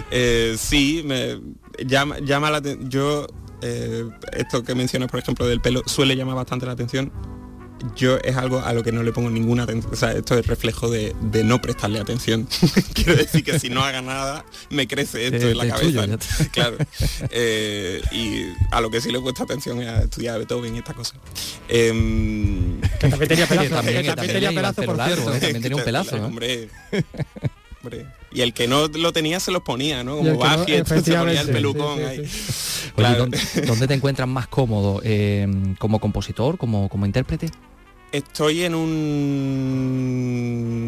Eh, 0.09 0.55
sí, 0.57 1.03
me 1.05 1.39
llama, 1.85 2.17
llama 2.19 2.49
la 2.49 2.57
atención. 2.57 2.89
Yo, 2.89 3.27
eh, 3.61 4.05
esto 4.33 4.63
que 4.63 4.75
mencionas, 4.75 5.09
por 5.09 5.19
ejemplo, 5.19 5.47
del 5.47 5.61
pelo, 5.61 5.83
suele 5.85 6.15
llamar 6.15 6.35
bastante 6.35 6.65
la 6.65 6.73
atención. 6.73 7.11
Yo 7.95 8.17
es 8.17 8.35
algo 8.35 8.59
a 8.59 8.73
lo 8.73 8.83
que 8.83 8.91
no 8.91 9.03
le 9.03 9.13
pongo 9.13 9.29
ninguna 9.29 9.63
atención. 9.63 9.93
O 9.93 9.95
sea, 9.95 10.11
esto 10.11 10.37
es 10.37 10.45
reflejo 10.45 10.89
de, 10.89 11.15
de 11.21 11.45
no 11.45 11.61
prestarle 11.61 11.97
atención. 12.01 12.45
Quiero 12.93 13.15
decir 13.15 13.41
que 13.41 13.57
si 13.57 13.69
no 13.69 13.81
haga 13.85 14.01
nada, 14.01 14.43
me 14.69 14.85
crece 14.85 15.27
esto 15.27 15.47
Eh, 15.47 15.51
en 15.51 15.57
la 15.57 15.67
cabeza. 15.69 16.05
Claro. 16.51 16.75
Eh, 17.29 18.01
y 18.11 18.43
a 18.71 18.81
lo 18.81 18.89
que 18.89 18.99
sí 18.99 19.13
le 19.13 19.19
he 19.19 19.21
puesto 19.21 19.43
atención 19.43 19.81
es 19.81 19.87
a 19.87 20.01
estudiar 20.03 20.37
Beethoven 20.39 20.75
y 20.75 20.79
estas 20.79 20.93
cosas. 20.95 21.19
Em, 21.69 22.81
Que 22.99 23.07
también 23.07 23.29
tenía 23.29 23.47
pelazo, 23.47 23.69
Que 23.69 23.75
también- 23.75 24.03
que 24.03 24.33
tenía 24.33 24.49
pelazo, 24.49 24.83
por 24.83 24.97
largo, 24.97 25.15
cierto. 25.15 25.33
¿eh? 25.35 25.39
También 25.39 25.61
tenía 25.63 25.77
un 25.77 25.83
pelazo, 25.85 26.17
¿eh? 26.17 26.19
Hombre. 26.19 26.69
Y 28.39 28.41
el 28.41 28.53
que 28.53 28.69
no 28.69 28.87
lo 28.87 29.11
tenía 29.11 29.41
se 29.41 29.51
los 29.51 29.63
ponía, 29.63 30.01
¿no? 30.01 30.23
Y 30.23 30.27
el 30.27 30.37
Como 30.37 30.45
no, 30.47 30.57
Buffy, 30.59 30.75
entonces 30.75 31.13
se 31.13 31.19
ponía 31.19 31.41
el 31.41 31.49
pelucón 31.49 31.97
sí, 31.97 32.03
sí, 32.03 32.09
ahí. 32.09 32.25
sí. 32.25 32.91
Oye, 32.95 32.95
Claro. 32.95 33.17
¿dónde, 33.19 33.37
dónde 33.67 33.85
te 33.85 33.93
encuentras 33.95 34.29
más 34.29 34.47
cómodo? 34.47 35.01
Eh, 35.03 35.45
¿Como 35.77 35.99
compositor, 35.99 36.57
como, 36.57 36.87
como 36.87 37.05
intérprete? 37.05 37.49
Estoy 38.13 38.63
en 38.63 38.75
un- 38.75 38.91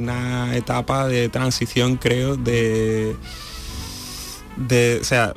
una 0.04 0.56
etapa 0.56 1.10
de 1.10 1.28
transición, 1.28 1.98
creo, 1.98 2.38
de, 2.38 3.18
de, 4.56 5.00
o 5.02 5.04
sea, 5.04 5.34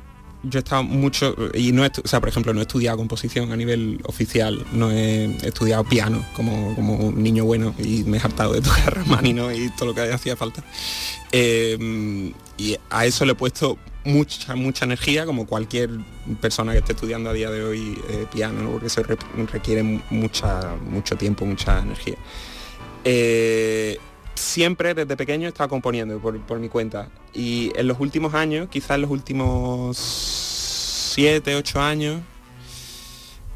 yo 0.49 0.59
he 0.59 0.63
estado 0.63 0.83
mucho 0.83 1.35
y 1.55 1.73
no 1.73 1.85
o 1.85 2.09
sea, 2.09 2.21
por 2.21 2.29
ejemplo, 2.29 2.53
no 2.55 2.61
he 2.61 2.63
estudiado 2.63 2.97
composición 2.99 3.53
a 3.53 3.57
nivel 3.57 4.01
oficial, 4.05 4.65
no 4.73 4.91
he 4.91 5.25
estudiado 5.47 5.85
piano 5.85 6.25
como, 6.37 6.75
como 6.75 6.95
un 6.97 7.23
niño 7.23 7.45
bueno 7.45 7.75
y 7.79 8.05
me 8.05 8.19
he 8.19 8.21
hartado 8.21 8.53
de 8.53 8.61
tocar 8.63 8.95
Rachmaninoff 8.97 9.53
y 9.55 9.71
todo 9.71 9.87
lo 9.87 9.95
que 9.95 10.03
hacía 10.13 10.37
falta. 10.37 10.63
Eh, 11.33 12.33
y 12.57 12.77
a 12.91 13.07
eso 13.07 13.25
le 13.25 13.33
he 13.33 13.35
puesto 13.35 13.79
mucha 14.05 14.55
mucha 14.55 14.85
energía 14.85 15.25
como 15.27 15.47
cualquier 15.47 15.89
persona 16.41 16.73
que 16.73 16.79
esté 16.79 16.93
estudiando 16.93 17.31
a 17.31 17.33
día 17.33 17.51
de 17.51 17.65
hoy 17.65 17.99
eh, 18.11 18.27
piano 18.33 18.63
¿no? 18.63 18.71
porque 18.73 18.87
eso 18.89 19.03
re- 19.03 19.17
requiere 19.51 19.83
mucha 20.11 20.77
mucho 20.89 21.17
tiempo 21.17 21.47
mucha 21.47 21.79
energía 21.81 22.17
Eh, 23.05 23.99
siempre 24.35 24.95
desde 24.95 25.17
pequeño 25.17 25.47
he 25.47 25.49
estado 25.49 25.69
componiendo 25.69 26.19
por, 26.19 26.39
por 26.41 26.59
mi 26.59 26.69
cuenta 26.69 27.09
y 27.33 27.73
en 27.77 27.87
los 27.87 28.01
últimos 28.01 28.35
años 28.35 28.69
quizás 28.69 28.97
en 28.97 29.03
los 29.03 29.11
últimos 29.11 29.97
siete 29.97 31.55
ocho 31.55 31.81
años 31.81 32.21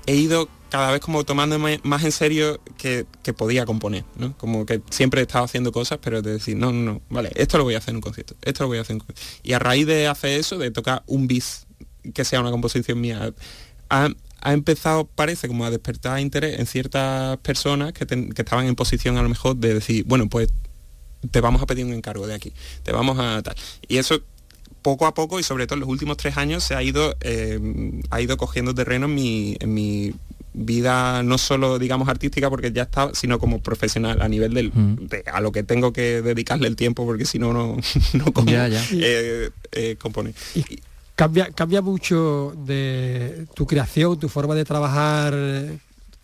he 0.06 0.14
ido 0.14 0.48
cada 0.70 0.92
vez 0.92 1.00
como 1.00 1.24
tomándome 1.24 1.80
más 1.82 2.04
en 2.04 2.12
serio 2.12 2.60
que, 2.76 3.06
que 3.22 3.32
podía 3.32 3.64
componer, 3.64 4.04
¿no? 4.16 4.36
Como 4.36 4.66
que 4.66 4.82
siempre 4.90 5.20
he 5.20 5.24
estado 5.24 5.44
haciendo 5.44 5.72
cosas, 5.72 5.98
pero 6.02 6.22
de 6.22 6.32
decir, 6.32 6.56
no, 6.56 6.72
no, 6.72 6.92
no, 6.92 7.02
vale, 7.08 7.30
esto 7.36 7.58
lo 7.58 7.64
voy 7.64 7.74
a 7.74 7.78
hacer 7.78 7.90
en 7.90 7.96
un 7.96 8.02
concierto, 8.02 8.34
esto 8.42 8.64
lo 8.64 8.68
voy 8.68 8.78
a 8.78 8.82
hacer 8.82 8.92
en 8.92 9.00
un 9.00 9.06
concierto. 9.06 9.40
Y 9.42 9.52
a 9.54 9.58
raíz 9.58 9.86
de 9.86 10.06
hacer 10.06 10.38
eso, 10.38 10.58
de 10.58 10.70
tocar 10.70 11.02
un 11.06 11.26
bis 11.26 11.66
que 12.14 12.24
sea 12.24 12.40
una 12.40 12.50
composición 12.50 13.00
mía, 13.00 13.32
ha, 13.88 14.08
ha 14.40 14.52
empezado, 14.52 15.06
parece, 15.06 15.48
como 15.48 15.64
a 15.64 15.70
despertar 15.70 16.20
interés 16.20 16.58
en 16.58 16.66
ciertas 16.66 17.38
personas 17.38 17.92
que, 17.92 18.06
que 18.06 18.42
estaban 18.42 18.66
en 18.66 18.74
posición 18.74 19.16
a 19.16 19.22
lo 19.22 19.28
mejor 19.28 19.56
de 19.56 19.74
decir, 19.74 20.04
bueno, 20.06 20.28
pues 20.28 20.48
te 21.30 21.40
vamos 21.40 21.62
a 21.62 21.66
pedir 21.66 21.84
un 21.84 21.92
encargo 21.92 22.26
de 22.26 22.34
aquí, 22.34 22.52
te 22.82 22.92
vamos 22.92 23.18
a 23.18 23.42
tal. 23.42 23.54
Y 23.88 23.96
eso 23.98 24.20
poco 24.82 25.06
a 25.06 25.14
poco 25.14 25.40
y 25.40 25.42
sobre 25.42 25.66
todo 25.66 25.74
en 25.74 25.80
los 25.80 25.88
últimos 25.88 26.16
tres 26.16 26.36
años 26.36 26.62
se 26.64 26.74
ha 26.74 26.82
ido, 26.82 27.16
eh, 27.20 27.58
ha 28.10 28.20
ido 28.20 28.36
cogiendo 28.36 28.74
terreno 28.74 29.06
en 29.06 29.14
mi, 29.14 29.56
en 29.60 29.74
mi 29.74 30.14
vida 30.54 31.22
no 31.22 31.38
solo 31.38 31.78
digamos 31.78 32.08
artística 32.08 32.48
porque 32.50 32.72
ya 32.72 32.82
estaba 32.84 33.14
sino 33.14 33.38
como 33.38 33.60
profesional 33.60 34.20
a 34.22 34.28
nivel 34.28 34.54
del 34.54 34.72
de 35.08 35.22
a 35.32 35.40
lo 35.40 35.52
que 35.52 35.62
tengo 35.62 35.92
que 35.92 36.20
dedicarle 36.22 36.66
el 36.66 36.74
tiempo 36.74 37.04
porque 37.04 37.26
si 37.26 37.38
no 37.38 37.52
no 37.52 37.76
no 38.14 38.32
como 38.32 38.50
Ya, 38.50 38.66
ya. 38.66 38.84
eh, 38.92 39.50
eh, 39.72 39.96
componer 40.00 40.34
Cambia, 41.14 41.50
cambia 41.52 41.82
mucho 41.82 42.54
de 42.64 43.46
tu 43.54 43.66
creación, 43.66 44.18
tu 44.18 44.28
forma 44.28 44.54
de 44.54 44.64
trabajar 44.64 45.34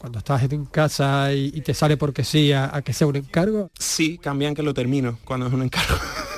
cuando 0.04 0.18
estás 0.18 0.42
en 0.52 0.66
casa 0.66 1.32
y, 1.32 1.50
y 1.54 1.62
te 1.62 1.72
sale 1.72 1.96
porque 1.96 2.24
sí 2.24 2.52
a, 2.52 2.76
a 2.76 2.82
que 2.82 2.92
sea 2.92 3.06
un 3.06 3.16
encargo. 3.16 3.70
sí 3.78 4.18
cambian 4.18 4.54
que 4.54 4.62
lo 4.62 4.74
termino 4.74 5.18
cuando 5.24 5.46
es 5.46 5.52
un 5.54 5.62
encargo 5.62 5.96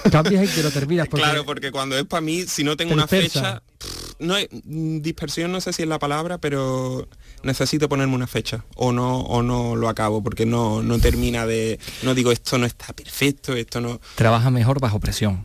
Cambias 0.08 0.44
en 0.44 0.54
que 0.54 0.62
lo 0.62 0.70
terminas. 0.80 1.08
Porque 1.08 1.24
claro 1.24 1.44
porque 1.44 1.72
cuando 1.72 1.98
es 1.98 2.04
para 2.04 2.20
mí 2.20 2.42
si 2.42 2.62
no 2.62 2.76
tengo 2.76 2.90
te 2.90 2.94
una 2.94 3.08
fecha 3.08 3.60
pff, 3.76 4.14
no 4.20 4.36
mm, 4.36 5.00
dispersión 5.00 5.50
no 5.50 5.60
sé 5.60 5.72
si 5.72 5.82
es 5.82 5.88
la 5.88 5.98
palabra 5.98 6.38
pero 6.38 7.08
necesito 7.42 7.88
ponerme 7.88 8.14
una 8.14 8.28
fecha 8.28 8.64
o 8.76 8.92
no 8.92 9.22
o 9.22 9.42
no 9.42 9.74
lo 9.74 9.88
acabo 9.88 10.22
porque 10.22 10.46
no 10.46 10.80
no 10.84 11.00
termina 11.00 11.44
de 11.44 11.80
no 12.04 12.14
digo 12.14 12.30
esto 12.30 12.58
no 12.58 12.66
está 12.66 12.92
perfecto 12.92 13.52
esto 13.54 13.80
no 13.80 14.00
Trabaja 14.14 14.52
mejor 14.52 14.78
bajo 14.78 15.00
presión. 15.00 15.44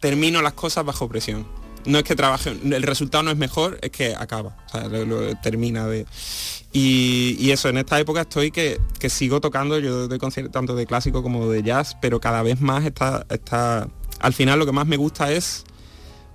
termino 0.00 0.42
las 0.42 0.54
cosas 0.54 0.84
bajo 0.84 1.08
presión. 1.08 1.46
No 1.84 1.98
es 1.98 2.04
que 2.04 2.14
trabaje, 2.14 2.50
el 2.50 2.82
resultado 2.82 3.24
no 3.24 3.30
es 3.30 3.36
mejor, 3.36 3.78
es 3.82 3.90
que 3.90 4.14
acaba, 4.14 4.56
o 4.66 4.70
sea, 4.70 4.88
lo, 4.88 5.34
termina 5.36 5.86
de... 5.86 6.06
Y, 6.72 7.50
eso, 7.50 7.68
en 7.68 7.76
esta 7.76 7.98
época 7.98 8.22
estoy 8.22 8.50
que, 8.50 8.80
que 8.98 9.10
sigo 9.10 9.40
tocando, 9.40 9.78
yo 9.78 10.08
de 10.08 10.18
concierto 10.18 10.50
tanto 10.50 10.74
de 10.74 10.86
clásico 10.86 11.22
como 11.22 11.50
de 11.50 11.62
jazz, 11.62 11.96
pero 12.00 12.20
cada 12.20 12.42
vez 12.42 12.60
más 12.60 12.84
está, 12.84 13.26
está... 13.28 13.88
Al 14.20 14.32
final 14.32 14.58
lo 14.58 14.66
que 14.66 14.72
más 14.72 14.86
me 14.86 14.96
gusta 14.96 15.32
es, 15.32 15.64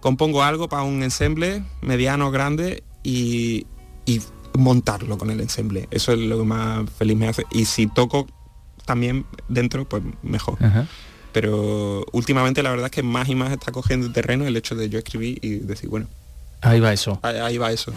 compongo 0.02 0.44
algo 0.44 0.68
para 0.68 0.84
un 0.84 1.02
ensemble 1.02 1.64
mediano, 1.82 2.30
grande 2.30 2.84
y, 3.04 3.66
y 4.06 4.22
montarlo 4.54 5.18
con 5.18 5.32
el 5.32 5.40
ensemble. 5.40 5.88
Eso 5.92 6.12
es 6.12 6.20
lo 6.20 6.38
que 6.40 6.46
más 6.46 6.90
feliz 6.90 7.18
me 7.18 7.30
hace. 7.30 7.46
Y 7.52 7.66
si 7.66 7.88
toco 7.88 8.28
también 8.86 9.26
dentro, 9.48 9.88
pues 9.88 10.04
mejor 10.24 10.58
pero 11.34 12.06
últimamente 12.12 12.64
la 12.64 12.70
verdad 12.72 12.86
es 12.86 12.92
que 12.92 13.04
más 13.04 13.28
y 13.30 13.36
más 13.36 13.52
está 13.52 13.72
cogiendo 13.72 14.12
terreno 14.12 14.46
el 14.46 14.56
hecho 14.58 14.76
de 14.76 14.90
yo 14.90 14.98
escribir 15.00 15.40
y 15.42 15.58
decir, 15.58 15.90
bueno, 15.90 16.08
Ahí 16.62 16.80
va 16.80 16.92
eso. 16.92 17.20
ahí, 17.22 17.38
ahí 17.38 17.58
va 17.58 17.72
eso. 17.72 17.94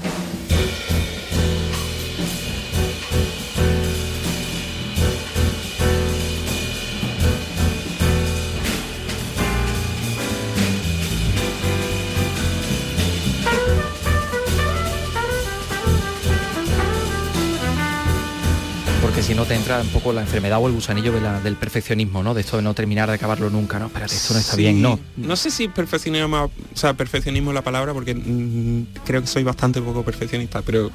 Si 19.30 19.36
no 19.36 19.44
te 19.46 19.54
entra 19.54 19.80
un 19.80 19.86
poco 19.90 20.12
la 20.12 20.22
enfermedad 20.22 20.58
o 20.60 20.66
el 20.66 20.72
gusanillo 20.72 21.12
de 21.12 21.20
la- 21.20 21.40
del 21.40 21.54
perfeccionismo, 21.54 22.20
¿no? 22.24 22.34
De 22.34 22.40
esto 22.40 22.56
de 22.56 22.64
no 22.64 22.74
terminar 22.74 23.08
de 23.08 23.14
acabarlo 23.14 23.48
nunca, 23.48 23.78
¿no? 23.78 23.86
Espérate, 23.86 24.12
esto 24.16 24.34
no 24.34 24.40
está 24.40 24.56
Sí, 24.56 24.62
bien, 24.62 24.82
¿no? 24.82 24.98
No 25.16 25.36
sé 25.36 25.52
si 25.52 25.68
perfeccionismo, 25.68 26.46
o 26.46 26.50
sea, 26.76 26.94
perfeccionismo 26.94 27.52
es 27.52 27.54
la 27.54 27.62
palabra 27.62 27.92
porque 27.94 28.12
mm, 28.12 28.86
creo 29.04 29.20
que 29.20 29.28
soy 29.28 29.44
bastante 29.44 29.80
poco 29.80 30.04
perfeccionista, 30.04 30.62
pero 30.62 30.90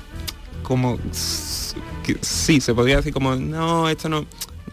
como 0.63 0.97
que 2.03 2.17
sí, 2.19 2.59
se 2.59 2.73
podría 2.73 2.97
decir 2.97 3.13
como, 3.13 3.37
no, 3.37 3.87
esto 3.87 4.09
no, 4.09 4.25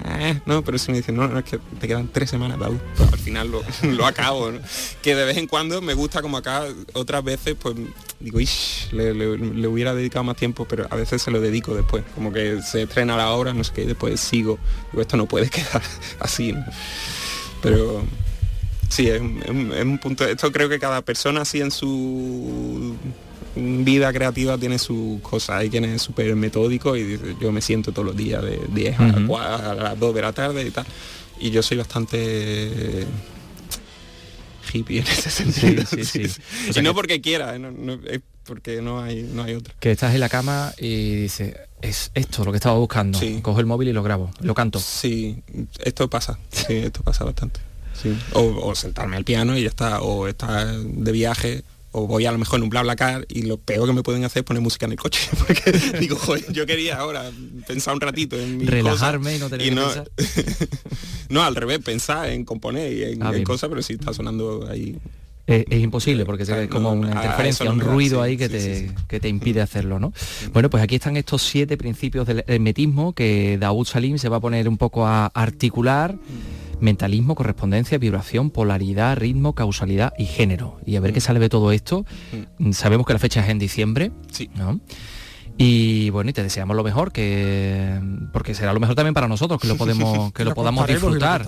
eh, 0.07 0.41
no, 0.45 0.65
pero 0.65 0.77
si 0.77 0.91
me 0.91 0.97
dicen, 0.97 1.15
no, 1.15 1.29
no, 1.29 1.39
es 1.39 1.45
que 1.45 1.61
te 1.79 1.87
quedan 1.87 2.09
tres 2.09 2.31
semanas, 2.31 2.59
pues 2.97 3.13
al 3.13 3.19
final 3.21 3.49
lo, 3.49 3.63
lo 3.93 4.07
acabo, 4.07 4.51
¿no? 4.51 4.59
Que 5.03 5.15
de 5.15 5.25
vez 5.25 5.37
en 5.37 5.47
cuando 5.47 5.81
me 5.81 5.95
gusta 5.95 6.21
como 6.21 6.37
acá, 6.37 6.65
otras 6.95 7.23
veces 7.23 7.55
pues 7.63 7.77
digo, 8.23 8.41
ish, 8.41 8.89
le, 8.93 9.13
le- 9.15 9.37
le 9.39 9.69
hubiera 9.69 9.95
dedicado 9.95 10.25
más 10.25 10.37
tiempo, 10.37 10.67
pero 10.69 10.87
a 10.91 10.97
veces 10.97 11.21
se 11.23 11.31
lo 11.31 11.41
dedico 11.41 11.75
después, 11.75 12.05
como 12.15 12.33
que 12.33 12.61
se 12.63 12.83
estrena 12.83 13.17
la 13.17 13.31
obra, 13.31 13.53
no 13.53 13.65
sé 13.65 13.73
qué, 13.75 13.83
y 13.83 13.87
después 13.87 14.21
sigo, 14.21 14.59
digo, 14.93 15.03
esto 15.03 15.17
no 15.17 15.27
puede 15.27 15.49
quedar 15.51 15.83
así, 16.21 16.53
¿no? 16.53 16.65
Pero 17.63 18.03
sí, 18.89 19.09
es 19.09 19.21
un, 19.21 19.41
es 19.43 19.49
un- 19.51 19.73
es 19.73 19.85
un 19.85 19.99
punto, 19.99 20.25
esto 20.25 20.51
creo 20.53 20.69
que 20.69 20.79
cada 20.79 21.03
persona 21.03 21.43
así 21.43 21.61
en 21.61 21.71
su 21.71 22.95
vida 23.55 24.13
creativa 24.13 24.57
tiene 24.57 24.79
sus 24.79 25.21
cosas, 25.21 25.57
hay 25.61 25.69
quien 25.71 25.85
es 25.85 26.01
súper 26.01 26.35
metódico 26.37 26.97
y 26.97 27.21
yo 27.41 27.53
me 27.53 27.61
siento 27.61 27.93
todos 27.93 28.07
los 28.07 28.17
días 28.17 28.43
de 28.43 28.59
10 28.73 28.97
a, 28.99 29.71
a 29.71 29.75
las 29.75 29.99
2 30.01 30.15
de 30.15 30.23
la 30.23 30.33
tarde 30.33 30.63
y 30.67 30.71
tal, 30.71 30.87
y 31.39 31.51
yo 31.51 31.63
soy 31.63 31.77
bastante 31.77 33.07
hippie 34.73 35.01
en 35.01 35.07
ese 35.07 35.31
sentido. 35.31 35.85
sí, 35.87 36.05
sí. 36.05 36.29
sí. 36.29 36.41
O 36.75 36.79
y 36.81 36.83
no 36.83 36.91
que- 36.91 36.95
porque 36.95 37.21
quiera, 37.21 37.59
no- 37.59 37.71
no- 37.71 37.99
es 38.09 38.21
porque 38.45 38.83
no 38.83 39.01
hay, 39.01 39.23
no 39.23 39.45
hay 39.45 39.55
otra. 39.55 39.73
Que 39.79 39.93
estás 39.93 40.15
en 40.15 40.21
la 40.21 40.29
cama 40.29 40.73
y 40.79 41.15
dices, 41.15 41.55
es 41.81 42.11
esto 42.15 42.45
lo 42.45 42.51
que 42.53 42.57
estaba 42.57 42.77
buscando. 42.79 43.19
Cojo 43.43 43.61
el 43.61 43.67
móvil 43.67 43.89
y 43.89 43.93
lo 43.93 44.03
grabo, 44.03 44.31
lo 44.41 44.55
canto. 44.55 44.81
Sí, 44.81 45.43
esto 45.85 46.09
pasa, 46.11 46.39
sí, 46.51 46.75
esto 46.79 47.03
pasa 47.03 47.25
bastante. 47.25 47.61
O, 48.33 48.41
o 48.69 48.75
sentarme 48.75 49.17
al 49.17 49.23
piano 49.25 49.57
y 49.57 49.63
ya 49.63 49.69
está, 49.69 50.01
o 50.03 50.27
estar 50.27 50.67
de 50.77 51.13
viaje, 51.13 51.63
o 51.93 52.07
voy 52.07 52.27
a 52.27 52.33
lo 52.33 52.39
mejor 52.39 52.59
en 52.59 52.65
un 52.65 52.71
BlaBlaCar 52.71 53.27
y 53.29 53.43
lo 53.43 53.59
peor 53.59 53.87
que 53.87 53.93
me 53.93 54.03
pueden 54.03 54.25
hacer 54.25 54.41
es 54.41 54.45
poner 54.45 54.63
música 54.63 54.87
en 54.87 54.93
el 54.93 54.99
coche, 54.99 55.29
porque 55.47 55.73
digo, 56.01 56.17
joder, 56.17 56.51
yo 56.53 56.67
quería 56.67 56.97
ahora 56.97 57.31
pensar 57.67 57.95
un 57.95 58.01
ratito 58.01 58.39
en 58.39 58.59
mis 58.59 58.69
Relajarme 58.69 59.39
cosas 59.39 59.39
y 59.39 59.41
no 59.41 59.51
tener 59.51 59.69
que 59.69 59.75
no, 59.75 59.87
pensar. 59.87 60.69
no, 61.29 61.43
al 61.43 61.55
revés, 61.55 61.79
pensar 61.81 62.31
en 62.31 62.45
componer 62.45 62.93
y 62.93 63.03
en, 63.05 63.23
Ah, 63.23 63.33
en 63.35 63.45
cosas, 63.45 63.69
pero 63.69 63.83
si 63.83 63.95
está 63.95 64.13
sonando 64.13 64.67
ahí. 64.69 64.99
Es, 65.47 65.65
es 65.69 65.83
imposible 65.83 66.25
porque 66.25 66.47
se 66.47 66.55
ve 66.55 66.69
como 66.69 66.93
una 66.93 67.13
interferencia, 67.13 67.65
no 67.67 67.73
un 67.73 67.79
da, 67.79 67.85
ruido 67.85 68.23
sí, 68.23 68.29
ahí 68.31 68.37
que, 68.37 68.47
sí, 68.47 68.53
te, 68.53 68.79
sí, 68.79 68.95
que 69.09 69.21
te 69.21 69.29
impide 69.29 69.61
hacerlo, 69.61 69.99
¿no? 69.99 70.13
Bueno, 70.53 70.71
pues 70.71 70.83
aquí 70.83 70.95
están 70.95 71.17
estos 71.17 71.43
siete 71.43 71.77
principios 71.77 72.27
del 72.27 72.45
hermetismo 72.47 73.13
que 73.13 73.59
Daoud 73.61 73.87
Salim 73.87 74.19
se 74.19 74.29
va 74.29 74.37
a 74.37 74.41
poner 74.41 74.69
un 74.69 74.79
poco 74.79 75.07
a 75.07 75.27
articular. 75.27 76.17
Mentalismo, 76.83 77.37
correspondencia, 77.37 77.97
vibración, 77.97 78.51
polaridad, 78.51 79.17
ritmo, 79.17 79.55
causalidad 79.55 80.13
y 80.19 80.27
género. 80.27 80.81
Y 80.85 80.97
a 80.97 81.01
ver 81.01 81.13
qué 81.13 81.21
sale 81.21 81.39
de 81.39 81.49
todo 81.49 81.71
esto. 81.71 82.05
Sabemos 82.73 83.07
que 83.07 83.13
la 83.13 83.21
fecha 83.21 83.41
es 83.41 83.49
en 83.49 83.61
diciembre. 83.61 84.11
Sí. 84.33 84.51
¿no? 84.57 84.81
Y 85.59 86.11
bueno, 86.11 86.31
y 86.31 86.33
te 86.33 86.43
deseamos 86.43 86.75
lo 86.77 86.83
mejor, 86.83 87.13
que 87.13 88.01
porque 88.33 88.55
será 88.55 88.73
lo 88.73 88.81
mejor 88.81 88.97
también 88.97 89.15
para 89.15 89.29
nosotros, 89.29 89.61
que 89.61 89.69
lo 89.69 89.77
podemos, 89.77 90.33
que 90.35 90.45
lo 90.45 90.55
podamos 90.55 90.87
lo 90.87 90.93
disfrutar. 90.93 91.47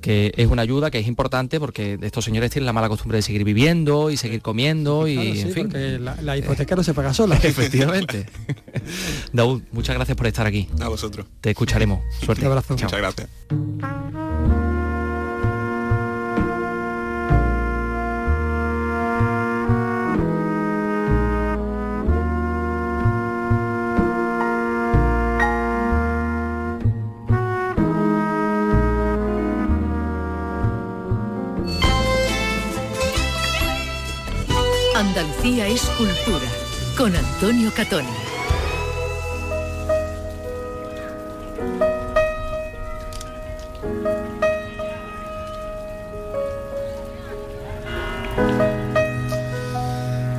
Que 0.00 0.32
es 0.36 0.48
una 0.48 0.62
ayuda 0.62 0.90
que 0.90 0.98
es 0.98 1.06
importante 1.06 1.60
porque 1.60 1.98
estos 2.00 2.24
señores 2.24 2.50
tienen 2.50 2.66
la 2.66 2.72
mala 2.72 2.88
costumbre 2.88 3.18
de 3.18 3.22
seguir 3.22 3.44
viviendo 3.44 4.10
y 4.10 4.16
seguir 4.16 4.42
comiendo 4.42 5.06
y 5.06 5.14
Claro, 5.16 5.32
sí, 5.34 5.40
en 5.60 5.70
fin. 5.70 6.04
la, 6.04 6.16
la 6.22 6.36
hipoteca 6.36 6.76
no 6.76 6.82
se 6.82 6.94
paga 6.94 7.12
sola. 7.14 7.36
Efectivamente. 7.42 8.26
Daud, 9.32 9.62
muchas 9.72 9.94
gracias 9.94 10.16
por 10.16 10.26
estar 10.26 10.46
aquí. 10.46 10.68
A 10.80 10.88
vosotros. 10.88 11.26
Te 11.40 11.50
escucharemos. 11.50 12.00
Suerte. 12.24 12.42
Un 12.44 12.48
abrazo. 12.52 12.74
Chao. 12.76 12.88
Muchas 12.88 13.00
gracias. 13.00 14.65
Andalucía 34.96 35.68
es 35.68 35.82
cultura. 35.98 36.48
Con 36.96 37.14
Antonio 37.14 37.70
Catoni. 37.76 38.08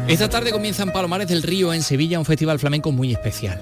Esta 0.08 0.28
tarde 0.28 0.52
comienza 0.52 0.82
en 0.82 0.92
Palomares 0.92 1.28
del 1.28 1.44
Río, 1.44 1.72
en 1.72 1.84
Sevilla, 1.84 2.18
un 2.18 2.26
festival 2.26 2.58
flamenco 2.58 2.92
muy 2.92 3.12
especial. 3.12 3.62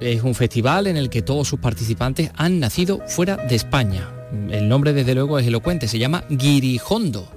Es 0.00 0.22
un 0.22 0.34
festival 0.34 0.86
en 0.86 0.96
el 0.96 1.10
que 1.10 1.20
todos 1.20 1.46
sus 1.46 1.60
participantes 1.60 2.30
han 2.34 2.60
nacido 2.60 3.02
fuera 3.06 3.36
de 3.36 3.56
España. 3.56 4.10
El 4.48 4.70
nombre 4.70 4.94
desde 4.94 5.14
luego 5.14 5.38
es 5.38 5.46
elocuente, 5.46 5.86
se 5.86 5.98
llama 5.98 6.24
Guirijondo. 6.30 7.28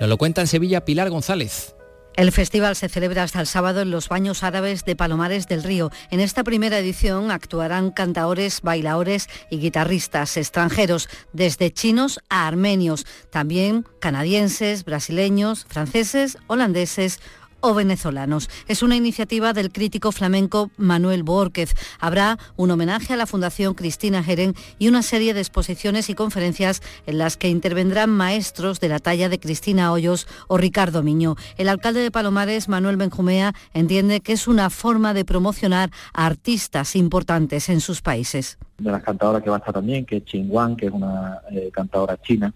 Nos 0.00 0.08
lo 0.08 0.16
cuenta 0.18 0.40
en 0.40 0.46
Sevilla 0.46 0.84
Pilar 0.84 1.10
González. 1.10 1.74
El 2.14 2.30
festival 2.30 2.76
se 2.76 2.90
celebra 2.90 3.22
hasta 3.22 3.40
el 3.40 3.46
sábado 3.46 3.80
en 3.80 3.90
los 3.90 4.10
baños 4.10 4.42
árabes 4.42 4.84
de 4.84 4.94
Palomares 4.94 5.48
del 5.48 5.62
Río. 5.62 5.90
En 6.10 6.20
esta 6.20 6.44
primera 6.44 6.78
edición 6.78 7.30
actuarán 7.30 7.90
cantaores, 7.90 8.60
bailadores 8.60 9.28
y 9.48 9.58
guitarristas 9.58 10.36
extranjeros, 10.36 11.08
desde 11.32 11.72
chinos 11.72 12.20
a 12.28 12.46
armenios, 12.46 13.06
también 13.30 13.86
canadienses, 13.98 14.84
brasileños, 14.84 15.64
franceses, 15.70 16.36
holandeses 16.48 17.18
o 17.62 17.72
venezolanos. 17.72 18.50
Es 18.68 18.82
una 18.82 18.96
iniciativa 18.96 19.54
del 19.54 19.72
crítico 19.72 20.12
flamenco 20.12 20.70
Manuel 20.76 21.22
Borquez. 21.22 21.74
Habrá 21.98 22.38
un 22.56 22.70
homenaje 22.70 23.14
a 23.14 23.16
la 23.16 23.26
Fundación 23.26 23.72
Cristina 23.74 24.22
Jeren 24.22 24.54
y 24.78 24.88
una 24.88 25.02
serie 25.02 25.32
de 25.32 25.40
exposiciones 25.40 26.10
y 26.10 26.14
conferencias 26.14 26.82
en 27.06 27.18
las 27.18 27.36
que 27.36 27.48
intervendrán 27.48 28.10
maestros 28.10 28.80
de 28.80 28.88
la 28.88 28.98
talla 28.98 29.28
de 29.28 29.40
Cristina 29.40 29.92
Hoyos 29.92 30.26
o 30.48 30.58
Ricardo 30.58 31.02
Miño. 31.02 31.36
El 31.56 31.68
alcalde 31.68 32.00
de 32.00 32.10
Palomares, 32.10 32.68
Manuel 32.68 32.96
Benjumea, 32.96 33.54
entiende 33.72 34.20
que 34.20 34.32
es 34.32 34.46
una 34.46 34.68
forma 34.68 35.14
de 35.14 35.24
promocionar 35.24 35.90
a 36.12 36.26
artistas 36.26 36.96
importantes 36.96 37.68
en 37.68 37.80
sus 37.80 38.02
países. 38.02 38.58
De 38.78 38.90
las 38.90 39.02
cantadoras 39.02 39.42
que 39.42 39.50
va 39.50 39.56
a 39.56 39.58
estar 39.58 39.74
también, 39.74 40.04
que 40.04 40.16
es 40.16 40.24
Wang, 40.34 40.76
que 40.76 40.86
es 40.86 40.92
una 40.92 41.40
eh, 41.50 41.70
cantadora 41.72 42.20
china, 42.20 42.52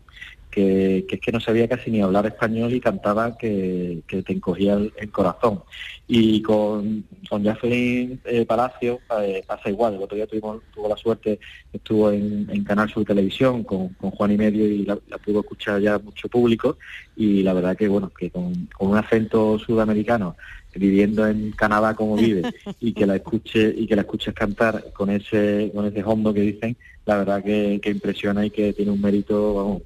que, 0.56 1.04
es 1.06 1.20
que 1.20 1.32
no 1.32 1.38
sabía 1.38 1.68
casi 1.68 1.90
ni 1.90 2.00
hablar 2.00 2.24
español 2.24 2.72
y 2.72 2.80
cantaba 2.80 3.36
que, 3.36 4.02
te 4.08 4.32
encogía 4.32 4.72
el, 4.72 5.10
corazón. 5.10 5.62
Y 6.08 6.40
con, 6.40 7.04
con 7.28 7.42
Jacqueline 7.44 8.18
eh, 8.24 8.46
Palacio 8.46 9.00
eh, 9.20 9.44
pasa 9.46 9.68
igual. 9.68 9.94
El 9.94 10.02
otro 10.02 10.16
día 10.16 10.26
tuvimos, 10.26 10.62
tuvo 10.74 10.88
la 10.88 10.96
suerte, 10.96 11.38
estuvo 11.70 12.10
en, 12.10 12.64
Canal 12.64 12.88
Sur 12.88 13.04
Televisión 13.04 13.64
con, 13.64 13.94
Juan 13.98 14.32
y 14.32 14.38
Medio 14.38 14.66
y 14.66 14.86
la, 14.86 14.96
pudo 15.22 15.40
escuchar 15.40 15.78
ya 15.82 15.98
mucho 15.98 16.26
público 16.28 16.78
y 17.16 17.42
la 17.42 17.52
verdad 17.52 17.76
que 17.76 17.88
bueno, 17.88 18.10
que 18.18 18.30
con, 18.30 18.68
un 18.78 18.96
acento 18.96 19.58
sudamericano 19.58 20.36
viviendo 20.74 21.26
en 21.26 21.52
Canadá 21.52 21.94
como 21.94 22.16
vive 22.16 22.42
y 22.80 22.92
que 22.92 23.06
la 23.06 23.16
escuche 23.16 23.74
y 23.76 23.86
que 23.86 23.96
la 23.96 24.02
escuches 24.02 24.34
cantar 24.34 24.92
con 24.92 25.08
ese 25.08 25.70
con 25.74 25.86
ese 25.86 26.04
hondo 26.04 26.34
que 26.34 26.40
dicen 26.40 26.76
la 27.06 27.18
verdad 27.18 27.42
que, 27.42 27.80
impresiona 27.84 28.44
y 28.44 28.50
que 28.50 28.72
tiene 28.72 28.90
un 28.90 29.00
mérito 29.00 29.80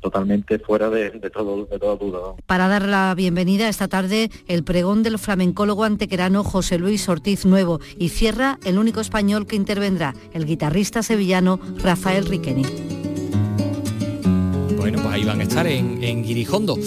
totalmente 0.00 0.58
fuera 0.58 0.90
de, 0.90 1.10
todo 1.30 1.64
toda 1.66 1.96
duda. 1.96 2.18
Para 2.44 2.68
dar 2.68 2.86
la 2.86 3.14
bienvenida 3.14 3.68
esta 3.68 3.88
tarde 3.88 4.30
el 4.48 4.64
pregón 4.64 5.02
del 5.02 5.18
flamencólogo 5.18 5.84
antequerano 5.84 6.42
José 6.42 6.78
Luis 6.78 7.08
Ortiz 7.08 7.46
Nuevo 7.46 7.80
y 7.98 8.08
cierra 8.08 8.58
el 8.64 8.78
único 8.78 9.00
español 9.00 9.46
que 9.46 9.56
intervendrá, 9.56 10.14
el 10.32 10.44
guitarrista 10.44 11.02
sevillano 11.02 11.60
Rafael 11.82 12.26
Riqueni. 12.26 13.05
Bueno, 14.86 15.02
pues 15.02 15.16
ahí 15.16 15.24
van 15.24 15.40
a 15.40 15.42
estar 15.42 15.66
en, 15.66 16.22
Guirijondo. 16.22 16.78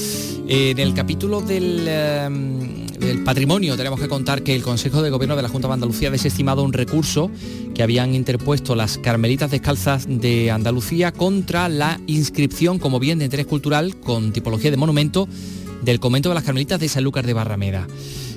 En 0.47 0.79
el 0.79 0.93
capítulo 0.93 1.41
del... 1.41 1.85
Em, 1.85 2.87
del 2.97 3.25
patrimonio 3.25 3.75
tenemos 3.75 3.99
que 3.99 4.07
contar 4.07 4.41
que 4.41 4.55
el 4.55 4.61
Consejo 4.61 5.01
de 5.01 5.09
Gobierno 5.09 5.35
de 5.35 5.41
la 5.41 5.49
Junta 5.49 5.67
de 5.67 5.73
Andalucía 5.73 6.07
ha 6.07 6.11
desestimado 6.11 6.63
un 6.63 6.71
recurso 6.71 7.29
que 7.75 7.83
habían 7.83 8.15
interpuesto 8.15 8.73
las 8.73 8.97
Carmelitas 8.99 9.51
Descalzas 9.51 10.07
de 10.07 10.49
Andalucía 10.49 11.11
contra 11.11 11.67
la 11.67 11.99
inscripción 12.07 12.79
como 12.79 13.01
bien 13.01 13.19
de 13.19 13.25
interés 13.25 13.47
cultural 13.47 13.97
con 13.97 14.31
tipología 14.31 14.71
de 14.71 14.77
monumento 14.77 15.27
del 15.81 15.99
convento 15.99 16.29
de 16.29 16.35
las 16.35 16.45
Carmelitas 16.45 16.79
de 16.79 16.87
Sanlúcar 16.87 17.25
de 17.25 17.33
Barrameda. 17.33 17.85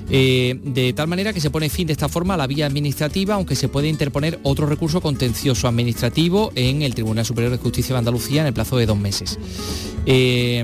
Eh, 0.09 0.59
de 0.63 0.93
tal 0.93 1.07
manera 1.07 1.33
que 1.33 1.39
se 1.39 1.49
pone 1.49 1.69
fin 1.69 1.87
de 1.87 1.93
esta 1.93 2.09
forma 2.09 2.33
a 2.33 2.37
la 2.37 2.47
vía 2.47 2.65
administrativa, 2.65 3.35
aunque 3.35 3.55
se 3.55 3.67
puede 3.67 3.87
interponer 3.87 4.39
otro 4.43 4.67
recurso 4.67 5.01
contencioso 5.01 5.67
administrativo 5.67 6.51
en 6.55 6.81
el 6.81 6.93
Tribunal 6.93 7.25
Superior 7.25 7.51
de 7.51 7.57
Justicia 7.57 7.93
de 7.93 7.99
Andalucía 7.99 8.41
en 8.41 8.47
el 8.47 8.53
plazo 8.53 8.77
de 8.77 8.85
dos 8.85 8.97
meses. 8.97 9.39
Eh, 10.05 10.63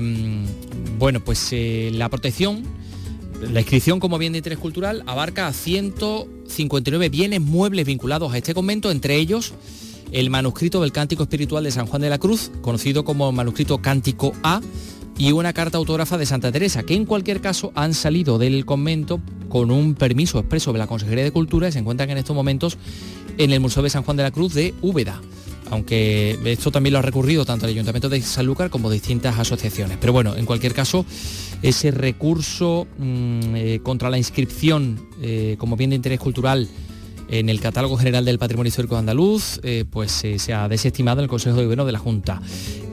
bueno, 0.98 1.20
pues 1.20 1.48
eh, 1.52 1.90
la 1.94 2.08
protección 2.08 2.62
la 3.40 3.60
inscripción 3.60 4.00
como 4.00 4.18
bien 4.18 4.32
de 4.32 4.38
interés 4.38 4.58
cultural 4.58 5.02
abarca 5.06 5.46
a 5.46 5.52
159 5.54 7.08
bienes 7.08 7.40
muebles 7.40 7.86
vinculados 7.86 8.32
a 8.32 8.36
este 8.36 8.52
convento, 8.52 8.90
entre 8.90 9.16
ellos 9.16 9.54
el 10.12 10.28
manuscrito 10.28 10.82
del 10.82 10.92
Cántico 10.92 11.22
Espiritual 11.22 11.64
de 11.64 11.70
San 11.70 11.86
Juan 11.86 12.02
de 12.02 12.10
la 12.10 12.18
Cruz, 12.18 12.50
conocido 12.60 13.04
como 13.04 13.32
manuscrito 13.32 13.78
Cántico 13.78 14.32
A, 14.42 14.60
y 15.20 15.32
una 15.32 15.52
carta 15.52 15.76
autógrafa 15.76 16.16
de 16.16 16.24
Santa 16.24 16.50
Teresa, 16.50 16.82
que 16.82 16.94
en 16.94 17.04
cualquier 17.04 17.42
caso 17.42 17.72
han 17.74 17.92
salido 17.92 18.38
del 18.38 18.64
convento 18.64 19.20
con 19.50 19.70
un 19.70 19.94
permiso 19.94 20.38
expreso 20.38 20.72
de 20.72 20.78
la 20.78 20.86
Consejería 20.86 21.22
de 21.22 21.30
Cultura 21.30 21.68
y 21.68 21.72
se 21.72 21.78
encuentran 21.78 22.08
en 22.08 22.16
estos 22.16 22.34
momentos 22.34 22.78
en 23.36 23.52
el 23.52 23.60
Museo 23.60 23.82
de 23.82 23.90
San 23.90 24.02
Juan 24.02 24.16
de 24.16 24.22
la 24.22 24.30
Cruz 24.30 24.54
de 24.54 24.74
Úbeda 24.80 25.20
aunque 25.70 26.36
esto 26.46 26.72
también 26.72 26.94
lo 26.94 26.98
ha 26.98 27.02
recurrido 27.02 27.44
tanto 27.44 27.66
el 27.66 27.72
Ayuntamiento 27.72 28.08
de 28.08 28.20
Sanlúcar 28.22 28.70
como 28.70 28.90
distintas 28.90 29.38
asociaciones. 29.38 29.98
Pero 30.00 30.12
bueno, 30.12 30.34
en 30.34 30.44
cualquier 30.44 30.74
caso, 30.74 31.06
ese 31.62 31.92
recurso 31.92 32.88
mm, 32.98 33.54
eh, 33.54 33.80
contra 33.80 34.10
la 34.10 34.18
inscripción 34.18 35.00
eh, 35.22 35.54
como 35.58 35.76
bien 35.76 35.90
de 35.90 35.96
interés 35.96 36.18
cultural 36.18 36.68
en 37.30 37.48
el 37.48 37.60
catálogo 37.60 37.96
general 37.96 38.24
del 38.24 38.38
patrimonio 38.38 38.68
histórico 38.68 38.96
andaluz, 38.96 39.60
eh, 39.62 39.84
pues 39.88 40.10
se 40.10 40.52
ha 40.52 40.68
desestimado 40.68 41.20
en 41.20 41.24
el 41.24 41.30
Consejo 41.30 41.56
de 41.56 41.64
Gobierno 41.64 41.86
de 41.86 41.92
la 41.92 41.98
Junta. 41.98 42.42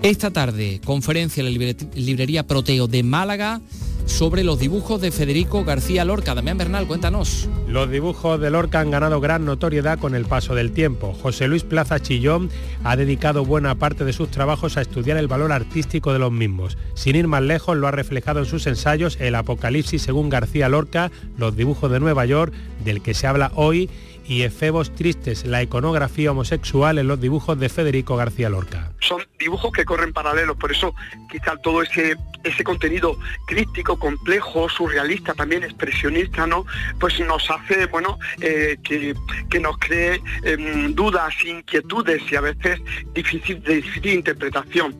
Esta 0.03 0.31
tarde, 0.31 0.79
conferencia 0.85 1.41
en 1.41 1.53
la 1.53 1.75
librería 1.95 2.45
Proteo 2.45 2.87
de 2.87 3.03
Málaga 3.03 3.61
sobre 4.07 4.43
los 4.43 4.57
dibujos 4.57 5.01
de 5.01 5.11
Federico 5.11 5.63
García 5.63 6.05
Lorca. 6.05 6.33
Damián 6.33 6.57
Bernal, 6.57 6.87
cuéntanos. 6.87 7.49
Los 7.67 7.91
dibujos 7.91 8.39
de 8.39 8.49
Lorca 8.49 8.79
han 8.79 8.89
ganado 8.89 9.19
gran 9.19 9.45
notoriedad 9.45 9.99
con 9.99 10.15
el 10.15 10.25
paso 10.25 10.55
del 10.55 10.71
tiempo. 10.71 11.13
José 11.21 11.47
Luis 11.47 11.63
Plaza 11.63 11.99
Chillón 11.99 12.49
ha 12.83 12.95
dedicado 12.95 13.45
buena 13.45 13.75
parte 13.75 14.05
de 14.05 14.13
sus 14.13 14.31
trabajos 14.31 14.77
a 14.77 14.81
estudiar 14.81 15.17
el 15.17 15.27
valor 15.27 15.51
artístico 15.51 16.13
de 16.13 16.19
los 16.19 16.31
mismos. 16.31 16.77
Sin 16.95 17.15
ir 17.15 17.27
más 17.27 17.43
lejos, 17.43 17.77
lo 17.77 17.87
ha 17.87 17.91
reflejado 17.91 18.39
en 18.39 18.45
sus 18.45 18.65
ensayos 18.65 19.17
El 19.19 19.35
Apocalipsis 19.35 20.01
según 20.01 20.29
García 20.29 20.69
Lorca, 20.69 21.11
Los 21.37 21.55
dibujos 21.55 21.91
de 21.91 21.99
Nueva 21.99 22.25
York, 22.25 22.53
del 22.83 23.01
que 23.01 23.13
se 23.13 23.27
habla 23.27 23.51
hoy, 23.55 23.89
y 24.27 24.43
Efebos 24.43 24.93
Tristes, 24.93 25.45
la 25.45 25.63
iconografía 25.63 26.31
homosexual 26.31 26.97
en 26.97 27.07
los 27.07 27.19
dibujos 27.19 27.59
de 27.59 27.69
Federico 27.69 28.15
García 28.17 28.49
Lorca. 28.49 28.91
Son 28.99 29.21
dibujos 29.39 29.71
que 29.71 29.85
corren 29.85 30.11
paralelos, 30.13 30.57
por 30.57 30.71
eso 30.71 30.93
quizá 31.31 31.55
todo 31.57 31.81
ese, 31.81 32.17
ese 32.43 32.63
contenido 32.63 33.17
crítico, 33.47 33.97
complejo, 33.97 34.67
surrealista, 34.69 35.33
también 35.33 35.63
expresionista, 35.63 36.45
¿no? 36.45 36.65
Pues 36.99 37.19
nos 37.21 37.49
hace, 37.49 37.85
bueno, 37.85 38.19
eh, 38.41 38.77
que, 38.83 39.15
nos 39.59 39.77
cree 39.77 40.21
em, 40.43 40.93
dudas, 40.93 41.33
inquietudes 41.43 42.21
y 42.31 42.35
a 42.35 42.41
veces 42.41 42.79
difícil, 43.13 43.61
de 43.63 43.75
difícil 43.75 44.13
interpretación 44.13 44.95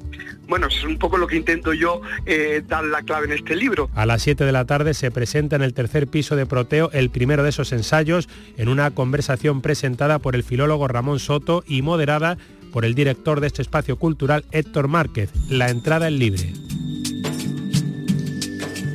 bueno, 0.48 0.68
es 0.68 0.84
un 0.84 0.98
poco 0.98 1.18
lo 1.18 1.28
que 1.28 1.36
intento 1.36 1.74
yo 1.74 2.02
eh, 2.26 2.62
dar 2.66 2.84
la 2.84 3.04
clave 3.04 3.28
en 3.28 3.34
este 3.34 3.56
libro. 3.56 3.90
A 3.96 4.06
las 4.06 4.22
7 4.22 4.46
de 4.46 4.52
la 4.52 4.66
tarde 4.66 4.94
se 4.94 5.12
presenta 5.12 5.56
en 5.56 5.62
el 5.62 5.74
tercer 5.74 6.08
piso 6.08 6.36
de 6.36 6.46
Proteo 6.46 6.90
el 6.94 7.10
primero 7.10 7.44
de 7.44 7.50
esos 7.50 7.72
ensayos 7.72 8.30
en 8.58 8.70
una 8.70 8.92
conversación 8.92 9.62
presentada 9.62 10.20
por 10.20 10.36
el 10.36 10.44
filólogo 10.44 10.88
Ramón 10.88 11.20
Soto 11.20 11.64
y 11.68 11.82
moderada 11.82 12.38
por 12.72 12.86
el 12.86 12.96
director 12.96 13.42
de 13.42 13.48
este 13.48 13.62
espacio 13.62 13.98
cultural 13.98 14.46
Héctor 14.52 14.88
Márquez. 14.88 15.32
La 15.50 15.70
entrada 15.70 16.08
es 16.08 16.14
libre. 16.14 16.54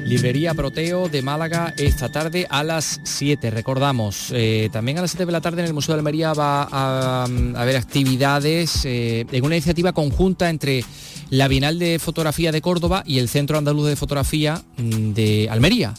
Librería 0.05 0.55
Proteo 0.55 1.09
de 1.09 1.23
Málaga 1.23 1.75
esta 1.77 2.11
tarde 2.11 2.47
a 2.51 2.65
las 2.65 3.01
7. 3.05 3.51
Recordamos, 3.51 4.31
eh, 4.33 4.69
también 4.73 4.99
a 4.99 5.03
las 5.03 5.13
7 5.13 5.27
de 5.27 5.33
la 5.33 5.41
tarde 5.41 5.61
en 5.61 5.69
el 5.69 5.75
Museo 5.75 5.95
de 5.95 6.01
Almería 6.01 6.35
va 6.35 6.69
a, 6.71 7.25
haber 7.25 7.77
actividades 7.77 8.85
eh, 8.85 9.27
en 9.31 9.45
una 9.45 9.57
iniciativa 9.57 9.93
conjunta 9.93 10.51
entre 10.51 10.85
la 11.31 11.49
Bienal 11.49 11.79
de 11.79 11.99
Fotografía 11.99 12.53
de 12.53 12.61
Córdoba 12.61 13.03
y 13.07 13.19
el 13.19 13.29
Centro 13.29 13.59
Andaluz 13.59 13.87
de 13.89 13.97
Fotografía 13.97 14.63
mm, 14.77 15.13
de 15.13 15.49
Almería. 15.51 15.95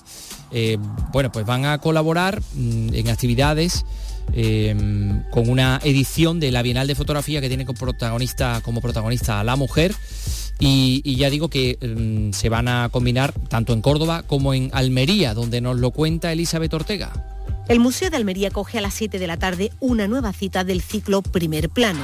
Eh, 0.51 0.77
bueno, 1.11 1.31
pues 1.31 1.45
van 1.45 1.65
a 1.65 1.77
colaborar 1.79 2.41
mm, 2.53 2.93
en 2.93 3.09
actividades 3.09 3.85
con 5.31 5.49
una 5.49 5.81
edición 5.83 6.39
de 6.39 6.49
la 6.49 6.61
Bienal 6.61 6.87
de 6.87 6.95
Fotografía 6.95 7.41
que 7.41 7.49
tiene 7.49 7.65
como 7.65 7.77
protagonista, 7.77 8.61
como 8.63 8.79
protagonista 8.79 9.41
a 9.41 9.43
la 9.43 9.57
mujer. 9.57 9.93
Y, 10.59 11.15
ya 11.15 11.29
digo 11.29 11.49
que 11.49 11.77
mm, 11.81 12.33
se 12.33 12.49
van 12.49 12.67
a 12.67 12.89
combinar 12.89 13.33
tanto 13.49 13.73
en 13.73 13.81
Córdoba 13.81 14.23
como 14.23 14.53
en 14.53 14.69
Almería, 14.73 15.33
donde 15.33 15.61
nos 15.61 15.77
lo 15.77 15.91
cuenta 15.91 16.31
Elizabeth 16.31 16.73
Ortega. 16.73 17.11
El 17.67 17.79
Museo 17.79 18.09
de 18.09 18.17
Almería 18.17 18.51
coge 18.51 18.77
a 18.77 18.81
las 18.81 18.93
7 18.93 19.19
de 19.19 19.27
la 19.27 19.37
tarde 19.37 19.71
una 19.79 20.07
nueva 20.07 20.33
cita 20.33 20.63
del 20.63 20.81
ciclo 20.81 21.21
Primer 21.21 21.69
Plano. 21.69 22.01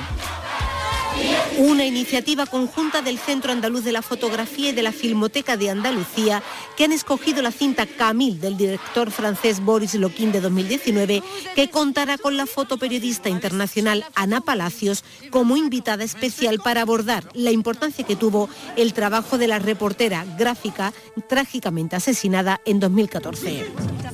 Una 1.59 1.85
iniciativa 1.85 2.45
conjunta 2.45 3.01
del 3.01 3.19
Centro 3.19 3.51
Andaluz 3.51 3.83
de 3.83 3.91
la 3.91 4.01
Fotografía 4.01 4.69
y 4.69 4.71
de 4.71 4.81
la 4.81 4.93
Filmoteca 4.93 5.57
de 5.57 5.69
Andalucía 5.69 6.41
que 6.77 6.85
han 6.85 6.93
escogido 6.93 7.41
la 7.41 7.51
cinta 7.51 7.85
Camille 7.85 8.39
del 8.39 8.55
director 8.55 9.11
francés 9.11 9.59
Boris 9.59 9.93
Loquin 9.95 10.31
de 10.31 10.39
2019 10.39 11.21
que 11.55 11.69
contará 11.69 12.17
con 12.17 12.37
la 12.37 12.45
fotoperiodista 12.45 13.27
internacional 13.27 14.05
Ana 14.15 14.39
Palacios 14.39 15.03
como 15.31 15.57
invitada 15.57 16.05
especial 16.05 16.59
para 16.63 16.83
abordar 16.83 17.25
la 17.33 17.51
importancia 17.51 18.05
que 18.05 18.15
tuvo 18.15 18.49
el 18.77 18.93
trabajo 18.93 19.37
de 19.37 19.47
la 19.47 19.59
reportera 19.59 20.25
gráfica 20.37 20.93
trágicamente 21.27 21.97
asesinada 21.97 22.61
en 22.63 22.79
2014. 22.79 23.65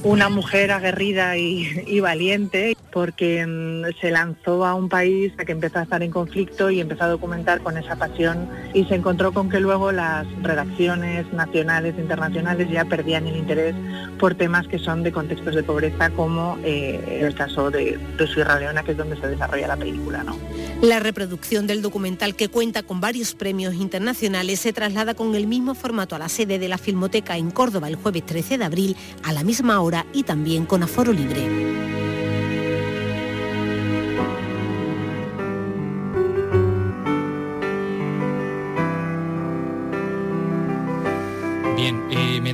Una 0.01 0.29
mujer 0.29 0.71
aguerrida 0.71 1.37
y, 1.37 1.99
valiente 1.99 2.75
porque 2.91 3.45
mm, 3.45 3.99
se 3.99 4.11
lanzó 4.11 4.65
a 4.65 4.73
un 4.73 4.89
país 4.89 5.33
que 5.45 5.51
empezó 5.51 5.79
a 5.79 5.83
estar 5.83 6.01
en 6.01 6.11
conflicto 6.11 6.69
y 6.69 6.79
empezó 6.79 7.03
a 7.03 7.07
documentar 7.07 7.34
con 7.43 7.77
esa 7.77 7.95
pasión 7.95 8.49
y 8.73 8.85
se 8.85 8.95
encontró 8.95 9.31
con 9.31 9.49
que 9.49 9.59
luego 9.59 9.91
las 9.91 10.25
redacciones 10.41 11.31
nacionales 11.33 11.95
e 11.97 12.01
internacionales 12.01 12.69
ya 12.71 12.85
perdían 12.85 13.27
el 13.27 13.35
interés 13.35 13.75
por 14.17 14.35
temas 14.35 14.67
que 14.67 14.79
son 14.79 15.03
de 15.03 15.11
contextos 15.11 15.53
de 15.53 15.63
pobreza 15.63 16.09
como 16.11 16.57
eh, 16.63 17.19
el 17.21 17.35
caso 17.35 17.69
de, 17.71 17.99
de 18.17 18.27
Sierra 18.27 18.59
Leona, 18.59 18.83
que 18.83 18.91
es 18.91 18.97
donde 18.97 19.19
se 19.19 19.27
desarrolla 19.27 19.67
la 19.67 19.77
película. 19.77 20.23
¿no? 20.23 20.37
La 20.81 20.99
reproducción 20.99 21.67
del 21.67 21.81
documental 21.81 22.35
que 22.35 22.47
cuenta 22.47 22.83
con 22.83 23.01
varios 23.01 23.35
premios 23.35 23.75
internacionales 23.75 24.61
se 24.61 24.73
traslada 24.73 25.13
con 25.13 25.35
el 25.35 25.47
mismo 25.47 25.75
formato 25.75 26.15
a 26.15 26.19
la 26.19 26.29
sede 26.29 26.57
de 26.57 26.69
la 26.69 26.77
Filmoteca 26.77 27.37
en 27.37 27.51
Córdoba 27.51 27.87
el 27.87 27.95
jueves 27.95 28.25
13 28.25 28.57
de 28.59 28.65
abril 28.65 28.95
a 29.23 29.33
la 29.33 29.43
misma 29.43 29.81
hora 29.81 30.05
y 30.13 30.23
también 30.23 30.65
con 30.65 30.83
aforo 30.83 31.11
libre. 31.11 31.75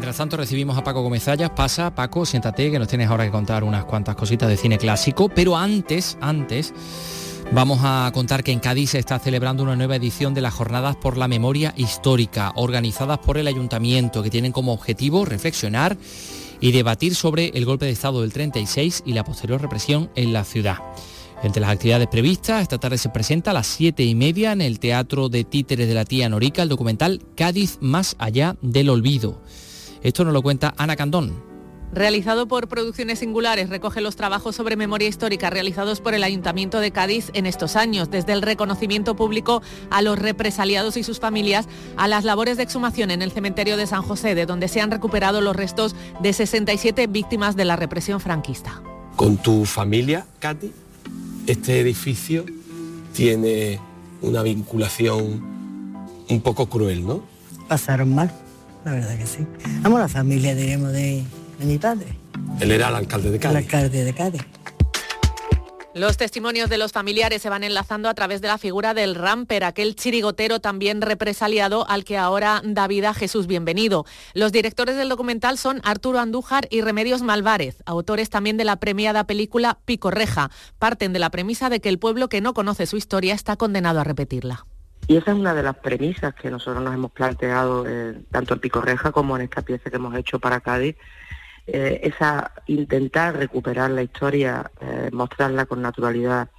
Mientras 0.02 0.18
tanto 0.18 0.36
recibimos 0.36 0.76
a 0.80 0.84
Paco 0.84 1.04
Gómez 1.04 1.26
Zayas. 1.26 1.52
Pasa, 1.52 1.94
Paco, 1.94 2.26
siéntate, 2.26 2.72
que 2.72 2.80
nos 2.80 2.88
tienes 2.88 3.08
ahora 3.08 3.24
que 3.24 3.30
contar 3.30 3.64
unas 3.64 3.86
cuantas 3.86 4.16
cositas 4.16 4.50
de 4.50 4.58
cine 4.58 4.80
clásico. 4.80 5.30
Pero 5.30 5.56
antes, 5.56 6.18
antes, 6.20 6.74
vamos 7.52 7.82
a 7.84 8.10
contar 8.12 8.44
que 8.44 8.52
en 8.52 8.60
Cádiz 8.60 8.90
se 8.90 8.98
está 8.98 9.20
celebrando 9.20 9.62
una 9.62 9.76
nueva 9.76 9.98
edición 9.98 10.34
de 10.34 10.42
las 10.42 10.56
Jornadas 10.56 10.96
por 10.96 11.18
la 11.18 11.28
Memoria 11.28 11.76
Histórica, 11.78 12.52
organizadas 12.56 13.20
por 13.20 13.38
el 13.38 13.46
Ayuntamiento, 13.46 14.24
que 14.24 14.32
tienen 14.32 14.52
como 14.52 14.74
objetivo 14.74 15.24
reflexionar 15.24 15.96
y 16.60 16.72
debatir 16.72 17.14
sobre 17.14 17.50
el 17.50 17.66
golpe 17.66 17.86
de 17.86 17.92
Estado 17.92 18.22
del 18.22 18.34
36 18.34 19.04
y 19.06 19.14
la 19.14 19.24
posterior 19.24 19.62
represión 19.62 20.10
en 20.16 20.34
la 20.34 20.46
ciudad. 20.46 20.78
Entre 21.44 21.62
las 21.62 21.70
actividades 21.70 22.08
previstas, 22.08 22.64
esta 22.64 22.80
tarde 22.80 22.98
se 22.98 23.10
presenta 23.10 23.52
a 23.52 23.54
las 23.54 23.68
siete 23.68 24.02
y 24.02 24.16
media 24.16 24.52
en 24.52 24.62
el 24.62 24.80
Teatro 24.80 25.30
de 25.30 25.44
Títeres 25.44 25.88
de 25.88 25.94
la 25.94 26.06
Tía 26.06 26.28
Norica 26.28 26.64
el 26.64 26.70
documental 26.70 27.22
Cádiz 27.36 27.78
más 27.82 28.16
allá 28.18 28.56
del 28.64 28.90
olvido. 28.90 29.40
Esto 30.02 30.24
nos 30.24 30.34
lo 30.34 30.42
cuenta 30.42 30.74
Ana 30.78 30.96
Candón. 30.96 31.52
Realizado 31.94 32.48
por 32.48 32.70
Producciones 32.70 33.20
Singulares, 33.20 33.70
recoge 33.70 34.00
los 34.00 34.16
trabajos 34.16 34.56
sobre 34.56 34.78
memoria 34.78 35.10
histórica 35.10 35.50
realizados 35.50 36.00
por 36.00 36.14
el 36.14 36.24
Ayuntamiento 36.24 36.80
de 36.80 36.92
Cádiz 36.92 37.32
en 37.34 37.46
estos 37.46 37.76
años, 37.76 38.10
desde 38.10 38.32
el 38.32 38.42
reconocimiento 38.42 39.18
público 39.18 39.62
a 39.90 40.02
los 40.02 40.18
represaliados 40.18 40.96
y 40.96 41.04
sus 41.04 41.20
familias, 41.20 41.68
a 41.98 42.08
las 42.08 42.24
labores 42.24 42.56
de 42.56 42.64
exhumación 42.64 43.12
en 43.12 43.22
el 43.22 43.34
cementerio 43.34 43.76
de 43.76 43.88
San 43.88 44.04
José, 44.04 44.36
de 44.36 44.46
donde 44.46 44.70
se 44.70 44.80
han 44.80 44.90
recuperado 44.90 45.42
los 45.42 45.54
restos 45.54 45.94
de 46.22 46.32
67 46.32 47.08
víctimas 47.08 47.58
de 47.58 47.66
la 47.66 47.76
represión 47.76 48.22
franquista. 48.22 48.82
Con 49.18 49.36
tu 49.36 49.66
familia, 49.66 50.26
Katy, 50.40 50.72
este 51.46 51.82
edificio 51.82 52.46
tiene 53.14 53.82
una 54.22 54.44
vinculación 54.44 55.44
un 56.30 56.42
poco 56.42 56.68
cruel, 56.68 57.06
¿no? 57.06 57.22
Pasaron 57.68 58.16
mal, 58.16 58.32
la 58.86 58.92
verdad 58.94 59.18
que 59.18 59.26
sí. 59.28 59.46
Vamos 59.82 60.00
a 60.00 60.04
la 60.04 60.08
familia, 60.10 60.56
diríamos, 60.56 60.92
de, 60.92 61.24
de 61.60 61.66
mi 61.66 61.78
padre. 61.78 62.08
Él 62.60 62.72
era 62.72 62.90
el 62.90 62.96
alcalde 62.96 63.30
de 63.30 63.36
El 63.36 63.42
Cádiz. 63.42 63.58
alcalde 63.58 64.04
de 64.04 64.14
Cádiz. 64.14 64.42
Los 65.94 66.16
testimonios 66.16 66.70
de 66.70 66.78
los 66.78 66.94
familiares 66.94 67.42
se 67.42 67.50
van 67.50 67.66
enlazando 67.66 68.08
a 68.08 68.14
través 68.14 68.40
de 68.40 68.48
la 68.48 68.58
figura 68.58 68.94
del 68.94 69.14
ramper, 69.14 69.66
aquel 69.66 69.98
chirigotero 69.98 70.62
también 70.62 71.02
represaliado 71.02 71.86
al 71.90 72.06
que 72.06 72.18
ahora 72.18 72.62
da 72.64 72.88
vida 72.88 73.14
Jesús 73.14 73.46
Bienvenido. 73.46 74.06
Los 74.34 74.54
directores 74.54 74.96
del 74.96 75.10
documental 75.10 75.58
son 75.58 75.82
Arturo 75.84 76.20
Andújar 76.20 76.66
y 76.72 76.80
Remedios 76.80 77.24
Malvarez, 77.24 77.84
autores 77.86 78.30
también 78.30 78.56
de 78.56 78.64
la 78.64 78.78
premiada 78.78 79.26
película 79.26 79.80
Picorreja. 79.84 80.50
Parten 80.80 81.12
de 81.12 81.20
la 81.20 81.30
premisa 81.30 81.70
de 81.70 81.82
que 81.82 81.90
el 81.90 82.00
pueblo 82.00 82.30
que 82.30 82.40
no 82.40 82.54
conoce 82.54 82.86
su 82.86 82.96
historia 82.96 83.34
está 83.34 83.58
condenado 83.58 84.00
a 84.00 84.06
repetirla. 84.06 84.66
Y 85.08 85.18
esa 85.18 85.32
es 85.32 85.38
una 85.38 85.54
de 85.54 85.64
las 85.64 85.76
premisas 85.78 86.34
que 86.34 86.50
nosotros 86.50 86.84
nos 86.84 86.94
hemos 86.94 87.12
planteado, 87.12 87.86
eh, 87.88 88.22
tanto 88.32 88.54
en 88.54 88.60
Picorreja 88.60 89.12
como 89.12 89.36
en 89.36 89.44
esta 89.44 89.62
pieza 89.62 89.90
que 89.90 89.96
hemos 89.96 90.16
hecho 90.16 90.40
para 90.40 90.62
Cádiz, 90.62 90.96
eh, 91.68 92.02
esa 92.04 92.52
intentar 92.68 93.38
recuperar 93.38 93.92
la 93.92 94.04
historia, 94.04 94.72
eh, 94.82 95.10
mostrarla 95.12 95.66
con 95.66 95.82
naturalidad 95.82 96.50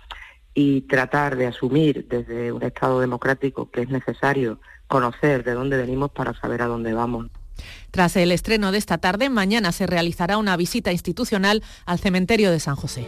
y 0.54 0.82
tratar 0.82 1.36
de 1.36 1.46
asumir 1.46 2.06
desde 2.08 2.52
un 2.52 2.62
Estado 2.62 3.00
democrático 3.00 3.70
que 3.70 3.82
es 3.82 3.88
necesario 3.88 4.60
conocer 4.86 5.44
de 5.44 5.52
dónde 5.52 5.76
venimos 5.76 6.10
para 6.10 6.34
saber 6.34 6.62
a 6.62 6.66
dónde 6.66 6.92
vamos. 6.92 7.28
Tras 7.90 8.16
el 8.16 8.32
estreno 8.32 8.72
de 8.72 8.78
esta 8.78 8.98
tarde, 8.98 9.30
mañana 9.30 9.72
se 9.72 9.86
realizará 9.86 10.38
una 10.38 10.56
visita 10.56 10.92
institucional 10.92 11.62
al 11.86 11.98
cementerio 11.98 12.50
de 12.50 12.60
San 12.60 12.76
José. 12.76 13.06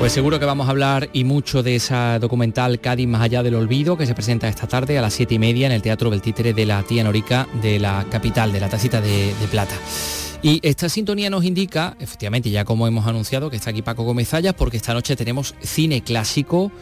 Pues 0.00 0.14
seguro 0.14 0.38
que 0.40 0.46
vamos 0.46 0.66
a 0.66 0.70
hablar 0.70 1.10
y 1.12 1.24
mucho 1.24 1.62
de 1.62 1.76
esa 1.76 2.18
documental 2.18 2.80
Cádiz 2.80 3.06
más 3.06 3.20
allá 3.20 3.42
del 3.42 3.54
olvido 3.54 3.98
que 3.98 4.06
se 4.06 4.14
presenta 4.14 4.48
esta 4.48 4.66
tarde 4.66 4.96
a 4.96 5.02
las 5.02 5.12
siete 5.12 5.34
y 5.34 5.38
media 5.38 5.66
en 5.66 5.72
el 5.72 5.82
Teatro 5.82 6.08
Beltítere 6.08 6.54
de 6.54 6.64
la 6.64 6.82
Tía 6.84 7.04
Norica 7.04 7.46
de 7.60 7.78
la 7.78 8.06
capital, 8.10 8.50
de 8.50 8.60
la 8.60 8.70
Tacita 8.70 9.02
de, 9.02 9.34
Plata. 9.50 9.74
Y 10.40 10.58
esta 10.62 10.88
sintonía 10.88 11.28
nos 11.28 11.44
indica, 11.44 11.98
efectivamente, 12.00 12.48
ya 12.48 12.64
como 12.64 12.86
hemos 12.86 13.06
anunciado, 13.06 13.50
que 13.50 13.56
está 13.56 13.70
aquí 13.70 13.82
Paco 13.82 14.04
Gómez 14.04 14.30
porque 14.56 14.78
esta 14.78 14.94
noche 14.94 15.16
tenemos 15.16 15.54
cine 15.60 16.00
clásico 16.00 16.72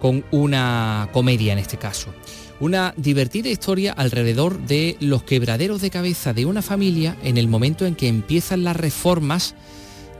con 0.00 0.24
una 0.30 1.08
comedia 1.12 1.52
en 1.52 1.58
este 1.58 1.76
caso. 1.76 2.14
Una 2.60 2.94
divertida 2.96 3.48
historia 3.48 3.94
alrededor 3.94 4.60
de 4.60 4.96
los 5.00 5.24
quebraderos 5.24 5.80
de 5.80 5.90
cabeza 5.90 6.32
de 6.34 6.46
una 6.46 6.62
familia 6.62 7.16
en 7.24 7.36
el 7.36 7.48
momento 7.48 7.84
en 7.84 7.96
que 7.96 8.06
empiezan 8.06 8.62
las 8.62 8.76
reformas 8.76 9.56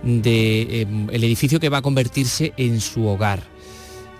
del 0.02 1.24
edificio 1.24 1.60
que 1.60 1.68
va 1.68 1.78
a 1.78 1.82
convertirse 1.82 2.52
en 2.56 2.80
su 2.80 3.06
hogar. 3.06 3.42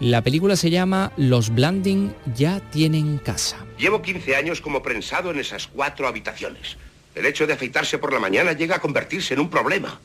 La 0.01 0.23
película 0.23 0.57
se 0.57 0.71
llama 0.71 1.13
Los 1.19 1.51
Blanding 1.51 2.15
ya 2.35 2.61
tienen 2.71 3.19
casa. 3.19 3.59
Llevo 3.79 4.01
15 4.01 4.35
años 4.35 4.63
como 4.63 4.83
prensado 4.83 5.31
en 5.31 5.39
esas 5.39 5.67
cuatro 5.67 6.09
habitaciones. 6.09 6.79
El 7.15 7.27
hecho 7.27 7.47
de 7.47 7.53
afeitarse 7.53 7.99
por 7.99 8.13
la 8.13 8.19
mañana 8.19 8.53
llega 8.53 8.77
a 8.77 8.81
convertirse 8.81 9.35
en 9.35 9.41
un 9.41 9.51
problema. 9.51 10.01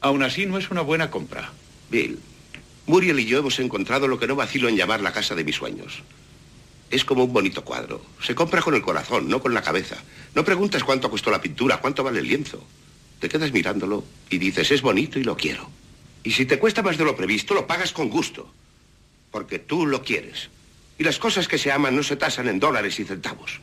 Aún 0.00 0.22
así 0.22 0.44
no 0.44 0.58
es 0.58 0.70
una 0.70 0.82
buena 0.82 1.10
compra. 1.10 1.50
Bill, 1.90 2.18
Muriel 2.86 3.20
y 3.20 3.24
yo 3.24 3.38
hemos 3.38 3.58
encontrado 3.60 4.08
lo 4.08 4.18
que 4.18 4.26
no 4.26 4.36
vacilo 4.36 4.68
en 4.68 4.76
llamar 4.76 5.00
la 5.00 5.12
casa 5.12 5.34
de 5.34 5.44
mis 5.44 5.56
sueños. 5.56 6.02
Es 6.90 7.04
como 7.04 7.24
un 7.24 7.32
bonito 7.32 7.64
cuadro. 7.64 8.02
Se 8.22 8.34
compra 8.34 8.62
con 8.62 8.74
el 8.74 8.82
corazón, 8.82 9.28
no 9.28 9.40
con 9.40 9.54
la 9.54 9.62
cabeza. 9.62 9.96
No 10.34 10.44
preguntas 10.44 10.84
cuánto 10.84 11.10
costó 11.10 11.30
la 11.30 11.40
pintura, 11.40 11.80
cuánto 11.80 12.04
vale 12.04 12.20
el 12.20 12.28
lienzo. 12.28 12.62
Te 13.20 13.28
quedas 13.28 13.52
mirándolo 13.52 14.04
y 14.30 14.38
dices, 14.38 14.70
es 14.70 14.82
bonito 14.82 15.18
y 15.18 15.24
lo 15.24 15.36
quiero. 15.36 15.68
Y 16.22 16.32
si 16.32 16.46
te 16.46 16.58
cuesta 16.58 16.82
más 16.82 16.98
de 16.98 17.04
lo 17.04 17.16
previsto, 17.16 17.54
lo 17.54 17.66
pagas 17.66 17.92
con 17.92 18.08
gusto. 18.08 18.52
Porque 19.30 19.58
tú 19.58 19.86
lo 19.86 20.02
quieres. 20.02 20.50
Y 20.98 21.04
las 21.04 21.18
cosas 21.18 21.48
que 21.48 21.58
se 21.58 21.72
aman 21.72 21.96
no 21.96 22.02
se 22.02 22.16
tasan 22.16 22.48
en 22.48 22.58
dólares 22.58 22.98
y 23.00 23.04
centavos. 23.04 23.60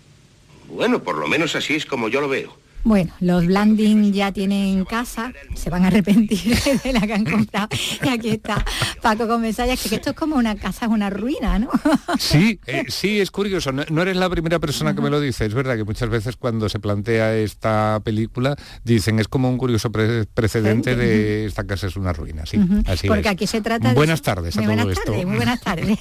Bueno, 0.68 1.04
por 1.04 1.18
lo 1.18 1.28
menos 1.28 1.56
así 1.56 1.76
es 1.76 1.86
como 1.86 2.10
yo 2.10 2.22
lo 2.22 2.30
veo. 2.30 2.58
Bueno, 2.86 3.12
los 3.20 3.48
Blanding 3.48 4.14
ya 4.14 4.32
tienen 4.32 4.86
casa, 4.86 5.34
se 5.56 5.72
van 5.72 5.84
a 5.86 5.88
arrepentir 5.88 6.56
de 6.84 6.94
la 6.94 7.02
que 7.02 7.14
han 7.14 7.26
comprado. 7.26 7.68
Y 8.04 8.08
aquí 8.08 8.30
está 8.30 8.64
Paco 9.02 9.26
Gómez 9.26 9.56
Sayas, 9.56 9.82
que 9.82 9.96
esto 9.96 10.12
es 10.12 10.16
como 10.16 10.36
una 10.36 10.56
casa, 10.56 10.86
es 10.86 10.92
una 10.92 11.10
ruina, 11.10 11.58
¿no? 11.58 11.72
Sí, 12.20 12.60
eh, 12.68 12.84
sí, 12.88 13.20
es 13.20 13.32
curioso. 13.32 13.72
No, 13.72 13.84
no 13.90 14.04
eres 14.04 14.16
la 14.18 14.30
primera 14.30 14.60
persona 14.60 14.94
que 14.94 15.02
me 15.02 15.10
lo 15.10 15.20
dice. 15.20 15.46
Es 15.48 15.56
verdad 15.56 15.78
que 15.78 15.84
muchas 15.84 16.10
veces 16.10 16.36
cuando 16.38 16.70
se 16.70 16.78
plantea 16.80 17.36
esta 17.36 18.00
película 18.04 18.56
dicen 18.84 19.20
es 19.20 19.28
como 19.28 19.50
un 19.50 19.58
curioso 19.58 19.92
pre- 19.92 20.26
precedente 20.26 20.96
de 20.96 21.46
esta 21.48 21.66
casa 21.66 21.88
es 21.88 21.96
una 21.96 22.14
ruina. 22.14 22.46
Sí, 22.46 22.60
así 22.86 23.08
Porque 23.08 23.22
es. 23.22 23.34
aquí 23.34 23.48
se 23.48 23.62
trata 23.62 23.90
de... 23.90 23.96
Buenas 23.96 24.22
tardes 24.22 24.56
a 24.58 24.60
todo 24.62 24.68
buenas 24.68 24.88
esto. 24.90 25.02
tardes, 25.06 25.26
muy 25.26 25.38
buenas 25.38 25.60
tardes. 25.64 25.98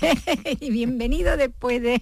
y 0.60 0.70
bienvenido 0.70 1.38
después 1.38 1.80
de... 1.80 1.98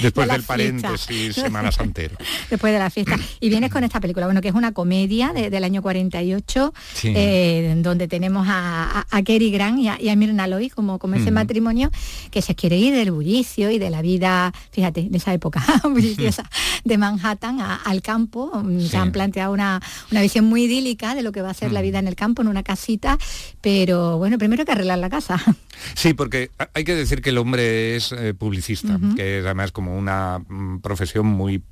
Después 0.00 0.26
de 0.26 0.32
del 0.32 0.42
paréntesis. 0.42 1.34
Semana 1.34 1.70
Santero. 1.70 2.16
después 2.48 2.72
de 2.72 2.78
la 2.78 2.88
fiesta. 2.88 3.16
Y 3.38 3.50
vienes 3.50 3.70
con 3.70 3.84
esta 3.84 4.00
película, 4.00 4.21
bueno, 4.26 4.40
que 4.40 4.48
es 4.48 4.54
una 4.54 4.72
comedia 4.72 5.32
de- 5.32 5.50
del 5.50 5.64
año 5.64 5.82
48, 5.82 6.72
Sí. 6.94 7.12
eh, 7.16 7.74
donde 7.78 8.08
tenemos 8.08 8.46
a, 8.48 9.00
a, 9.00 9.06
a 9.10 9.22
Cary 9.22 9.50
Grant 9.50 9.78
y 9.78 9.88
a, 9.88 10.00
y 10.00 10.08
a 10.08 10.16
Mirna 10.16 10.46
Loy 10.46 10.70
como, 10.70 10.98
como 10.98 11.14
ese 11.14 11.24
Ujú. 11.26 11.34
matrimonio 11.34 11.90
que 12.30 12.42
se 12.42 12.54
quiere 12.54 12.76
ir 12.78 12.94
del 12.94 13.10
bullicio 13.12 13.70
y 13.70 13.78
de 13.78 13.90
la 13.90 14.02
vida, 14.02 14.52
fíjate, 14.70 15.08
de 15.10 15.16
esa 15.18 15.32
época 15.34 15.62
bulliciosa 15.84 16.48
de 16.84 16.98
Manhattan 16.98 17.58
al 17.60 18.02
campo. 18.02 18.50
Mm, 18.62 18.80
Se 18.80 18.96
han 18.96 19.12
planteado 19.12 19.52
una, 19.52 19.80
una 20.10 20.20
visión 20.22 20.44
muy 20.46 20.64
idílica 20.64 21.14
de 21.14 21.22
lo 21.22 21.32
que 21.32 21.42
va 21.42 21.50
a 21.50 21.54
ser 21.54 21.72
la 21.72 21.82
vida 21.82 21.98
en 21.98 22.08
el 22.08 22.14
campo, 22.16 22.42
en 22.42 22.48
una 22.48 22.62
casita, 22.62 23.18
pero 23.60 24.18
bueno, 24.18 24.38
primero 24.38 24.62
hay 24.62 24.66
que 24.66 24.72
arreglar 24.72 24.98
la 24.98 25.10
casa. 25.10 25.40
Sí, 25.94 26.14
porque 26.14 26.50
ha- 26.58 26.68
hay 26.74 26.84
que 26.84 26.94
decir 26.94 27.22
que 27.22 27.30
el 27.30 27.38
hombre 27.38 27.96
es 27.96 28.12
eh, 28.12 28.34
publicista, 28.34 28.96
Ujú. 28.96 29.14
que 29.16 29.38
es 29.38 29.44
además 29.44 29.72
como 29.72 29.96
una 29.98 30.38
mm, 30.38 30.78
profesión 30.80 31.26
muy 31.26 31.62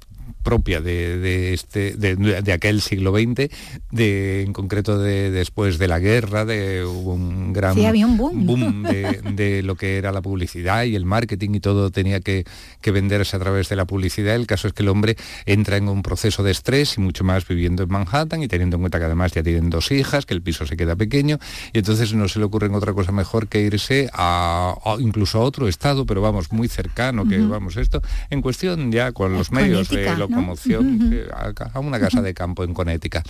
propia 0.42 0.80
de, 0.80 1.52
este, 1.52 1.94
de, 1.96 2.52
aquel 2.52 2.80
siglo 2.80 3.12
XX, 3.12 3.50
de, 3.90 4.42
en 4.42 4.52
concreto 4.52 4.98
de, 4.98 5.30
después 5.30 5.78
de 5.78 5.88
la 5.88 5.98
guerra, 5.98 6.44
de 6.44 6.84
un 6.84 7.52
gran 7.52 7.76
boom, 8.16 8.82
de, 8.82 9.62
lo 9.62 9.74
que 9.74 9.98
era 9.98 10.12
la 10.12 10.22
publicidad 10.22 10.84
y 10.84 10.96
el 10.96 11.04
marketing 11.04 11.50
y 11.54 11.60
todo 11.60 11.90
tenía 11.90 12.20
que, 12.20 12.44
que, 12.80 12.90
venderse 12.90 13.36
a 13.36 13.38
través 13.38 13.68
de 13.68 13.76
la 13.76 13.84
publicidad. 13.84 14.34
El 14.34 14.46
caso 14.46 14.68
es 14.68 14.72
que 14.72 14.82
el 14.82 14.88
hombre 14.88 15.16
entra 15.46 15.76
en 15.76 15.88
un 15.88 16.02
proceso 16.02 16.42
de 16.42 16.50
estrés 16.50 16.96
y 16.96 17.00
mucho 17.00 17.24
más 17.24 17.46
viviendo 17.46 17.82
en 17.82 17.90
Manhattan 17.90 18.42
y 18.42 18.48
teniendo 18.48 18.76
en 18.76 18.82
cuenta 18.82 18.98
que 18.98 19.04
además 19.04 19.32
ya 19.32 19.42
tienen 19.42 19.70
dos 19.70 19.90
hijas, 19.92 20.26
que 20.26 20.34
el 20.34 20.42
piso 20.42 20.66
se 20.66 20.76
queda 20.76 20.96
pequeño 20.96 21.38
y 21.72 21.78
entonces 21.78 22.14
no 22.14 22.28
se 22.28 22.38
le 22.38 22.46
ocurre 22.46 22.70
otra 22.76 22.92
cosa 22.92 23.12
mejor 23.12 23.48
que 23.48 23.62
irse 23.62 24.10
a, 24.12 24.74
incluso 24.98 25.38
a 25.38 25.42
otro 25.42 25.68
estado, 25.68 26.06
pero 26.06 26.20
vamos, 26.20 26.52
muy 26.52 26.68
cercano, 26.68 27.26
que 27.26 27.38
vamos 27.38 27.76
esto, 27.76 28.02
en 28.30 28.42
cuestión 28.42 28.92
ya 28.92 29.12
con 29.12 29.32
los 29.32 29.50
medios 29.50 29.88
de 29.88 30.04
locomoción, 30.30 31.28
a, 31.72 31.80
una 31.80 32.00
casa 32.00 32.22
de 32.22 32.34
campo 32.34 32.64
en 32.64 32.74
Connecticut. 32.74 33.22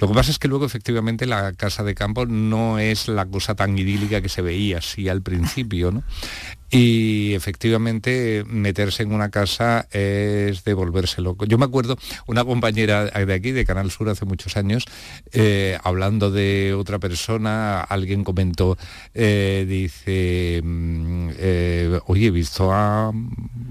Lo 0.00 0.08
que 0.08 0.14
pasa 0.14 0.30
es 0.30 0.38
que 0.38 0.48
luego 0.48 0.66
efectivamente 0.66 1.26
la 1.26 1.52
casa 1.52 1.82
de 1.82 1.94
campo 1.94 2.26
no 2.26 2.78
es 2.78 3.08
la 3.08 3.26
cosa 3.26 3.54
tan 3.54 3.78
idílica 3.78 4.20
que 4.20 4.28
se 4.28 4.42
veía 4.42 4.78
así 4.78 5.08
al 5.08 5.22
principio, 5.22 5.90
¿no? 5.90 6.02
y 6.74 7.34
efectivamente 7.34 8.44
meterse 8.48 9.04
en 9.04 9.12
una 9.12 9.30
casa 9.30 9.86
es 9.92 10.64
de 10.64 10.74
volverse 10.74 11.22
loco. 11.22 11.44
Yo 11.44 11.56
me 11.56 11.66
acuerdo 11.66 11.96
una 12.26 12.44
compañera 12.44 13.04
de 13.04 13.32
aquí, 13.32 13.52
de 13.52 13.64
Canal 13.64 13.92
Sur, 13.92 14.08
hace 14.08 14.24
muchos 14.24 14.56
años, 14.56 14.84
eh, 15.32 15.78
hablando 15.84 16.32
de 16.32 16.74
otra 16.74 16.98
persona, 16.98 17.80
alguien 17.80 18.24
comentó, 18.24 18.76
eh, 19.14 19.66
dice, 19.68 20.62
mm, 20.64 21.28
eh, 21.38 22.00
oye, 22.06 22.26
he 22.26 22.30
visto 22.32 22.72
a 22.72 23.12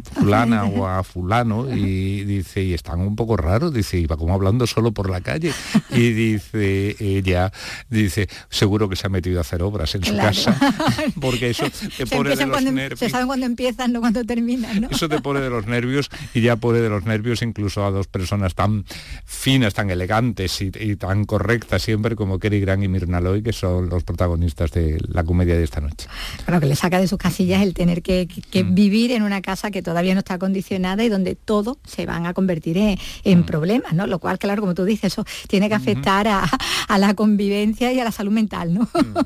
fulana 0.03 0.65
o 0.65 0.87
a 0.87 1.03
fulano 1.03 1.73
y 1.73 2.23
dice, 2.23 2.63
y 2.63 2.73
están 2.73 2.99
un 3.01 3.15
poco 3.15 3.37
raros, 3.37 3.73
dice, 3.73 3.97
iba 3.97 4.17
como 4.17 4.33
hablando 4.33 4.67
solo 4.67 4.91
por 4.91 5.09
la 5.09 5.21
calle. 5.21 5.51
Y 5.91 6.11
dice 6.13 6.95
ella, 6.99 7.51
dice, 7.89 8.27
seguro 8.49 8.89
que 8.89 8.95
se 8.95 9.07
ha 9.07 9.09
metido 9.09 9.39
a 9.39 9.41
hacer 9.41 9.61
obras 9.63 9.93
en 9.95 10.03
su 10.03 10.15
casa, 10.15 10.57
porque 11.21 11.49
eso 11.49 11.65
te 11.97 12.05
pone 12.05 12.35
de 12.35 12.45
los 12.45 12.63
nervios 12.63 12.99
se 12.99 13.09
saben 13.09 13.27
cuándo 13.27 13.45
empiezan, 13.45 13.91
no 13.91 13.99
cuándo 13.99 14.23
terminan. 14.23 14.81
¿no? 14.81 14.89
Eso 14.89 15.09
te 15.09 15.19
pone 15.19 15.39
de 15.41 15.49
los 15.49 15.67
nervios 15.67 16.09
y 16.33 16.41
ya 16.41 16.55
pone 16.55 16.79
de 16.79 16.89
los 16.89 17.05
nervios 17.05 17.41
incluso 17.41 17.85
a 17.85 17.91
dos 17.91 18.07
personas 18.07 18.55
tan 18.55 18.85
finas, 19.25 19.73
tan 19.73 19.89
elegantes 19.89 20.61
y, 20.61 20.95
tan 20.95 21.25
correctas 21.25 21.81
siempre 21.81 22.15
como 22.15 22.39
Kerry 22.39 22.59
Grant 22.59 22.83
y 22.83 22.87
Mirna 22.87 23.19
Loy, 23.19 23.41
que 23.41 23.53
son 23.53 23.89
los 23.89 24.03
protagonistas 24.03 24.71
de 24.71 24.99
la 25.07 25.23
comedia 25.23 25.57
de 25.57 25.63
esta 25.63 25.81
noche. 25.81 26.07
Bueno, 26.45 26.61
que 26.61 26.67
le 26.67 26.75
saca 26.75 26.99
de 26.99 27.07
sus 27.07 27.17
casillas 27.17 27.61
el 27.61 27.73
tener 27.73 28.01
que, 28.01 28.27
mm. 28.53 28.73
vivir 28.73 29.11
en 29.11 29.23
una 29.23 29.41
casa 29.41 29.71
que 29.71 29.81
todavía 29.93 30.15
no 30.15 30.19
está 30.19 30.33
acondicionada 30.33 31.03
y 31.03 31.09
donde 31.09 31.35
todo 31.35 31.77
se 31.85 32.07
van 32.07 32.25
a 32.25 32.33
convertir 32.33 32.79
en, 32.79 33.39
mm. 33.39 33.43
problemas, 33.43 33.93
¿no? 33.93 34.07
Lo 34.07 34.17
cual, 34.17 34.39
claro, 34.39 34.61
como 34.61 34.73
tú 34.73 34.85
dices, 34.85 35.13
eso 35.13 35.23
tiene 35.47 35.69
que 35.69 35.75
afectar 35.75 36.27
a, 36.27 36.49
la 36.97 37.13
convivencia 37.13 37.93
y 37.93 37.99
a 37.99 38.03
la 38.03 38.11
salud 38.11 38.31
mental, 38.31 38.73
¿no? 38.73 38.81
Mm. 38.81 39.17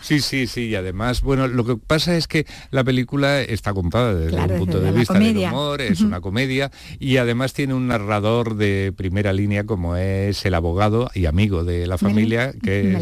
Sí, 0.00 0.20
sí, 0.20 0.46
sí, 0.46 0.68
y 0.68 0.74
además, 0.74 1.22
bueno, 1.22 1.48
lo 1.48 1.64
que 1.64 1.76
pasa 1.76 2.14
es 2.14 2.28
que 2.28 2.46
la 2.70 2.84
película 2.84 3.40
está 3.40 3.72
contada 3.72 4.14
desde 4.14 4.38
un 4.38 4.58
punto 4.58 4.78
de 4.78 4.92
vista 4.92 5.18
del 5.18 5.38
humor, 5.38 5.80
es 5.80 6.02
una 6.02 6.20
comedia 6.20 6.70
y 6.98 7.16
además 7.16 7.54
tiene 7.54 7.72
un 7.72 7.88
narrador 7.88 8.56
de 8.56 8.92
primera 8.94 9.32
línea 9.32 9.64
como 9.64 9.96
es 9.96 10.44
el 10.44 10.52
abogado 10.52 11.10
y 11.14 11.24
amigo 11.24 11.64
de 11.64 11.86
la 11.86 11.96
familia, 11.96 12.52
que 12.52 12.98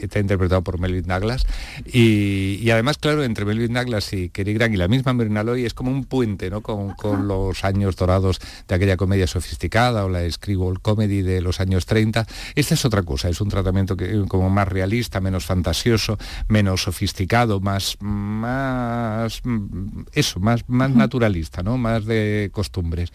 está 0.00 0.20
interpretado 0.20 0.62
por 0.62 0.78
Melvin 0.78 1.04
Douglas. 1.04 1.44
Y, 1.84 2.70
además, 2.70 2.96
claro, 2.96 3.24
entre 3.24 3.44
Melvin 3.44 3.74
Douglas 3.74 4.10
y 4.14 4.30
Kerry 4.30 4.54
Grant 4.54 4.74
y 4.74 4.78
la 4.78 4.88
misma 4.88 5.12
Myrna 5.12 5.42
Loy 5.42 5.66
es 5.66 5.74
como 5.74 5.90
un 5.90 6.04
puente, 6.18 6.50
¿no? 6.50 6.62
Con, 6.62 6.94
con 6.94 7.28
los 7.28 7.62
años 7.64 7.94
dorados 7.94 8.40
de 8.66 8.74
aquella 8.74 8.96
comedia 8.96 9.28
sofisticada 9.28 10.04
o 10.04 10.08
la 10.08 10.28
screwball 10.28 10.80
comedy 10.80 11.22
de 11.22 11.40
los 11.40 11.60
años 11.60 11.86
30. 11.86 12.26
Esta 12.56 12.74
es 12.74 12.84
otra 12.84 13.04
cosa, 13.04 13.28
es 13.28 13.40
un 13.40 13.48
tratamiento 13.48 13.96
que, 13.96 14.24
como 14.26 14.50
más 14.50 14.66
realista, 14.66 15.20
menos 15.20 15.44
fantasioso, 15.44 16.18
menos 16.48 16.82
sofisticado, 16.82 17.60
más, 17.60 17.98
más 18.00 19.42
eso, 20.12 20.40
más, 20.40 20.64
más 20.66 20.90
naturalista, 20.90 21.62
¿no? 21.62 21.78
Más 21.78 22.04
de 22.04 22.50
costumbres. 22.52 23.12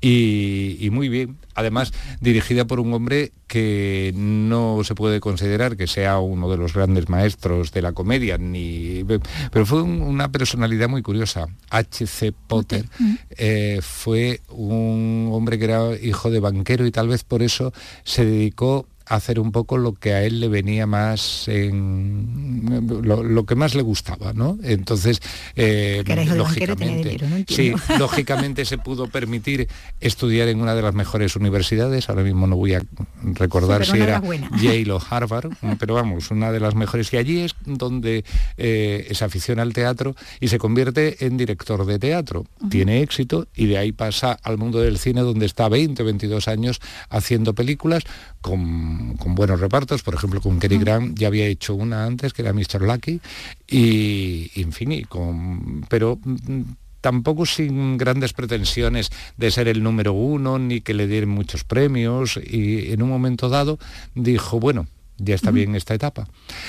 Y, 0.00 0.88
muy 0.92 1.08
bien. 1.08 1.38
Además, 1.56 1.92
dirigida 2.20 2.66
por 2.66 2.78
un 2.78 2.94
hombre 2.94 3.32
que 3.48 4.12
no 4.16 4.82
se 4.84 4.94
puede 4.94 5.18
considerar 5.18 5.76
que 5.76 5.88
sea 5.88 6.18
uno 6.18 6.48
de 6.50 6.56
los 6.56 6.72
grandes 6.72 7.08
maestros 7.08 7.72
de 7.72 7.82
la 7.82 7.92
comedia, 7.92 8.38
ni, 8.38 9.04
pero 9.50 9.66
fue 9.66 9.82
una 9.82 10.30
personalidad 10.30 10.88
muy 10.88 11.02
curiosa. 11.02 11.48
H.C. 11.70 12.32
Potter 12.46 12.86
eh, 13.30 13.80
fue 13.82 14.40
un 14.50 15.30
hombre 15.32 15.58
que 15.58 15.64
era 15.64 15.96
hijo 15.96 16.30
de 16.30 16.40
banquero 16.40 16.86
y 16.86 16.90
tal 16.90 17.08
vez 17.08 17.24
por 17.24 17.42
eso 17.42 17.72
se 18.04 18.24
dedicó 18.24 18.86
hacer 19.06 19.38
un 19.38 19.52
poco 19.52 19.76
lo 19.76 19.94
que 19.94 20.14
a 20.14 20.22
él 20.22 20.40
le 20.40 20.48
venía 20.48 20.86
más 20.86 21.48
en 21.48 22.82
lo, 23.02 23.46
que 23.46 23.54
más 23.54 23.74
le 23.74 23.82
gustaba, 23.82 24.32
¿no? 24.32 24.58
Entonces, 24.62 25.20
eh, 25.56 26.02
lógicamente, 26.34 27.18
sí, 27.48 27.72
lógicamente 27.98 28.64
se 28.64 28.78
pudo 28.78 29.08
permitir 29.08 29.68
estudiar 30.00 30.48
en 30.48 30.60
una 30.60 30.74
de 30.74 30.82
las 30.82 30.94
mejores 30.94 31.36
universidades. 31.36 32.08
Ahora 32.08 32.22
mismo 32.22 32.46
no 32.46 32.56
voy 32.56 32.74
a 32.74 32.82
recordar 33.22 33.84
si 33.84 33.98
era 33.98 34.22
Yale 34.62 34.92
o 34.92 35.00
Harvard, 35.10 35.50
pero 35.78 35.94
vamos, 35.94 36.30
una 36.30 36.50
de 36.50 36.60
las 36.60 36.74
mejores. 36.74 37.12
Y 37.12 37.16
allí 37.16 37.40
es 37.40 37.54
donde 37.64 38.24
eh, 38.56 39.08
se 39.12 39.24
aficiona 39.24 39.62
al 39.62 39.72
teatro 39.72 40.14
y 40.40 40.48
se 40.48 40.58
convierte 40.58 41.26
en 41.26 41.36
director 41.36 41.84
de 41.84 41.98
teatro. 41.98 42.46
Tiene 42.70 43.02
éxito 43.02 43.48
y 43.54 43.66
de 43.66 43.78
ahí 43.78 43.92
pasa 43.92 44.38
al 44.42 44.58
mundo 44.58 44.80
del 44.80 44.98
cine 44.98 45.20
donde 45.20 45.46
está 45.46 45.68
20, 45.68 46.02
22 46.02 46.48
años 46.48 46.80
haciendo 47.10 47.54
películas 47.54 48.04
con, 48.40 48.93
buenos 49.34 49.60
repartos, 49.60 50.02
por 50.02 50.14
ejemplo 50.14 50.40
con 50.40 50.58
Kerry 50.58 50.78
Grant 50.78 51.18
ya 51.18 51.28
había 51.28 51.46
hecho 51.46 51.74
una 51.74 52.04
antes 52.04 52.32
que 52.32 52.42
era 52.42 52.52
Mr. 52.52 52.82
Lucky 52.82 53.20
y, 53.66 54.50
en 54.60 54.72
fin, 54.72 55.02
con, 55.08 55.84
pero 55.88 56.18
mm, 56.22 56.62
tampoco 57.00 57.44
sin 57.46 57.98
grandes 57.98 58.32
pretensiones 58.32 59.10
de 59.36 59.50
ser 59.50 59.68
el 59.68 59.82
número 59.82 60.12
uno 60.12 60.58
ni 60.58 60.80
que 60.80 60.94
le 60.94 61.06
dieran 61.06 61.30
muchos 61.30 61.64
premios 61.64 62.38
y 62.42 62.92
en 62.92 63.02
un 63.02 63.08
momento 63.08 63.48
dado 63.48 63.78
dijo, 64.14 64.60
bueno, 64.60 64.86
ya 65.18 65.34
está 65.34 65.50
bien 65.50 65.74
esta 65.74 65.94
etapa. 65.94 66.28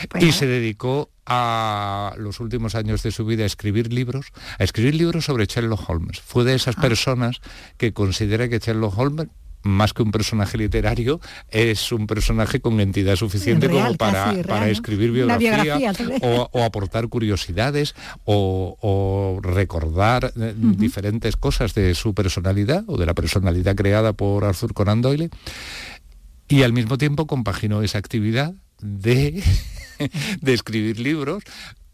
Pues 0.10 0.24
y 0.24 0.32
se 0.32 0.46
dedicó 0.46 1.10
a 1.26 2.14
los 2.18 2.40
últimos 2.40 2.76
años 2.76 3.02
de 3.02 3.12
su 3.12 3.26
vida 3.26 3.44
a 3.44 3.48
escribir 3.48 3.92
libros, 3.92 4.28
a 4.60 4.64
escribir 4.64 4.96
libros 4.96 5.26
sobre 5.26 5.46
Sherlock 5.46 5.90
Holmes. 5.90 6.20
Fue 6.20 6.44
de 6.44 6.54
esas 6.54 6.76
ah. 6.78 6.82
personas 6.82 7.42
que 7.78 7.94
considera 7.94 8.48
que 8.48 8.60
Sherlock 8.60 8.98
Holmes 8.98 9.28
más 9.66 9.94
que 9.94 10.04
un 10.04 10.12
personaje 10.12 10.58
literario, 10.58 11.20
es 11.50 11.92
un 11.92 12.08
personaje 12.08 12.62
con 12.62 12.80
entidad 12.80 13.16
suficiente 13.16 13.68
como 13.68 13.96
para, 13.96 14.34
para 14.44 14.70
escribir 14.70 15.12
biografía, 15.12 15.92
o, 16.22 16.64
aportar 16.64 17.08
curiosidades 17.08 17.96
o, 18.24 19.40
recordar 19.42 20.32
eh, 20.40 20.54
diferentes 20.56 21.36
cosas 21.36 21.74
de 21.74 21.96
su 21.96 22.14
personalidad 22.14 22.84
o 22.88 22.98
de 22.98 23.06
la 23.06 23.14
personalidad 23.14 23.76
creada 23.76 24.14
por 24.14 24.46
Arthur 24.46 24.74
Conan 24.74 25.02
Doyle. 25.02 25.30
Y 26.48 26.62
al 26.62 26.74
mismo 26.74 26.98
tiempo 26.98 27.26
compaginó 27.26 27.82
esa 27.82 27.98
actividad 27.98 28.54
de, 28.80 29.44
de 30.42 30.54
escribir 30.54 31.00
libros 31.00 31.44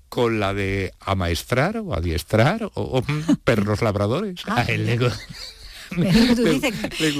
con 0.09 0.41
la 0.41 0.53
de 0.53 0.91
amaestrar 0.99 1.77
o 1.77 1.93
adiestrar 1.93 2.69
o, 2.73 3.01
perros 3.45 3.81
labradores. 3.81 4.41
Ah, 4.45 4.65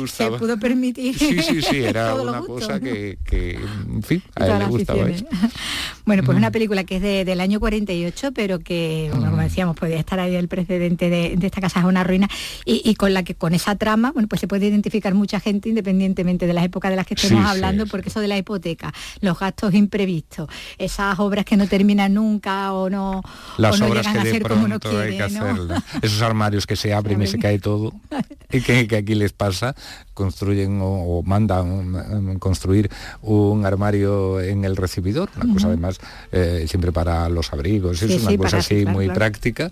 se 0.07 0.31
pudo 0.31 0.57
permitir. 0.59 1.17
Sí, 1.17 1.41
sí, 1.41 1.61
sí, 1.61 1.77
era 1.83 2.15
una 2.15 2.41
cosa 2.41 2.79
que, 2.79 3.17
en 3.31 4.03
fin, 4.03 4.23
a 4.35 4.47
él 4.47 4.59
le 4.59 4.65
gustaba. 4.67 5.07
Bueno, 6.05 6.23
pues 6.23 6.37
una 6.37 6.51
película 6.51 6.83
que 6.83 6.97
es 6.97 7.25
del 7.25 7.39
año 7.41 7.59
48, 7.59 8.31
pero 8.33 8.59
que, 8.59 9.11
como 9.13 9.37
decíamos, 9.37 9.75
podía 9.75 9.97
estar 9.97 10.19
ahí 10.19 10.35
el 10.35 10.47
precedente 10.47 11.09
de, 11.09 11.37
esta 11.41 11.61
casa 11.61 11.79
es 11.79 11.85
una 11.85 12.03
ruina, 12.03 12.27
y, 12.65 12.95
con 12.95 13.13
la 13.13 13.23
que 13.23 13.35
con 13.35 13.53
esa 13.53 13.75
trama, 13.75 14.11
bueno, 14.11 14.27
pues 14.27 14.41
se 14.41 14.47
puede 14.47 14.67
identificar 14.67 15.13
mucha 15.13 15.39
gente 15.39 15.69
independientemente 15.69 16.47
de 16.47 16.53
las 16.53 16.65
épocas 16.65 16.91
de 16.91 16.97
las 16.97 17.05
que 17.05 17.13
estemos 17.13 17.45
hablando, 17.45 17.85
porque 17.87 18.09
eso 18.09 18.19
de 18.19 18.27
la 18.27 18.37
hipoteca, 18.37 18.93
los 19.21 19.37
gastos 19.39 19.73
imprevistos, 19.73 20.49
esas 20.77 21.19
obras 21.19 21.45
que 21.45 21.57
no 21.57 21.67
terminan 21.67 22.13
nunca 22.13 22.73
o 22.73 22.89
no, 22.89 23.21
las 23.57 23.79
obras 23.81 24.07
que 24.07 24.31
de 24.31 24.41
pronto 24.41 24.99
hay 24.99 25.17
que 25.17 25.23
hacer, 25.23 25.55
esos 26.01 26.21
armarios 26.21 26.65
que 26.65 26.75
se 26.75 26.93
abren 27.01 27.21
y 27.21 27.27
se 27.27 27.39
cae 27.39 27.59
todo. 27.59 27.93
que, 28.49 28.87
aquí 28.95 29.15
les 29.15 29.33
pasa, 29.33 29.75
construyen 30.13 30.79
o, 30.81 31.21
mandan 31.23 32.39
construir 32.39 32.89
un 33.21 33.65
armario 33.65 34.41
en 34.41 34.65
el 34.65 34.75
recibidor, 34.75 35.29
una 35.35 35.53
cosa 35.53 35.67
además 35.67 36.00
eh, 36.31 36.65
siempre 36.67 36.91
para 36.91 37.29
los 37.29 37.53
abrigos, 37.53 38.01
es 38.01 38.23
una 38.23 38.37
cosa 38.37 38.57
así 38.57 38.85
muy 38.85 39.09
práctica 39.09 39.71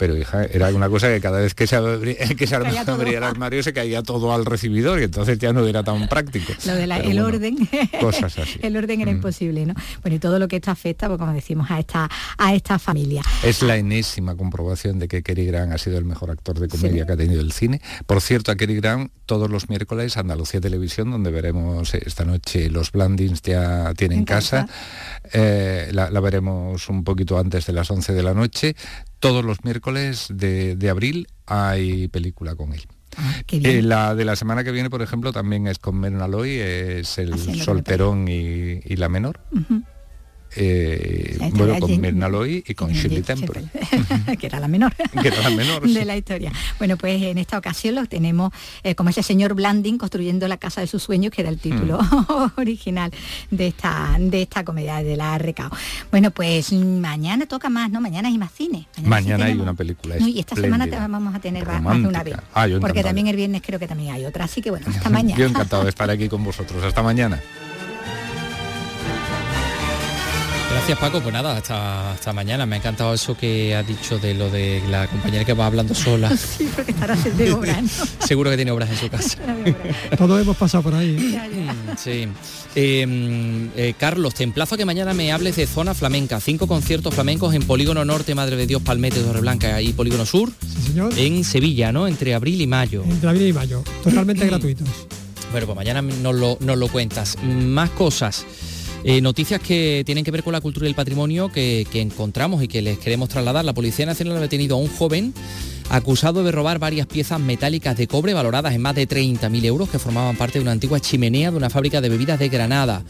pero 0.00 0.16
hija, 0.16 0.44
era 0.44 0.70
una 0.70 0.88
cosa 0.88 1.08
que 1.08 1.20
cada 1.20 1.40
vez 1.40 1.52
que 1.54 1.66
se 1.66 1.76
abría, 1.76 2.16
que 2.38 2.46
se 2.46 2.56
abría 2.56 2.86
el 2.88 3.22
armario 3.22 3.62
se 3.62 3.74
caía 3.74 4.02
todo 4.02 4.32
al 4.32 4.46
recibidor 4.46 4.98
y 4.98 5.04
entonces 5.04 5.38
ya 5.38 5.52
no 5.52 5.66
era 5.66 5.84
tan 5.84 6.08
práctico. 6.08 6.54
Lo 6.64 6.74
del 6.74 6.90
el 6.90 7.20
orden. 7.20 7.68
Cosas 8.00 8.38
así. 8.38 8.58
el 8.62 8.78
orden 8.78 9.02
era 9.02 9.12
mm. 9.12 9.16
imposible, 9.16 9.66
¿no? 9.66 9.74
Bueno, 10.00 10.16
y 10.16 10.18
todo 10.18 10.38
lo 10.38 10.48
que 10.48 10.56
esto 10.56 10.70
afecta, 10.70 11.06
pues 11.06 11.18
como 11.18 11.34
decimos, 11.34 11.70
a 11.70 11.78
esta, 11.78 12.08
a 12.38 12.54
esta 12.54 12.78
familia. 12.78 13.22
Es 13.44 13.60
la 13.60 13.76
enésima 13.76 14.36
comprobación 14.36 14.98
de 14.98 15.06
que 15.06 15.22
Kerry 15.22 15.44
Grant 15.44 15.74
ha 15.74 15.76
sido 15.76 15.98
el 15.98 16.06
mejor 16.06 16.30
actor 16.30 16.58
de 16.58 16.68
comedia 16.68 17.04
que 17.04 17.12
ha 17.12 17.16
tenido 17.18 17.42
el 17.42 17.52
cine. 17.52 17.82
Por 18.06 18.22
cierto, 18.22 18.52
a 18.52 18.56
Kerry 18.56 18.76
Grant 18.76 19.12
todos 19.26 19.50
los 19.50 19.68
miércoles 19.68 20.16
Andalucía 20.16 20.62
Televisión, 20.62 21.10
donde 21.10 21.30
veremos 21.30 21.92
esta 21.92 22.24
noche 22.24 22.70
los 22.70 22.90
Blandings 22.90 23.42
ya 23.42 23.92
tienen 23.94 24.24
casa. 24.24 24.66
Eh, 25.30 25.90
la, 25.92 26.10
la 26.10 26.20
veremos 26.20 26.88
un 26.88 27.04
poquito 27.04 27.38
antes 27.38 27.66
de 27.66 27.74
las 27.74 27.90
11 27.90 28.14
de 28.14 28.22
la 28.22 28.32
noche 28.32 28.74
todos 29.20 29.44
los 29.44 29.64
miércoles 29.64 30.26
de, 30.30 30.90
abril 30.90 31.28
hay 31.46 32.08
película 32.08 32.54
con 32.56 32.72
él. 32.72 32.82
Ah, 33.16 33.42
eh, 33.48 33.82
la 33.82 34.14
de 34.14 34.24
la 34.24 34.36
semana 34.36 34.64
que 34.64 34.70
viene, 34.72 34.88
por 34.88 35.02
ejemplo, 35.02 35.32
también 35.32 35.66
es 35.66 35.78
con 35.78 35.98
Mernaloy, 35.98 36.58
es 36.58 37.18
el 37.18 37.38
solterón 37.38 38.28
y, 38.28 38.80
la 38.96 39.08
menor 39.08 39.40
eh, 40.56 41.38
bueno, 41.54 41.78
con 41.78 42.00
Mirna 42.00 42.28
y 42.46 42.74
con 42.74 42.92
Shirley 42.92 43.22
Temple. 43.22 43.64
que 44.38 44.46
era 44.46 44.60
la 44.60 44.68
menor, 44.68 44.94
que 45.22 45.28
era 45.28 45.42
la 45.42 45.50
menor 45.50 45.88
de 45.88 46.04
la 46.04 46.16
historia. 46.16 46.52
Bueno, 46.78 46.96
pues 46.96 47.22
en 47.22 47.38
esta 47.38 47.58
ocasión 47.58 47.94
lo 47.94 48.06
tenemos 48.06 48.52
eh, 48.82 48.94
como 48.94 49.10
ese 49.10 49.22
señor 49.22 49.54
Blanding 49.54 49.98
construyendo 49.98 50.48
la 50.48 50.56
casa 50.56 50.80
de 50.80 50.86
sus 50.86 51.02
sueños, 51.02 51.32
que 51.32 51.42
era 51.42 51.50
el 51.50 51.58
título 51.58 52.00
mm. 52.00 52.52
original 52.60 53.12
de 53.50 53.68
esta, 53.68 54.16
de 54.18 54.42
esta 54.42 54.64
comedia 54.64 55.02
de 55.02 55.16
la 55.16 55.38
Recao. 55.38 55.70
Bueno, 56.10 56.30
pues 56.30 56.72
mañana 56.72 57.46
toca 57.46 57.68
más, 57.68 57.90
¿no? 57.90 58.00
Mañana 58.00 58.28
hay 58.28 58.38
más 58.38 58.52
cine. 58.52 58.86
Mañana, 59.04 59.46
hay 59.46 59.54
una 59.54 59.74
película. 59.74 60.18
y 60.18 60.40
esta 60.40 60.56
semana 60.56 60.86
te 60.86 60.96
vamos 60.96 61.34
a 61.34 61.40
tener 61.40 61.66
más 61.66 62.00
de 62.00 62.08
una 62.08 62.22
vez. 62.22 62.36
Ah, 62.54 62.66
porque 62.80 63.02
también 63.02 63.26
el 63.28 63.36
viernes 63.36 63.62
creo 63.64 63.78
que 63.78 63.86
también 63.86 64.14
hay 64.14 64.24
otra. 64.24 64.44
Así 64.44 64.62
que 64.62 64.70
bueno, 64.70 64.86
hasta 64.88 65.08
mañana. 65.10 65.38
Yo 65.38 65.46
encantado 65.46 65.84
de 65.84 65.90
estar 65.90 66.10
aquí 66.10 66.28
con 66.28 66.42
vosotros. 66.42 66.82
Hasta 66.82 67.02
mañana. 67.02 67.40
Gracias 70.70 70.98
Paco, 70.98 71.20
pues 71.20 71.32
nada, 71.32 71.56
hasta, 71.56 72.12
hasta 72.12 72.32
mañana. 72.32 72.64
Me 72.64 72.76
ha 72.76 72.78
encantado 72.78 73.12
eso 73.12 73.36
que 73.36 73.74
ha 73.74 73.82
dicho 73.82 74.18
de 74.18 74.34
lo 74.34 74.50
de 74.50 74.80
la 74.88 75.08
compañera 75.08 75.44
que 75.44 75.52
va 75.52 75.66
hablando 75.66 75.94
sola. 75.94 76.30
Sí, 76.36 76.68
porque 76.74 76.92
estará 76.92 77.16
de 77.16 77.52
obras, 77.52 77.84
Seguro 78.26 78.50
que 78.50 78.56
tiene 78.56 78.70
obras 78.70 78.90
en 78.90 78.96
su 78.96 79.08
casa. 79.10 79.36
Todos 80.16 80.40
hemos 80.40 80.56
pasado 80.56 80.82
por 80.84 80.94
ahí. 80.94 81.38
Sí. 81.98 82.28
Em, 82.74 83.68
eh, 83.76 83.94
Carlos, 83.98 84.34
te 84.34 84.44
emplazo 84.44 84.76
a 84.76 84.78
que 84.78 84.84
mañana 84.84 85.12
me 85.12 85.32
hables 85.32 85.56
de 85.56 85.66
zona 85.66 85.92
flamenca. 85.94 86.40
Cinco 86.40 86.66
conciertos 86.66 87.14
flamencos 87.14 87.54
en 87.54 87.62
Polígono 87.62 88.04
Norte, 88.04 88.34
Madre 88.34 88.56
de 88.56 88.66
Dios, 88.66 88.82
Palmete, 88.82 89.20
Torreblanca 89.20 89.82
y 89.82 89.92
Polígono 89.92 90.24
Sur. 90.24 90.50
En 91.16 91.44
Sevilla, 91.44 91.92
¿no? 91.92 92.06
Entre 92.06 92.34
abril 92.34 92.60
y 92.60 92.66
mayo. 92.66 93.02
Entre 93.04 93.28
abril 93.28 93.48
y 93.48 93.52
mayo. 93.52 93.82
Totalmente 94.04 94.46
gratuitos. 94.46 94.88
Bueno, 95.50 95.66
pues 95.66 95.76
mañana 95.76 96.00
nos 96.00 96.34
lo, 96.34 96.58
nos 96.60 96.78
lo 96.78 96.88
cuentas. 96.88 97.36
Más 97.42 97.90
cosas. 97.90 98.46
Eh, 99.02 99.22
noticias 99.22 99.60
que 99.60 100.02
tienen 100.04 100.24
que 100.24 100.30
ver 100.30 100.42
con 100.42 100.52
la 100.52 100.60
cultura 100.60 100.86
y 100.86 100.90
el 100.90 100.94
patrimonio 100.94 101.50
que, 101.50 101.86
encontramos 101.94 102.62
y 102.62 102.68
que 102.68 102.82
les 102.82 102.98
queremos 102.98 103.30
trasladar. 103.30 103.64
La 103.64 103.72
Policía 103.72 104.04
Nacional 104.04 104.36
ha 104.36 104.40
detenido 104.40 104.76
a 104.76 104.78
un 104.78 104.88
joven 104.88 105.32
acusado 105.88 106.44
de 106.44 106.52
robar 106.52 106.78
varias 106.78 107.06
piezas 107.06 107.40
metálicas 107.40 107.96
de 107.96 108.06
cobre 108.06 108.34
valoradas 108.34 108.74
en 108.74 108.82
más 108.82 108.94
de 108.94 109.08
30.000 109.08 109.64
euros 109.64 109.88
que 109.88 109.98
formaban 109.98 110.36
parte 110.36 110.58
de 110.58 110.62
una 110.62 110.72
antigua 110.72 111.00
chimenea 111.00 111.50
de 111.50 111.56
una 111.56 111.70
fábrica 111.70 112.00
de 112.00 112.10
bebidas 112.10 112.38
de 112.38 112.50
Granada. 112.50 113.02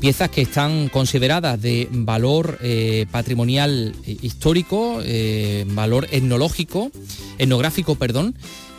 Piezas 0.00 0.30
que 0.30 0.42
están 0.42 0.88
consideradas 0.88 1.60
de 1.60 1.88
valor 1.90 2.58
eh, 2.62 3.06
patrimonial 3.10 3.94
eh, 4.06 4.16
histórico, 4.22 5.00
valor 5.66 6.06
etnológico, 6.12 6.92
etnográfico, 7.38 7.96
perdón, 7.96 8.36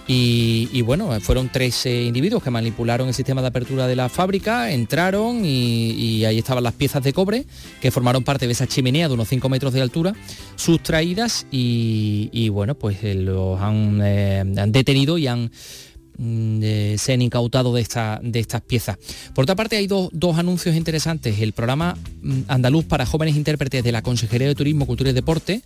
y, 0.07 0.81
bueno, 0.83 1.19
fueron 1.19 1.49
tres 1.51 1.85
eh, 1.87 2.03
individuos 2.03 2.43
que 2.43 2.51
manipularon 2.51 3.07
el 3.07 3.13
sistema 3.15 3.41
de 3.41 3.47
apertura 3.47 3.87
de 3.87 3.95
la 3.95 4.07
fábrica, 4.07 4.71
entraron 4.71 5.43
y, 5.43 6.23
ahí 6.25 6.37
estaban 6.37 6.63
las 6.63 6.73
piezas 6.73 7.03
de 7.03 7.11
cobre 7.11 7.45
que 7.81 7.89
formaron 7.89 8.23
parte 8.23 8.45
de 8.45 8.53
esa 8.53 8.67
chimenea 8.67 9.07
de 9.07 9.15
unos 9.15 9.27
5 9.27 9.49
metros 9.49 9.73
de 9.73 9.81
altura, 9.81 10.13
sustraídas 10.55 11.47
y, 11.49 12.49
bueno, 12.49 12.75
pues 12.75 13.03
eh, 13.03 13.15
los 13.15 13.59
eh, 13.59 14.43
han, 14.45 14.71
detenido 14.71 15.17
y 15.17 15.25
han 15.25 15.49
mm, 16.19 16.61
se 16.97 17.13
han 17.13 17.21
incautado 17.23 17.73
de, 17.73 17.81
esta, 17.81 18.19
de 18.21 18.39
estas 18.39 18.61
piezas. 18.61 18.97
Por 19.33 19.43
otra 19.43 19.55
parte, 19.55 19.75
hay 19.75 19.87
dos, 19.87 20.37
anuncios 20.37 20.75
interesantes. 20.75 21.39
El 21.39 21.53
programa 21.53 21.97
mm, 22.21 22.41
andaluz 22.47 22.85
para 22.85 23.07
jóvenes 23.07 23.35
intérpretes 23.35 23.83
de 23.83 23.91
la 23.91 24.03
Consejería 24.03 24.47
de 24.47 24.53
Turismo, 24.53 24.85
Cultura 24.85 25.09
y 25.09 25.13
Deporte 25.13 25.63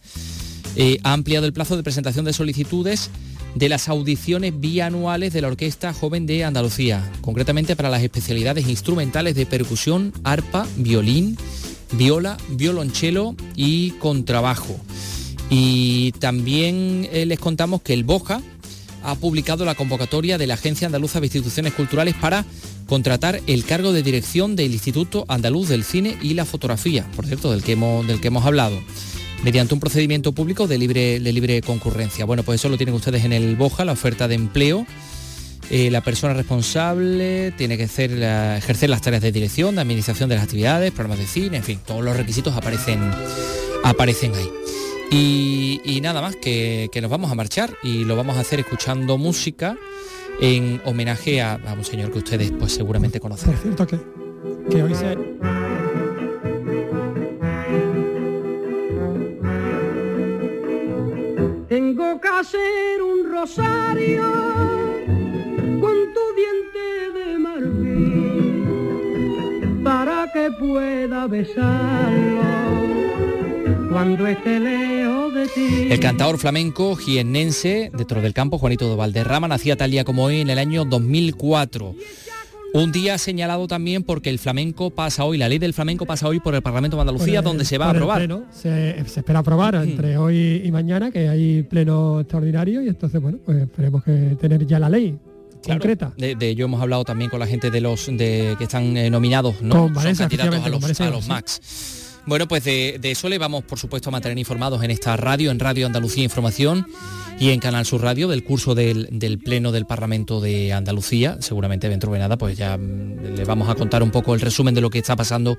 ha 1.03 1.11
ampliado 1.11 1.45
el 1.45 1.51
plazo 1.51 1.75
de 1.75 1.83
presentación 1.83 2.23
de 2.23 2.31
solicitudes 2.31 3.09
de 3.55 3.69
las 3.69 3.89
audiciones 3.89 4.59
bianuales 4.59 5.33
de 5.33 5.41
la 5.41 5.47
Orquesta 5.47 5.93
Joven 5.93 6.25
de 6.25 6.43
Andalucía, 6.43 7.09
concretamente 7.21 7.75
para 7.75 7.89
las 7.89 8.03
especialidades 8.03 8.67
instrumentales 8.67 9.35
de 9.35 9.45
percusión, 9.45 10.13
arpa, 10.23 10.67
violín, 10.77 11.37
viola, 11.91 12.37
violonchelo 12.49 13.35
y 13.55 13.91
contrabajo. 13.91 14.79
Y 15.49 16.11
también 16.13 17.07
eh, 17.11 17.25
les 17.25 17.39
contamos 17.39 17.81
que 17.81 17.93
el 17.93 18.03
Boja 18.03 18.41
ha 19.03 19.15
publicado 19.15 19.65
la 19.65 19.75
convocatoria 19.75 20.37
de 20.37 20.45
la 20.45 20.55
Agencia 20.55 20.85
Andaluza 20.85 21.19
de 21.19 21.27
Instituciones 21.27 21.73
Culturales 21.73 22.15
para 22.15 22.45
contratar 22.85 23.39
el 23.47 23.65
cargo 23.65 23.93
de 23.93 24.03
dirección 24.03 24.55
del 24.55 24.73
Instituto 24.73 25.25
Andaluz 25.27 25.69
del 25.69 25.83
Cine 25.83 26.17
y 26.21 26.33
la 26.33 26.45
Fotografía, 26.45 27.09
por 27.15 27.25
cierto, 27.25 27.51
del 27.51 27.63
que 27.63 27.73
hemos, 27.73 28.05
del 28.05 28.19
que 28.19 28.27
hemos 28.27 28.45
hablado 28.45 28.79
mediante 29.43 29.73
un 29.73 29.79
procedimiento 29.79 30.31
público 30.31 30.67
de 30.67 30.77
libre, 30.77 31.19
de 31.19 31.33
libre 31.33 31.61
concurrencia. 31.61 32.25
Bueno, 32.25 32.43
pues 32.43 32.59
eso 32.59 32.69
lo 32.69 32.77
tienen 32.77 32.95
ustedes 32.95 33.23
en 33.25 33.33
el 33.33 33.55
BOJA, 33.55 33.85
la 33.85 33.93
oferta 33.93 34.27
de 34.27 34.35
empleo. 34.35 34.85
Eh, 35.69 35.91
la 35.91 36.01
persona 36.01 36.33
responsable 36.33 37.51
tiene 37.55 37.77
que 37.77 37.83
hacer 37.83 38.11
ejercer 38.11 38.89
las 38.89 39.01
tareas 39.01 39.21
de 39.21 39.31
dirección, 39.31 39.75
de 39.75 39.81
administración 39.81 40.27
de 40.27 40.35
las 40.35 40.43
actividades, 40.43 40.91
programas 40.91 41.19
de 41.19 41.27
cine, 41.27 41.57
en 41.57 41.63
fin, 41.63 41.79
todos 41.85 42.03
los 42.03 42.17
requisitos 42.17 42.55
aparecen, 42.55 42.99
aparecen 43.83 44.33
ahí. 44.33 44.49
Y, 45.11 45.99
nada 46.01 46.21
más, 46.21 46.35
que, 46.35 46.89
nos 47.01 47.09
vamos 47.09 47.31
a 47.31 47.35
marchar 47.35 47.75
y 47.83 48.03
lo 48.05 48.15
vamos 48.15 48.37
a 48.37 48.41
hacer 48.41 48.59
escuchando 48.59 49.17
música 49.17 49.77
en 50.41 50.81
homenaje 50.85 51.41
a, 51.41 51.59
un 51.77 51.83
señor 51.83 52.11
que 52.11 52.19
ustedes 52.19 52.51
pues 52.51 52.73
seguramente 52.73 53.19
conocen. 53.19 53.51
Por 53.51 53.61
cierto 53.61 53.87
que, 53.87 53.99
que 54.69 54.83
hoy 54.83 54.95
se 54.95 55.17
hacer 62.49 63.01
un 63.03 63.31
rosario 63.31 64.23
con 65.79 65.95
tu 66.15 66.25
diente 66.39 66.85
de 67.13 67.37
marfil 67.37 68.63
para 69.83 70.27
que 70.33 70.49
pueda 70.59 71.27
besarlo 71.27 72.41
cuando 73.91 74.25
esté 74.25 74.59
lejos 74.59 75.33
de 75.35 75.47
ti. 75.47 75.87
El 75.91 75.99
cantador 75.99 76.39
flamenco 76.39 76.95
jiennense 76.95 77.91
de 77.93 78.05
Toro 78.05 78.21
del 78.21 78.33
Campo, 78.33 78.57
Juanito 78.57 78.89
de 78.89 78.95
Valderrama, 78.95 79.47
nacía 79.47 79.75
tal 79.75 79.91
día 79.91 80.03
como 80.03 80.23
hoy 80.23 80.41
en 80.41 80.49
el 80.49 80.57
año 80.57 80.85
2004. 80.85 81.93
Un 82.73 82.91
día 82.91 83.17
señalado 83.17 83.67
también 83.67 84.03
porque 84.03 84.29
el 84.29 84.37
flamenco 84.37 84.91
pasa 84.91 85.23
hoy, 85.25 85.37
la 85.37 85.49
ley 85.49 85.57
del 85.57 85.73
flamenco 85.73 86.05
pasa 86.05 86.27
hoy 86.27 86.39
por 86.39 86.53
el 86.53 86.61
Parlamento 86.61 86.97
de 86.97 87.01
Andalucía, 87.01 87.41
donde 87.41 87.65
se 87.65 87.77
va 87.77 87.87
a 87.87 87.89
aprobar. 87.91 88.27
se, 88.51 88.99
espera 88.99 89.39
aprobar 89.39 89.75
entre 89.75 90.17
hoy 90.17 90.61
y 90.63 90.71
mañana, 90.71 91.11
que 91.11 91.27
hay 91.29 91.63
pleno 91.63 92.19
extraordinario, 92.19 92.81
y 92.81 92.87
entonces, 92.87 93.21
bueno, 93.21 93.39
pues 93.43 93.61
esperemos 93.63 94.03
que 94.03 94.37
tener 94.39 94.65
ya 94.67 94.79
la 94.79 94.89
ley. 94.89 95.17
concreta. 95.65 96.13
De, 96.17 96.35
ello 96.41 96.65
hemos 96.65 96.81
hablado 96.81 97.03
también 97.03 97.29
con 97.29 97.39
la 97.39 97.47
gente 97.47 97.71
de 97.71 97.81
los 97.81 98.05
de 98.05 98.55
que 98.57 98.65
están 98.65 98.95
eh, 98.97 99.09
nominados, 99.09 99.61
¿no? 99.61 99.75
Con 99.75 99.95
Son 99.95 100.15
candidatos 100.15 100.63
a 100.63 100.69
los, 100.69 101.01
a 101.01 101.09
los 101.09 101.27
Max. 101.27 102.08
Bueno, 102.29 102.47
pues 102.47 102.63
de, 102.63 102.99
de, 103.01 103.09
eso 103.09 103.27
le 103.27 103.39
vamos, 103.39 103.63
por 103.63 103.79
supuesto, 103.79 104.09
a 104.09 104.11
mantener 104.11 104.37
informados 104.37 104.83
en 104.83 104.91
esta 104.91 105.17
radio, 105.17 105.49
en 105.49 105.57
Radio 105.57 105.87
Andalucía 105.87 106.23
Información 106.23 106.85
y 107.39 107.49
en 107.49 107.59
Canal 107.59 107.85
Sur 107.87 108.01
Radio 108.03 108.27
del 108.27 108.43
curso 108.43 108.75
del, 108.75 109.39
Pleno 109.43 109.71
del 109.71 109.87
Parlamento 109.87 110.39
de 110.39 110.71
Andalucía. 110.71 111.37
Seguramente 111.39 111.89
dentro 111.89 112.11
de 112.11 112.19
nada 112.19 112.37
pues 112.37 112.55
ya 112.55 112.77
mm, 112.77 113.35
le 113.35 113.45
vamos 113.45 113.67
a 113.67 113.73
contar 113.73 114.03
un 114.03 114.11
poco 114.11 114.35
el 114.35 114.41
resumen 114.41 114.75
de 114.75 114.81
lo 114.81 114.91
que 114.91 114.99
está 114.99 115.15
pasando 115.15 115.57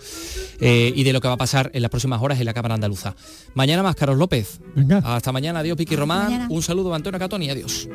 eh, 0.61 0.93
y 0.95 1.03
de 1.03 1.13
lo 1.13 1.21
que 1.21 1.27
va 1.27 1.35
a 1.35 1.39
pasar 1.39 1.73
en 1.75 1.83
las 1.83 1.91
próximas 1.91 2.23
horas 2.23 2.39
en 2.39 2.47
la 2.47 2.55
Cámara 2.55 2.77
Andaluza. 2.77 3.17
Mañana 3.55 3.83
más, 3.83 3.97
Carlos 3.97 4.19
López. 4.19 4.61
Hasta 5.03 5.33
mañana, 5.33 5.59
adiós 5.59 5.77
Piqui 5.77 5.97
Román. 5.97 6.47
Un 6.51 6.63
saludo 6.63 6.93
a 6.93 6.97
Antonio 6.97 7.19
Catoni, 7.19 7.51
adiós. 7.51 7.89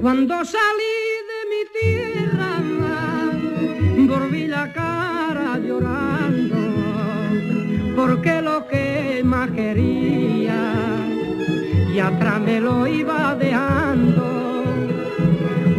Cuando 0.00 0.44
salí 0.44 0.94
de 1.28 1.40
mi 1.50 1.64
tierra, 1.80 2.60
volví 4.06 4.46
la 4.46 4.72
porque 7.96 8.40
lo 8.42 8.66
que 8.66 9.22
más 9.24 9.50
quería 9.50 10.58
y 11.92 11.98
atrás 11.98 12.40
me 12.40 12.60
lo 12.60 12.86
iba 12.86 13.34
dejando. 13.34 14.64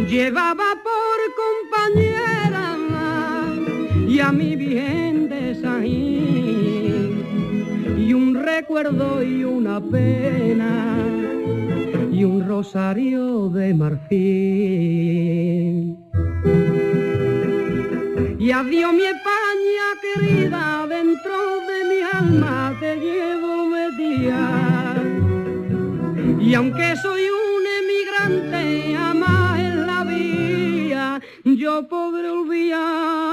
Llevaba 0.08 0.68
por 0.82 1.18
compañera 1.42 2.76
y 4.06 4.20
a 4.20 4.30
mi 4.30 4.54
bien 4.54 5.28
de 5.28 5.44
y 7.96 8.12
un 8.12 8.34
recuerdo 8.34 9.22
y 9.22 9.44
una 9.44 9.80
pena 9.80 10.98
y 12.12 12.22
un 12.22 12.46
rosario 12.46 13.48
de 13.48 13.74
marfil. 13.74 14.84
Y 18.44 18.52
adiós 18.52 18.92
mi 18.92 19.04
España 19.04 19.86
querida, 20.02 20.86
dentro 20.86 21.60
de 21.66 21.84
mi 21.88 22.02
alma 22.02 22.76
te 22.78 22.96
llevo 22.96 23.64
metida. 23.64 24.94
Y 26.38 26.52
aunque 26.52 26.94
soy 26.96 27.22
un 27.22 27.66
emigrante, 27.80 28.96
ama 28.98 29.56
en 29.58 29.86
la 29.86 30.04
vía, 30.04 31.22
yo 31.42 31.88
podré 31.88 32.28
olvidarte. 32.28 33.24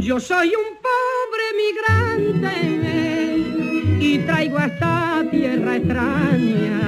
Yo 0.00 0.18
soy 0.18 0.48
un 0.56 0.83
y 4.00 4.18
traigo 4.18 4.58
hasta 4.58 5.24
tierra 5.30 5.76
extraña 5.76 6.80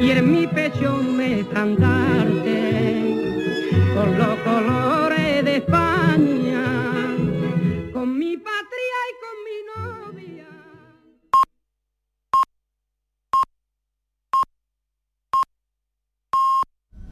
y 0.00 0.10
en 0.10 0.32
mi 0.32 0.46
pecho 0.46 1.02
me 1.02 1.40
estandarte 1.40 3.14
con 3.94 4.18
los 4.18 4.38
colores 4.40 5.44
de 5.44 5.56
España. 5.56 5.91